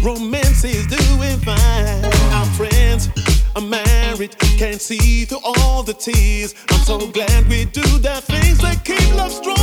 Romance 0.07 0.62
is 0.62 0.87
doing 0.87 1.37
fine. 1.41 2.05
Our 2.33 2.47
friends 2.55 3.09
are 3.57 3.61
married, 3.61 4.39
can't 4.57 4.81
see 4.81 5.24
through 5.24 5.41
all 5.43 5.83
the 5.83 5.95
tears. 5.95 6.55
I'm 6.70 6.81
so 6.81 6.99
glad 7.09 7.49
we 7.49 7.65
do 7.65 7.83
the 7.99 8.23
things 8.23 8.59
that 8.59 8.85
keep 8.85 9.15
love 9.16 9.33
strong 9.33 9.56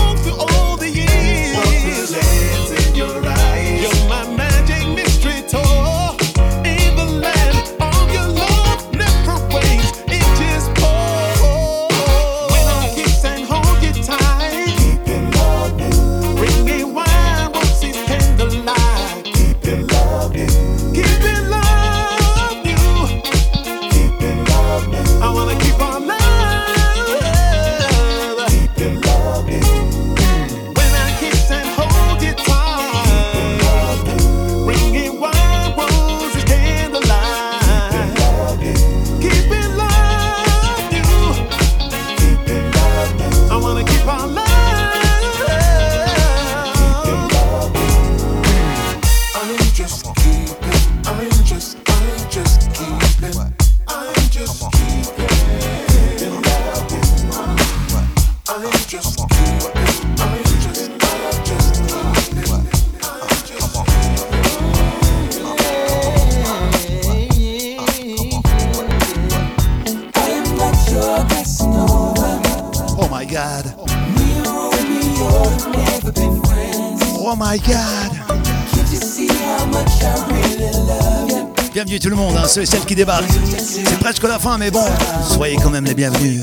ceux 82.54 82.62
et 82.62 82.66
celles 82.68 82.86
qui 82.86 82.94
débarquent. 82.94 83.26
C'est 83.58 83.98
presque 84.00 84.24
la 84.24 84.38
fin, 84.38 84.60
mais 84.60 84.70
bon, 84.70 84.86
soyez 85.28 85.56
quand 85.56 85.72
même 85.72 85.86
les 85.86 85.96
bienvenus. 85.96 86.42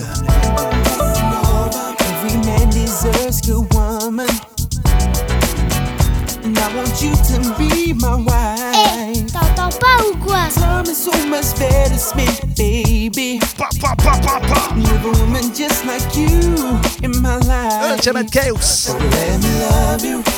Every 2.01 2.37
man 2.45 2.69
deserves 2.71 3.39
a 3.39 3.47
good 3.47 3.73
woman. 3.73 4.27
And 6.43 6.59
I 6.59 6.75
want 6.75 7.01
you 7.01 7.13
to 7.13 7.55
be 7.57 7.95
my 7.95 8.17
wife. 8.17 9.33
T'entends 9.33 9.79
pas 9.79 10.03
ou 10.11 10.17
quoi? 10.17 10.49
Time 10.53 10.87
is 10.87 10.97
so 10.97 11.13
much 11.29 11.57
better 11.57 11.97
spent, 11.97 12.57
baby. 12.57 13.39
Live 14.77 15.05
a 15.05 15.11
woman 15.21 15.55
just 15.55 15.85
like 15.85 16.17
you 16.17 16.81
in 17.05 17.13
my 17.23 17.37
life. 17.47 18.01
Chaos. 18.33 18.87
So 18.87 18.99
let 18.99 19.39
me 19.41 19.49
love 19.61 20.05
you. 20.05 20.30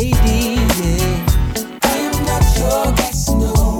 Lady, 0.00 0.54
yeah. 0.80 1.80
I 1.82 1.96
am 2.08 2.24
not 2.24 2.44
your 2.58 2.96
Casanova. 2.96 3.79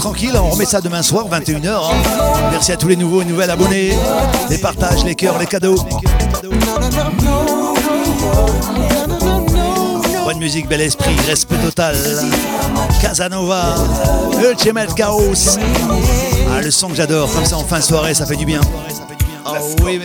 tranquille, 0.00 0.32
on 0.34 0.48
remet 0.48 0.64
ça 0.64 0.80
demain 0.80 1.02
soir, 1.02 1.26
21h. 1.28 1.68
Hein. 1.68 2.48
Merci 2.50 2.72
à 2.72 2.78
tous 2.78 2.88
les 2.88 2.96
nouveaux 2.96 3.20
et 3.20 3.26
nouvelles 3.26 3.50
abonnés. 3.50 3.92
Les 4.48 4.56
partages, 4.56 5.04
les 5.04 5.14
cœurs, 5.14 5.38
les 5.38 5.44
cadeaux. 5.44 5.76
Bonne 10.24 10.38
musique, 10.38 10.68
bel 10.68 10.80
esprit, 10.80 11.14
respect 11.28 11.58
total. 11.58 11.96
Casanova, 13.02 13.74
Ultimate 14.42 14.94
Chaos. 14.94 15.58
Ah, 16.50 16.62
le 16.62 16.70
son 16.70 16.88
que 16.88 16.96
j'adore, 16.96 17.30
comme 17.34 17.44
ça 17.44 17.58
en 17.58 17.64
fin 17.64 17.78
de 17.78 17.84
soirée, 17.84 18.14
ça 18.14 18.24
fait 18.24 18.36
du 18.36 18.46
bien. 18.46 18.62
Oh 19.44 19.50
oui. 19.84 20.00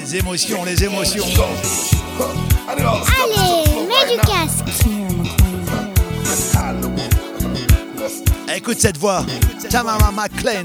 Les 0.00 0.16
émotions, 0.16 0.64
les 0.64 0.82
émotions. 0.82 1.24
Allez 2.68 2.82
Écoute 8.54 8.78
cette 8.80 8.98
voix. 8.98 9.24
Tamara 9.70 10.10
McLean. 10.12 10.64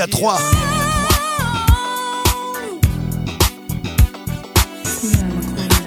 à. 0.00 0.38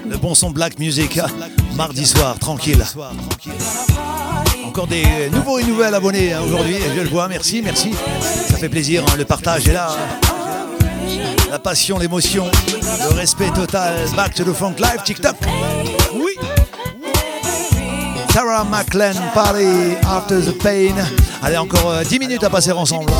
Le 0.08 0.16
bon 0.18 0.34
son 0.34 0.50
Black 0.50 0.78
Music, 0.78 1.18
hein. 1.18 1.26
mardi 1.74 2.06
soir, 2.06 2.38
tranquille. 2.38 2.84
Encore 4.66 4.86
des 4.86 5.04
nouveaux 5.30 5.58
et 5.58 5.64
nouvelles 5.64 5.94
abonnés 5.94 6.32
hein, 6.32 6.42
aujourd'hui, 6.46 6.76
je 6.94 7.00
le 7.00 7.08
vois, 7.08 7.26
merci, 7.28 7.60
merci. 7.62 7.92
Ça 8.20 8.56
fait 8.56 8.68
plaisir, 8.68 9.04
hein, 9.08 9.16
le 9.18 9.24
partage 9.24 9.68
est 9.68 9.72
là. 9.72 9.96
La 11.50 11.58
passion, 11.58 11.98
l'émotion, 11.98 12.46
le 13.10 13.14
respect 13.16 13.50
total. 13.50 13.94
Back 14.16 14.34
to 14.34 14.44
the 14.44 14.52
Funk 14.52 14.76
Live, 14.78 15.02
TikTok. 15.04 15.36
Oui. 16.14 16.36
Sarah 18.32 18.64
McLean, 18.64 19.14
Party 19.32 19.96
After 20.06 20.40
the 20.40 20.56
Pain. 20.62 20.94
Allez, 21.42 21.56
encore 21.56 21.90
euh, 21.90 22.04
10 22.04 22.18
minutes 22.18 22.44
à 22.44 22.50
passer 22.50 22.72
ensemble. 22.72 23.12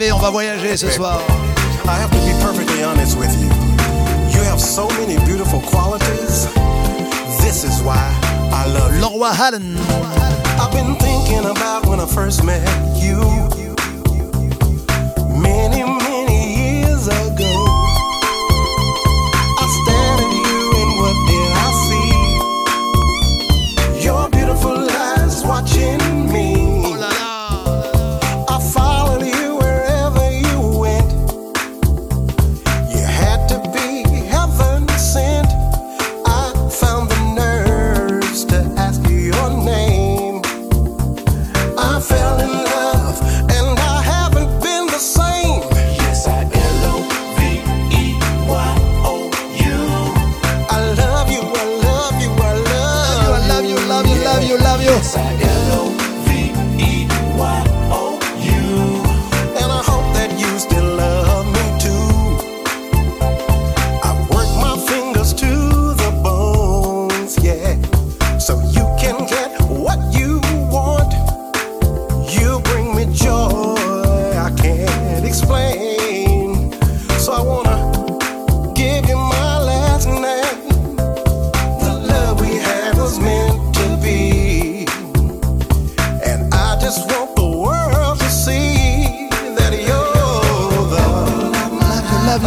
rêver, 0.00 0.12
on 0.12 0.18
va 0.18 0.30
voyager 0.30 0.76
ce 0.76 0.88
soir. 0.90 1.20
I 1.86 1.96
have 1.98 2.10
to 2.10 2.18
be 2.18 2.32
perfectly 2.42 2.82
honest 2.82 3.18
with 3.18 3.32
you. 3.40 3.48
You 4.32 4.42
have 4.44 4.60
so 4.60 4.88
many 4.98 5.16
beautiful 5.26 5.60
qualities. 5.60 6.46
This 7.42 7.64
is 7.64 7.82
why 7.82 7.98
I 8.52 8.66
love 8.66 8.94
you. 8.94 9.00
Laura 9.02 9.32
Hallen. 9.32 9.76
I've 10.58 10.72
been 10.72 10.96
thinking 10.96 11.44
about 11.44 11.86
when 11.86 12.00
I 12.00 12.06
first 12.06 12.44
met 12.44 12.62
you. 13.02 13.49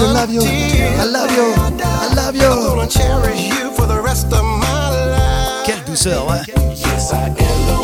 Love 0.02 0.30
you, 0.32 0.42
love 0.42 0.74
you, 0.74 0.86
I 1.00 1.06
love 1.06 1.32
you, 1.32 1.54
I 1.56 2.14
love 2.16 2.36
you. 2.36 2.48
I'm 2.48 2.76
gonna 2.76 2.88
cherish 2.88 3.48
you 3.48 3.72
for 3.76 3.86
the 3.86 4.02
rest 4.02 4.34
of 4.34 4.44
my 4.44 4.90
life. 5.12 5.66
Quelle 5.66 5.84
douceur, 5.86 6.26
ouais. 6.26 6.42
Yes, 6.76 7.12
I 7.14 7.30
L-O-V-E-Y. 7.38 7.83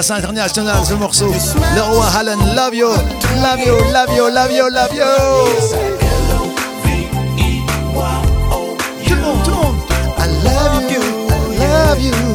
Classe 0.00 0.18
internationale, 0.18 0.82
ce 0.86 0.94
morceau. 0.94 1.30
Le 1.74 1.82
roi 1.82 2.06
Allen, 2.18 2.38
love 2.56 2.74
you, 2.74 2.88
love 2.88 3.60
you, 3.60 3.74
love 3.92 4.10
you, 4.16 4.30
love 4.30 4.50
you, 4.50 4.70
love 4.70 4.94
you. 4.94 5.04
Love 11.58 12.00
you, 12.00 12.29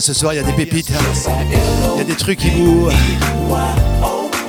hein, 0.00 0.02
ce 0.02 0.14
soir, 0.14 0.32
il 0.32 0.36
y 0.36 0.38
a 0.38 0.42
des 0.42 0.52
pépites. 0.52 0.90
hein. 0.90 1.30
Il 1.94 1.98
y 1.98 2.00
a 2.00 2.04
des 2.04 2.14
trucs 2.14 2.38
qui 2.38 2.48
vous, 2.50 2.88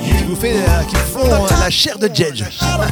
qui 0.02 0.23
vous, 0.26 0.36
fait, 0.36 0.56
euh, 0.56 0.84
qui 0.88 0.95
font 0.95 1.19
euh, 1.30 1.48
la 1.60 1.69
chair 1.69 1.98
de 1.99 2.10
Jedge. 2.14 2.44
Ah, 2.61 2.88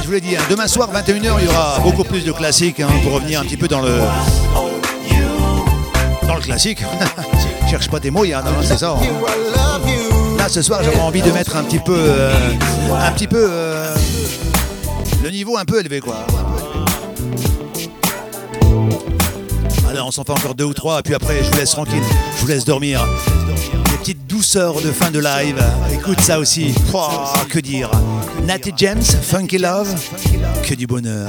je 0.00 0.06
vous 0.06 0.12
l'ai 0.12 0.20
dit, 0.20 0.36
hein, 0.36 0.40
demain 0.50 0.66
soir, 0.66 0.90
21h, 0.92 1.34
il 1.40 1.44
y 1.44 1.48
aura 1.48 1.78
beaucoup 1.80 2.02
plus 2.04 2.24
de 2.24 2.32
classiques 2.32 2.82
pour 3.04 3.12
revenir 3.12 3.40
un 3.40 3.44
petit 3.44 3.56
peu 3.56 3.68
dans 3.68 3.80
le, 3.80 3.98
dans 6.26 6.34
le 6.34 6.40
classique. 6.40 6.82
Cherche 7.70 7.88
pas 7.88 8.00
tes 8.00 8.10
mots, 8.10 8.24
Yann, 8.24 8.44
hein, 8.46 8.50
c'est 8.62 8.78
ça. 8.78 8.96
Là, 10.38 10.48
ce 10.48 10.62
soir, 10.62 10.82
j'avais 10.82 10.98
envie 11.00 11.22
de 11.22 11.30
mettre 11.30 11.56
un 11.56 11.62
petit 11.62 11.78
peu, 11.78 11.94
euh, 11.96 12.32
un 13.00 13.12
petit 13.12 13.28
peu, 13.28 13.48
le 15.22 15.30
niveau 15.30 15.56
un 15.56 15.64
peu 15.64 15.78
élevé, 15.78 16.00
quoi. 16.00 16.26
On 20.04 20.10
s'en 20.10 20.24
fait 20.24 20.32
encore 20.32 20.54
deux 20.54 20.64
ou 20.64 20.74
trois, 20.74 21.00
et 21.00 21.02
puis 21.02 21.14
après, 21.14 21.42
je 21.42 21.50
vous 21.50 21.56
laisse 21.56 21.70
tranquille, 21.70 22.02
je 22.36 22.40
vous 22.42 22.48
laisse 22.48 22.64
dormir. 22.64 23.06
Des 23.90 23.96
petites 23.98 24.26
douceurs 24.26 24.80
de 24.80 24.90
fin 24.92 25.10
de 25.10 25.20
live. 25.20 25.62
Écoute 25.92 26.20
ça 26.20 26.38
aussi. 26.38 26.74
Pouah, 26.90 27.32
que 27.48 27.58
dire 27.58 27.90
Natty 28.46 28.72
James, 28.76 29.02
Funky 29.02 29.58
Love, 29.58 29.88
que 30.64 30.74
du 30.74 30.86
bonheur. 30.86 31.28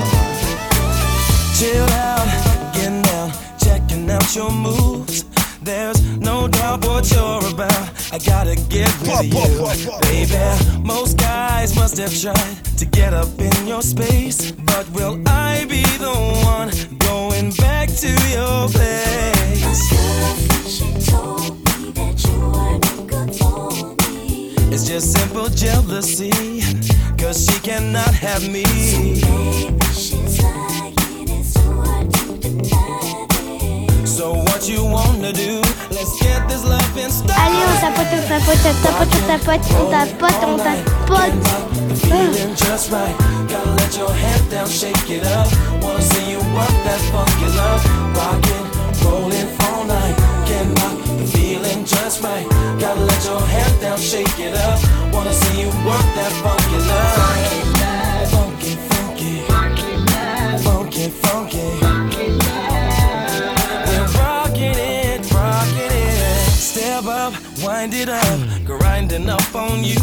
Chill 1.55 1.81
out, 1.81 2.73
getting 2.73 3.01
down, 3.03 3.31
checking 3.63 4.09
out 4.09 4.35
your 4.35 4.51
moves. 4.51 5.25
There's 5.63 6.01
no 6.19 6.47
doubt 6.49 6.85
what 6.85 7.09
you're 7.09 7.45
about. 7.53 7.89
I 8.11 8.17
gotta 8.17 8.55
get 8.69 8.91
with 9.01 9.23
you, 9.23 9.91
baby. 10.01 10.35
Most 10.83 11.17
guys 11.17 11.73
must 11.75 11.97
have 11.99 12.13
tried 12.13 12.57
to 12.77 12.85
get 12.85 13.13
up 13.13 13.29
in 13.39 13.67
your 13.67 13.81
space, 13.81 14.51
but 14.51 14.85
will 14.91 15.15
So 34.05 34.33
what 34.33 34.67
you 34.67 34.83
wanna 34.85 35.31
do? 35.31 35.61
Allez, 36.95 37.23
on 37.25 37.91
tapote, 37.93 38.13
on 38.13 38.23
tapote, 38.29 38.69
on 38.69 38.75
tapote, 38.75 39.17
on 39.17 39.25
tapote, 39.27 39.73
on 39.73 39.89
tapote, 39.89 40.43
on 40.43 40.59
tapote. 40.59 41.97
Feeling 41.97 42.55
just 42.55 42.91
right. 42.91 43.17
Gotta 43.49 43.71
let 43.71 43.97
your 43.97 44.13
head 44.13 44.49
down, 44.51 44.67
shake 44.67 45.09
it 45.09 45.25
up. 45.25 45.47
Wanna 45.81 46.01
see 46.03 46.29
you 46.29 46.37
work 46.53 46.75
that 46.85 47.01
funky 47.09 47.49
love. 47.57 47.83
Rockin', 48.15 48.67
rollin' 49.03 49.49
all 49.61 49.85
night. 49.85 50.15
Can't 50.45 51.27
feeling 51.29 51.83
just 51.83 52.21
right. 52.21 52.47
Gotta 52.79 52.99
let 52.99 53.25
your 53.25 53.41
head 53.41 53.81
down, 53.81 53.97
shake 53.97 54.39
it 54.39 54.53
up. 54.53 54.79
Wanna 55.11 55.33
see 55.33 55.61
you 55.61 55.71
that 55.71 56.31
funky 56.43 56.77
love. 56.77 57.82
It 68.03 68.09
up, 68.09 68.65
grinding 68.65 69.29
up 69.29 69.55
on 69.55 69.83
you. 69.83 69.99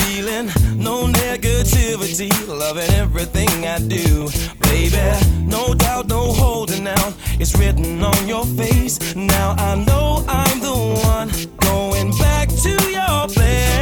Feeling 0.00 0.46
no 0.76 1.06
negativity, 1.06 2.30
loving 2.48 2.90
everything 2.94 3.66
I 3.66 3.78
do. 3.78 4.28
Baby, 4.60 5.06
no 5.46 5.74
doubt, 5.74 6.08
no 6.08 6.32
holding 6.32 6.88
out. 6.88 7.12
It's 7.38 7.56
written 7.56 8.02
on 8.02 8.26
your 8.26 8.44
face. 8.60 9.14
Now 9.14 9.54
I 9.58 9.76
know 9.86 10.24
I'm 10.28 10.58
the 10.60 10.76
one 11.12 11.28
going 11.58 12.10
back 12.18 12.48
to 12.64 12.72
your 12.98 13.28
place. 13.28 13.76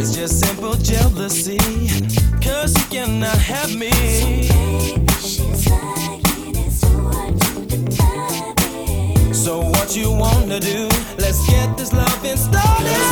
It's 0.00 0.14
just 0.14 0.40
simple 0.44 0.74
jealousy, 0.74 1.58
cause 2.40 2.76
you 2.76 2.86
cannot 2.90 3.38
have 3.38 3.74
me. 3.74 3.91
What 9.82 9.96
you 9.96 10.12
wanna 10.12 10.60
do? 10.60 10.88
Let's 11.18 11.44
get 11.50 11.76
this 11.76 11.92
loving 11.92 12.36
started. 12.36 13.02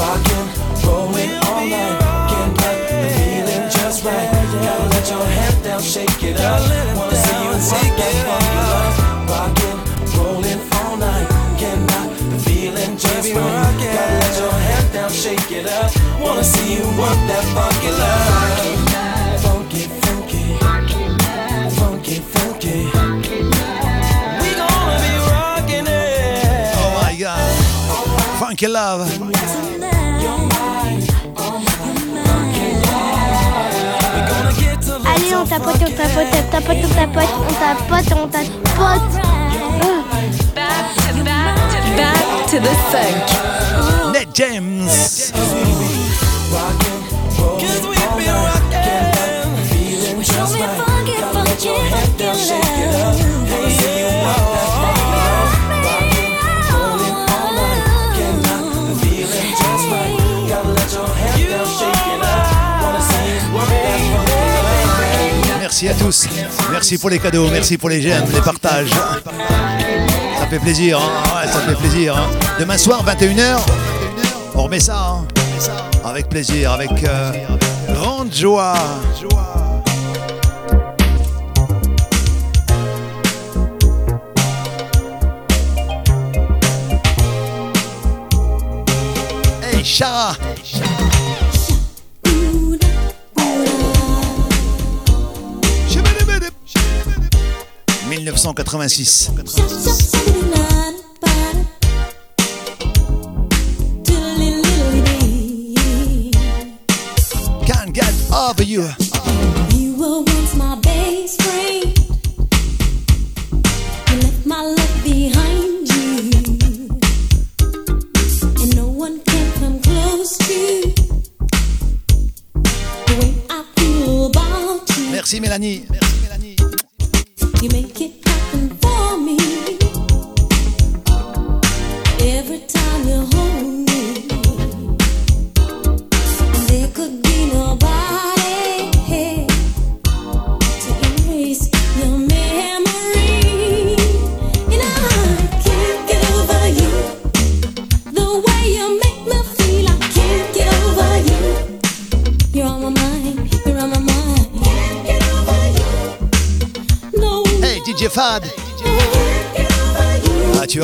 Rockin', 0.00 0.48
rollin' 0.82 1.36
all 1.44 1.66
night. 1.66 1.96
Can't 2.30 2.56
let 2.62 2.78
the 2.88 3.08
feeling 3.18 3.64
just 3.68 4.02
right. 4.02 4.30
Gotta 4.64 4.88
let 4.88 5.10
your 5.10 5.26
head 5.36 5.62
down, 5.62 5.82
shake 5.82 6.22
it 6.24 6.40
up. 6.40 6.62
Wanna 6.96 7.16
see 7.16 7.40
you 7.44 7.52
take 7.72 7.94
that 8.00 8.14
funky 8.24 8.60
love. 8.70 8.94
Rockin', 9.32 9.78
rollin' 10.16 10.60
all 10.80 10.96
night. 10.96 11.28
Can't 11.60 11.82
knock 11.90 12.16
the 12.32 12.38
feeling 12.48 12.96
just 12.96 13.34
right. 13.34 13.76
Gotta 13.94 14.14
let 14.22 14.38
your 14.40 14.56
head 14.68 14.92
down, 14.94 15.10
shake 15.10 15.52
it 15.52 15.66
up. 15.66 15.92
Wanna 16.18 16.44
see 16.44 16.76
you 16.76 16.84
work 16.96 17.20
that 17.28 17.44
funky 17.54 17.90
love. 17.90 18.87
Love. 28.66 29.08
Allez, 35.06 35.32
on 35.32 35.46
tapote, 35.46 35.84
on 35.84 35.92
tapote, 35.92 36.34
on 36.34 36.50
tapote, 36.50 36.82
on 36.82 36.90
tapote, 36.90 37.32
on 37.38 37.52
tapote, 37.54 38.12
on 38.14 38.30
tapote. 38.30 39.22
Back 41.96 42.16
to 42.48 42.58
the 42.58 42.74
funk. 42.90 43.26
Net 44.12 44.28
James. 44.34 45.30
Cause 52.18 52.67
Merci 65.80 66.02
à 66.02 66.04
tous. 66.04 66.26
Merci 66.72 66.98
pour 66.98 67.08
les 67.08 67.20
cadeaux, 67.20 67.48
merci 67.52 67.78
pour 67.78 67.88
les 67.88 68.02
j'aime, 68.02 68.24
les 68.34 68.40
partages. 68.40 68.90
Ça 68.90 70.46
fait 70.50 70.58
plaisir, 70.58 70.98
hein. 70.98 71.46
Ça 71.46 71.60
fait 71.60 71.76
plaisir. 71.76 72.16
hein. 72.16 72.26
Demain 72.58 72.76
soir, 72.76 73.04
21h, 73.06 73.58
on 74.56 74.64
remet 74.64 74.80
ça. 74.80 74.98
hein. 75.22 75.26
Avec 76.04 76.28
plaisir, 76.28 76.72
avec 76.72 76.90
euh, 77.04 77.30
grande 77.94 78.34
joie. 78.34 78.74
Hey, 89.62 89.84
Chara 89.84 90.34
1986. 98.48 99.28
Can't 107.66 107.92
get 107.92 108.14
over 108.32 108.62
you. 108.62 109.07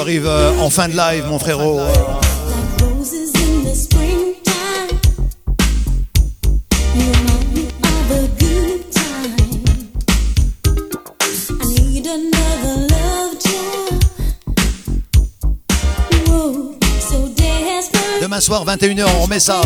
Tu 0.04 0.10
arrives 0.10 0.26
euh, 0.26 0.52
en 0.60 0.68
fin 0.68 0.86
de 0.86 0.94
live, 0.94 1.24
mon 1.28 1.38
frérot. 1.38 1.80
Demain 18.20 18.40
soir, 18.40 18.66
21h, 18.66 19.06
on 19.16 19.22
remet 19.22 19.40
ça. 19.40 19.62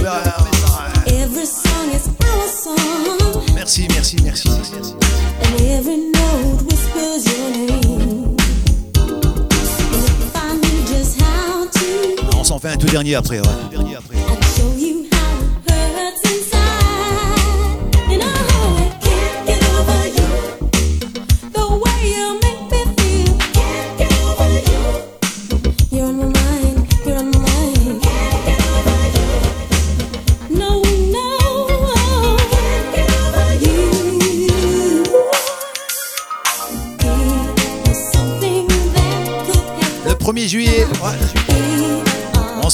Dernier 12.91 13.15
après. 13.15 13.41
ouais. 13.41 13.68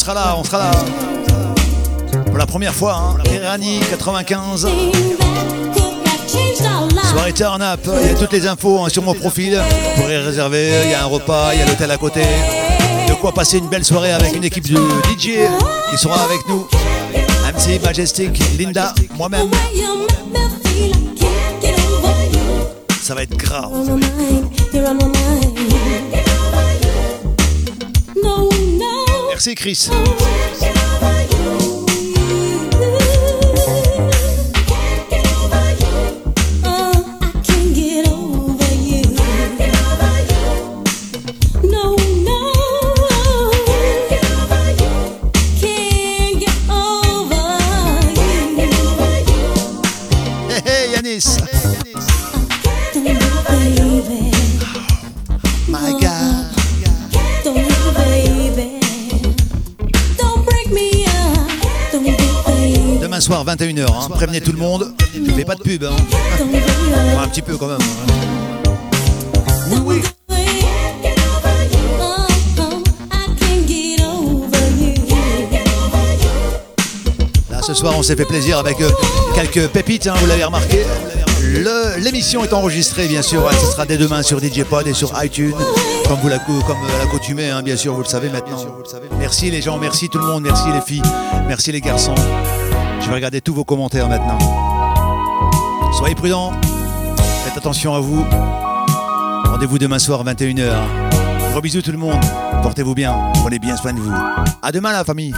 Sera 0.05 0.15
là, 0.15 0.37
on 0.37 0.45
sera 0.45 0.59
là. 0.59 0.71
Pour 2.27 2.37
la 2.37 2.47
première 2.47 2.75
fois, 2.75 2.95
hein. 2.95 3.17
Irani 3.33 3.81
95. 3.81 4.67
changed 6.29 6.61
our 6.63 6.89
lives. 6.89 7.11
Soirée 7.11 7.33
Turn 7.33 7.63
Up, 7.63 7.81
il 8.03 8.09
y 8.09 8.11
a 8.11 8.15
toutes 8.15 8.33
les 8.33 8.47
infos 8.47 8.85
hein, 8.85 8.89
sur 8.91 9.03
mon 9.03 9.15
profil. 9.15 9.55
Vous 9.57 10.03
pourrez 10.03 10.19
réserver, 10.19 10.73
il 10.85 10.91
y 10.91 10.95
a 10.95 11.05
un 11.05 11.07
repas, 11.07 11.55
il 11.55 11.61
y 11.61 11.63
a 11.63 11.67
l'hôtel 11.67 11.91
à 11.91 11.97
côté. 11.97 12.21
De 13.09 13.15
quoi 13.15 13.33
passer 13.33 13.59
une 13.59 13.69
belle 13.69 13.85
soirée 13.85 14.13
avec 14.13 14.37
une 14.37 14.45
équipe 14.45 14.69
de 14.69 14.77
DJ 14.77 15.39
qui 15.91 15.97
sera 15.97 16.23
avec 16.23 16.41
nous. 16.49 16.67
MC, 17.57 17.83
Majestic, 17.83 18.39
Linda, 18.59 18.93
moi-même. 19.17 19.49
Ça 23.01 23.15
va 23.15 23.23
être 23.23 23.37
grave. 23.37 23.71
Merci 29.35 29.57
Chris. 29.57 29.91
21h. 63.45 63.87
Hein. 63.87 64.09
Prévenez 64.11 64.41
tout 64.41 64.53
le 64.53 64.59
monde. 64.59 64.93
Je 65.15 65.31
fais 65.33 65.45
pas 65.45 65.55
de 65.55 65.63
pub. 65.63 65.85
Hein. 65.85 65.97
Un 67.23 67.29
petit 67.29 67.43
peu 67.43 67.57
quand 67.57 67.69
même. 67.69 67.79
Hein. 67.81 68.15
Oui, 69.71 69.79
oui. 69.85 70.03
Là, 77.51 77.63
ce 77.63 77.75
soir, 77.75 77.95
on 77.97 78.03
s'est 78.03 78.17
fait 78.17 78.25
plaisir 78.25 78.59
avec 78.59 78.81
euh, 78.81 78.91
quelques 79.35 79.69
pépites, 79.69 80.07
hein, 80.07 80.15
vous 80.19 80.27
l'avez 80.27 80.45
remarqué. 80.45 80.85
L'émission 81.99 82.43
est 82.45 82.53
enregistrée, 82.53 83.07
bien 83.07 83.23
sûr. 83.23 83.49
Ce 83.53 83.67
sera 83.67 83.87
dès 83.87 83.97
demain 83.97 84.23
sur 84.23 84.41
DJ 84.41 84.65
Pod 84.65 84.87
et 84.87 84.95
sur 84.95 85.13
iTunes, 85.23 85.55
comme 86.09 86.19
vous 86.21 86.29
la, 86.29 86.37
euh, 86.37 87.63
bien 87.63 87.77
sûr, 87.77 87.95
vous 87.95 88.03
le 88.03 88.09
savez 88.09 88.29
maintenant. 88.29 88.59
Merci 89.19 89.51
les 89.51 89.63
gens, 89.63 89.79
merci 89.79 90.09
tout 90.09 90.19
le 90.19 90.27
monde, 90.27 90.43
merci 90.43 90.71
les 90.73 90.81
filles, 90.81 91.03
merci 91.47 91.71
les 91.73 91.81
garçons. 91.81 92.15
Je 93.05 93.11
vais 93.11 93.17
regarder 93.17 93.43
tous 93.43 93.53
vos 93.53 93.65
commentaires 93.65 94.09
maintenant. 94.09 94.39
Soyez 95.99 96.15
prudents. 96.15 96.53
Faites 97.45 97.59
attention 97.59 97.95
à 97.95 98.01
vous. 98.01 98.25
Rendez-vous 99.45 99.79
demain 99.79 99.99
soir 99.99 100.23
à 100.23 100.25
21h. 100.33 100.73
Gros 101.51 101.61
bisous 101.61 101.83
tout 101.83 101.93
le 101.93 101.99
monde. 101.99 102.19
Portez-vous 102.63 102.95
bien. 102.95 103.15
Prenez 103.35 103.59
bien 103.59 103.77
soin 103.77 103.93
de 103.93 104.01
vous. 104.01 104.11
À 104.63 104.73
demain 104.73 104.93
la 104.93 105.05
famille. 105.05 105.35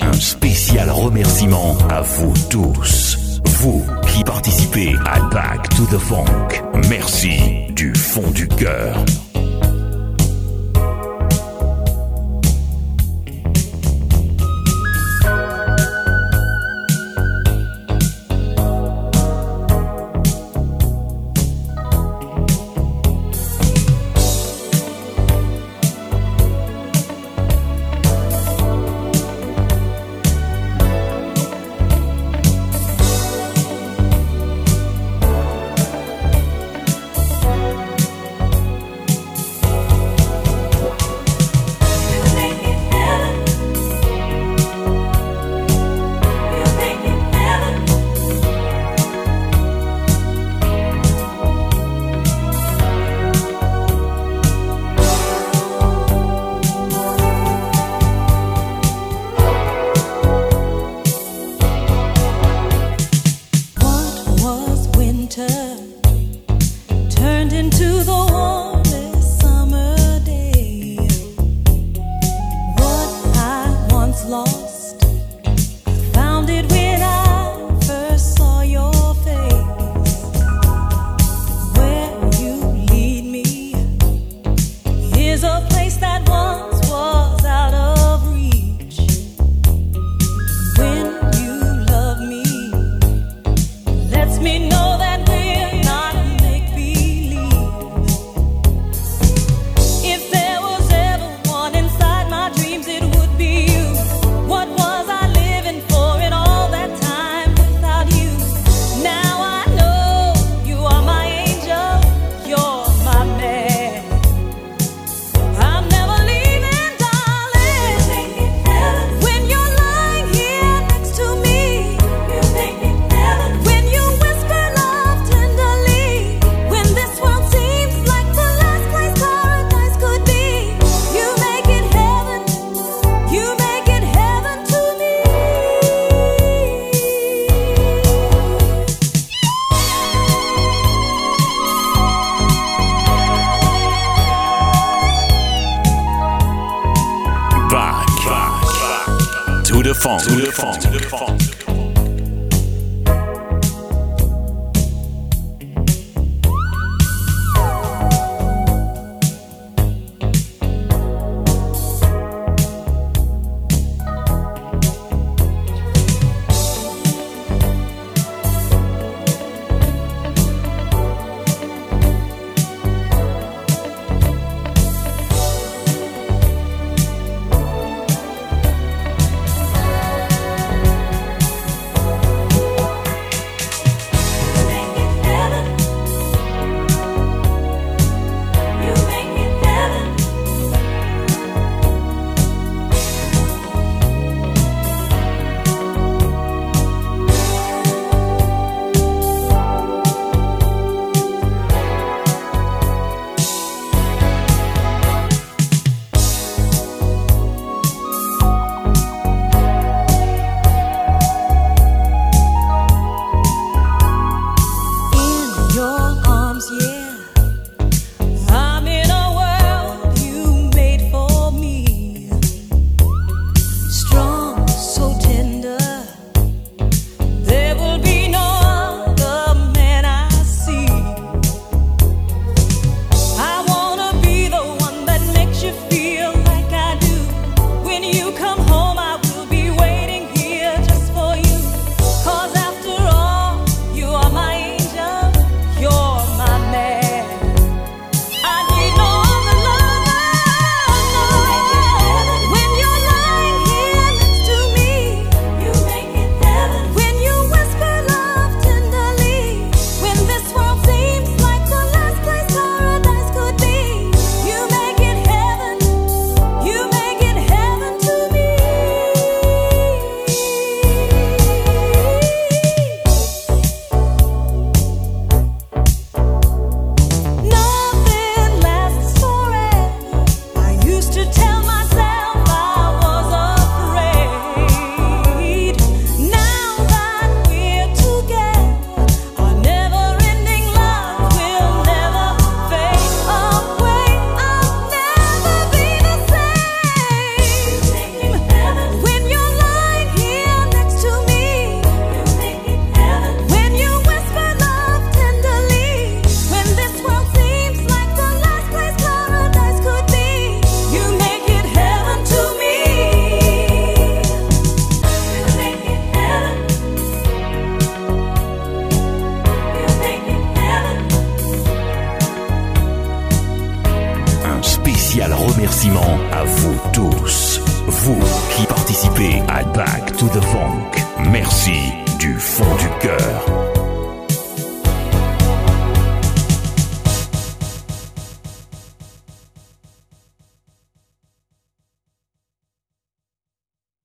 Un 0.00 0.12
spécial 0.12 0.90
remerciement 0.90 1.78
à 1.88 2.02
vous 2.02 2.34
tous. 2.50 3.40
Vous 3.46 3.86
écoutez 4.78 4.98
Back 5.32 5.68
to 5.70 5.84
the 5.86 5.98
Funk. 5.98 6.62
Merci 6.88 7.66
du 7.74 7.92
fond 7.94 8.30
du 8.30 8.46
cœur. 8.46 9.04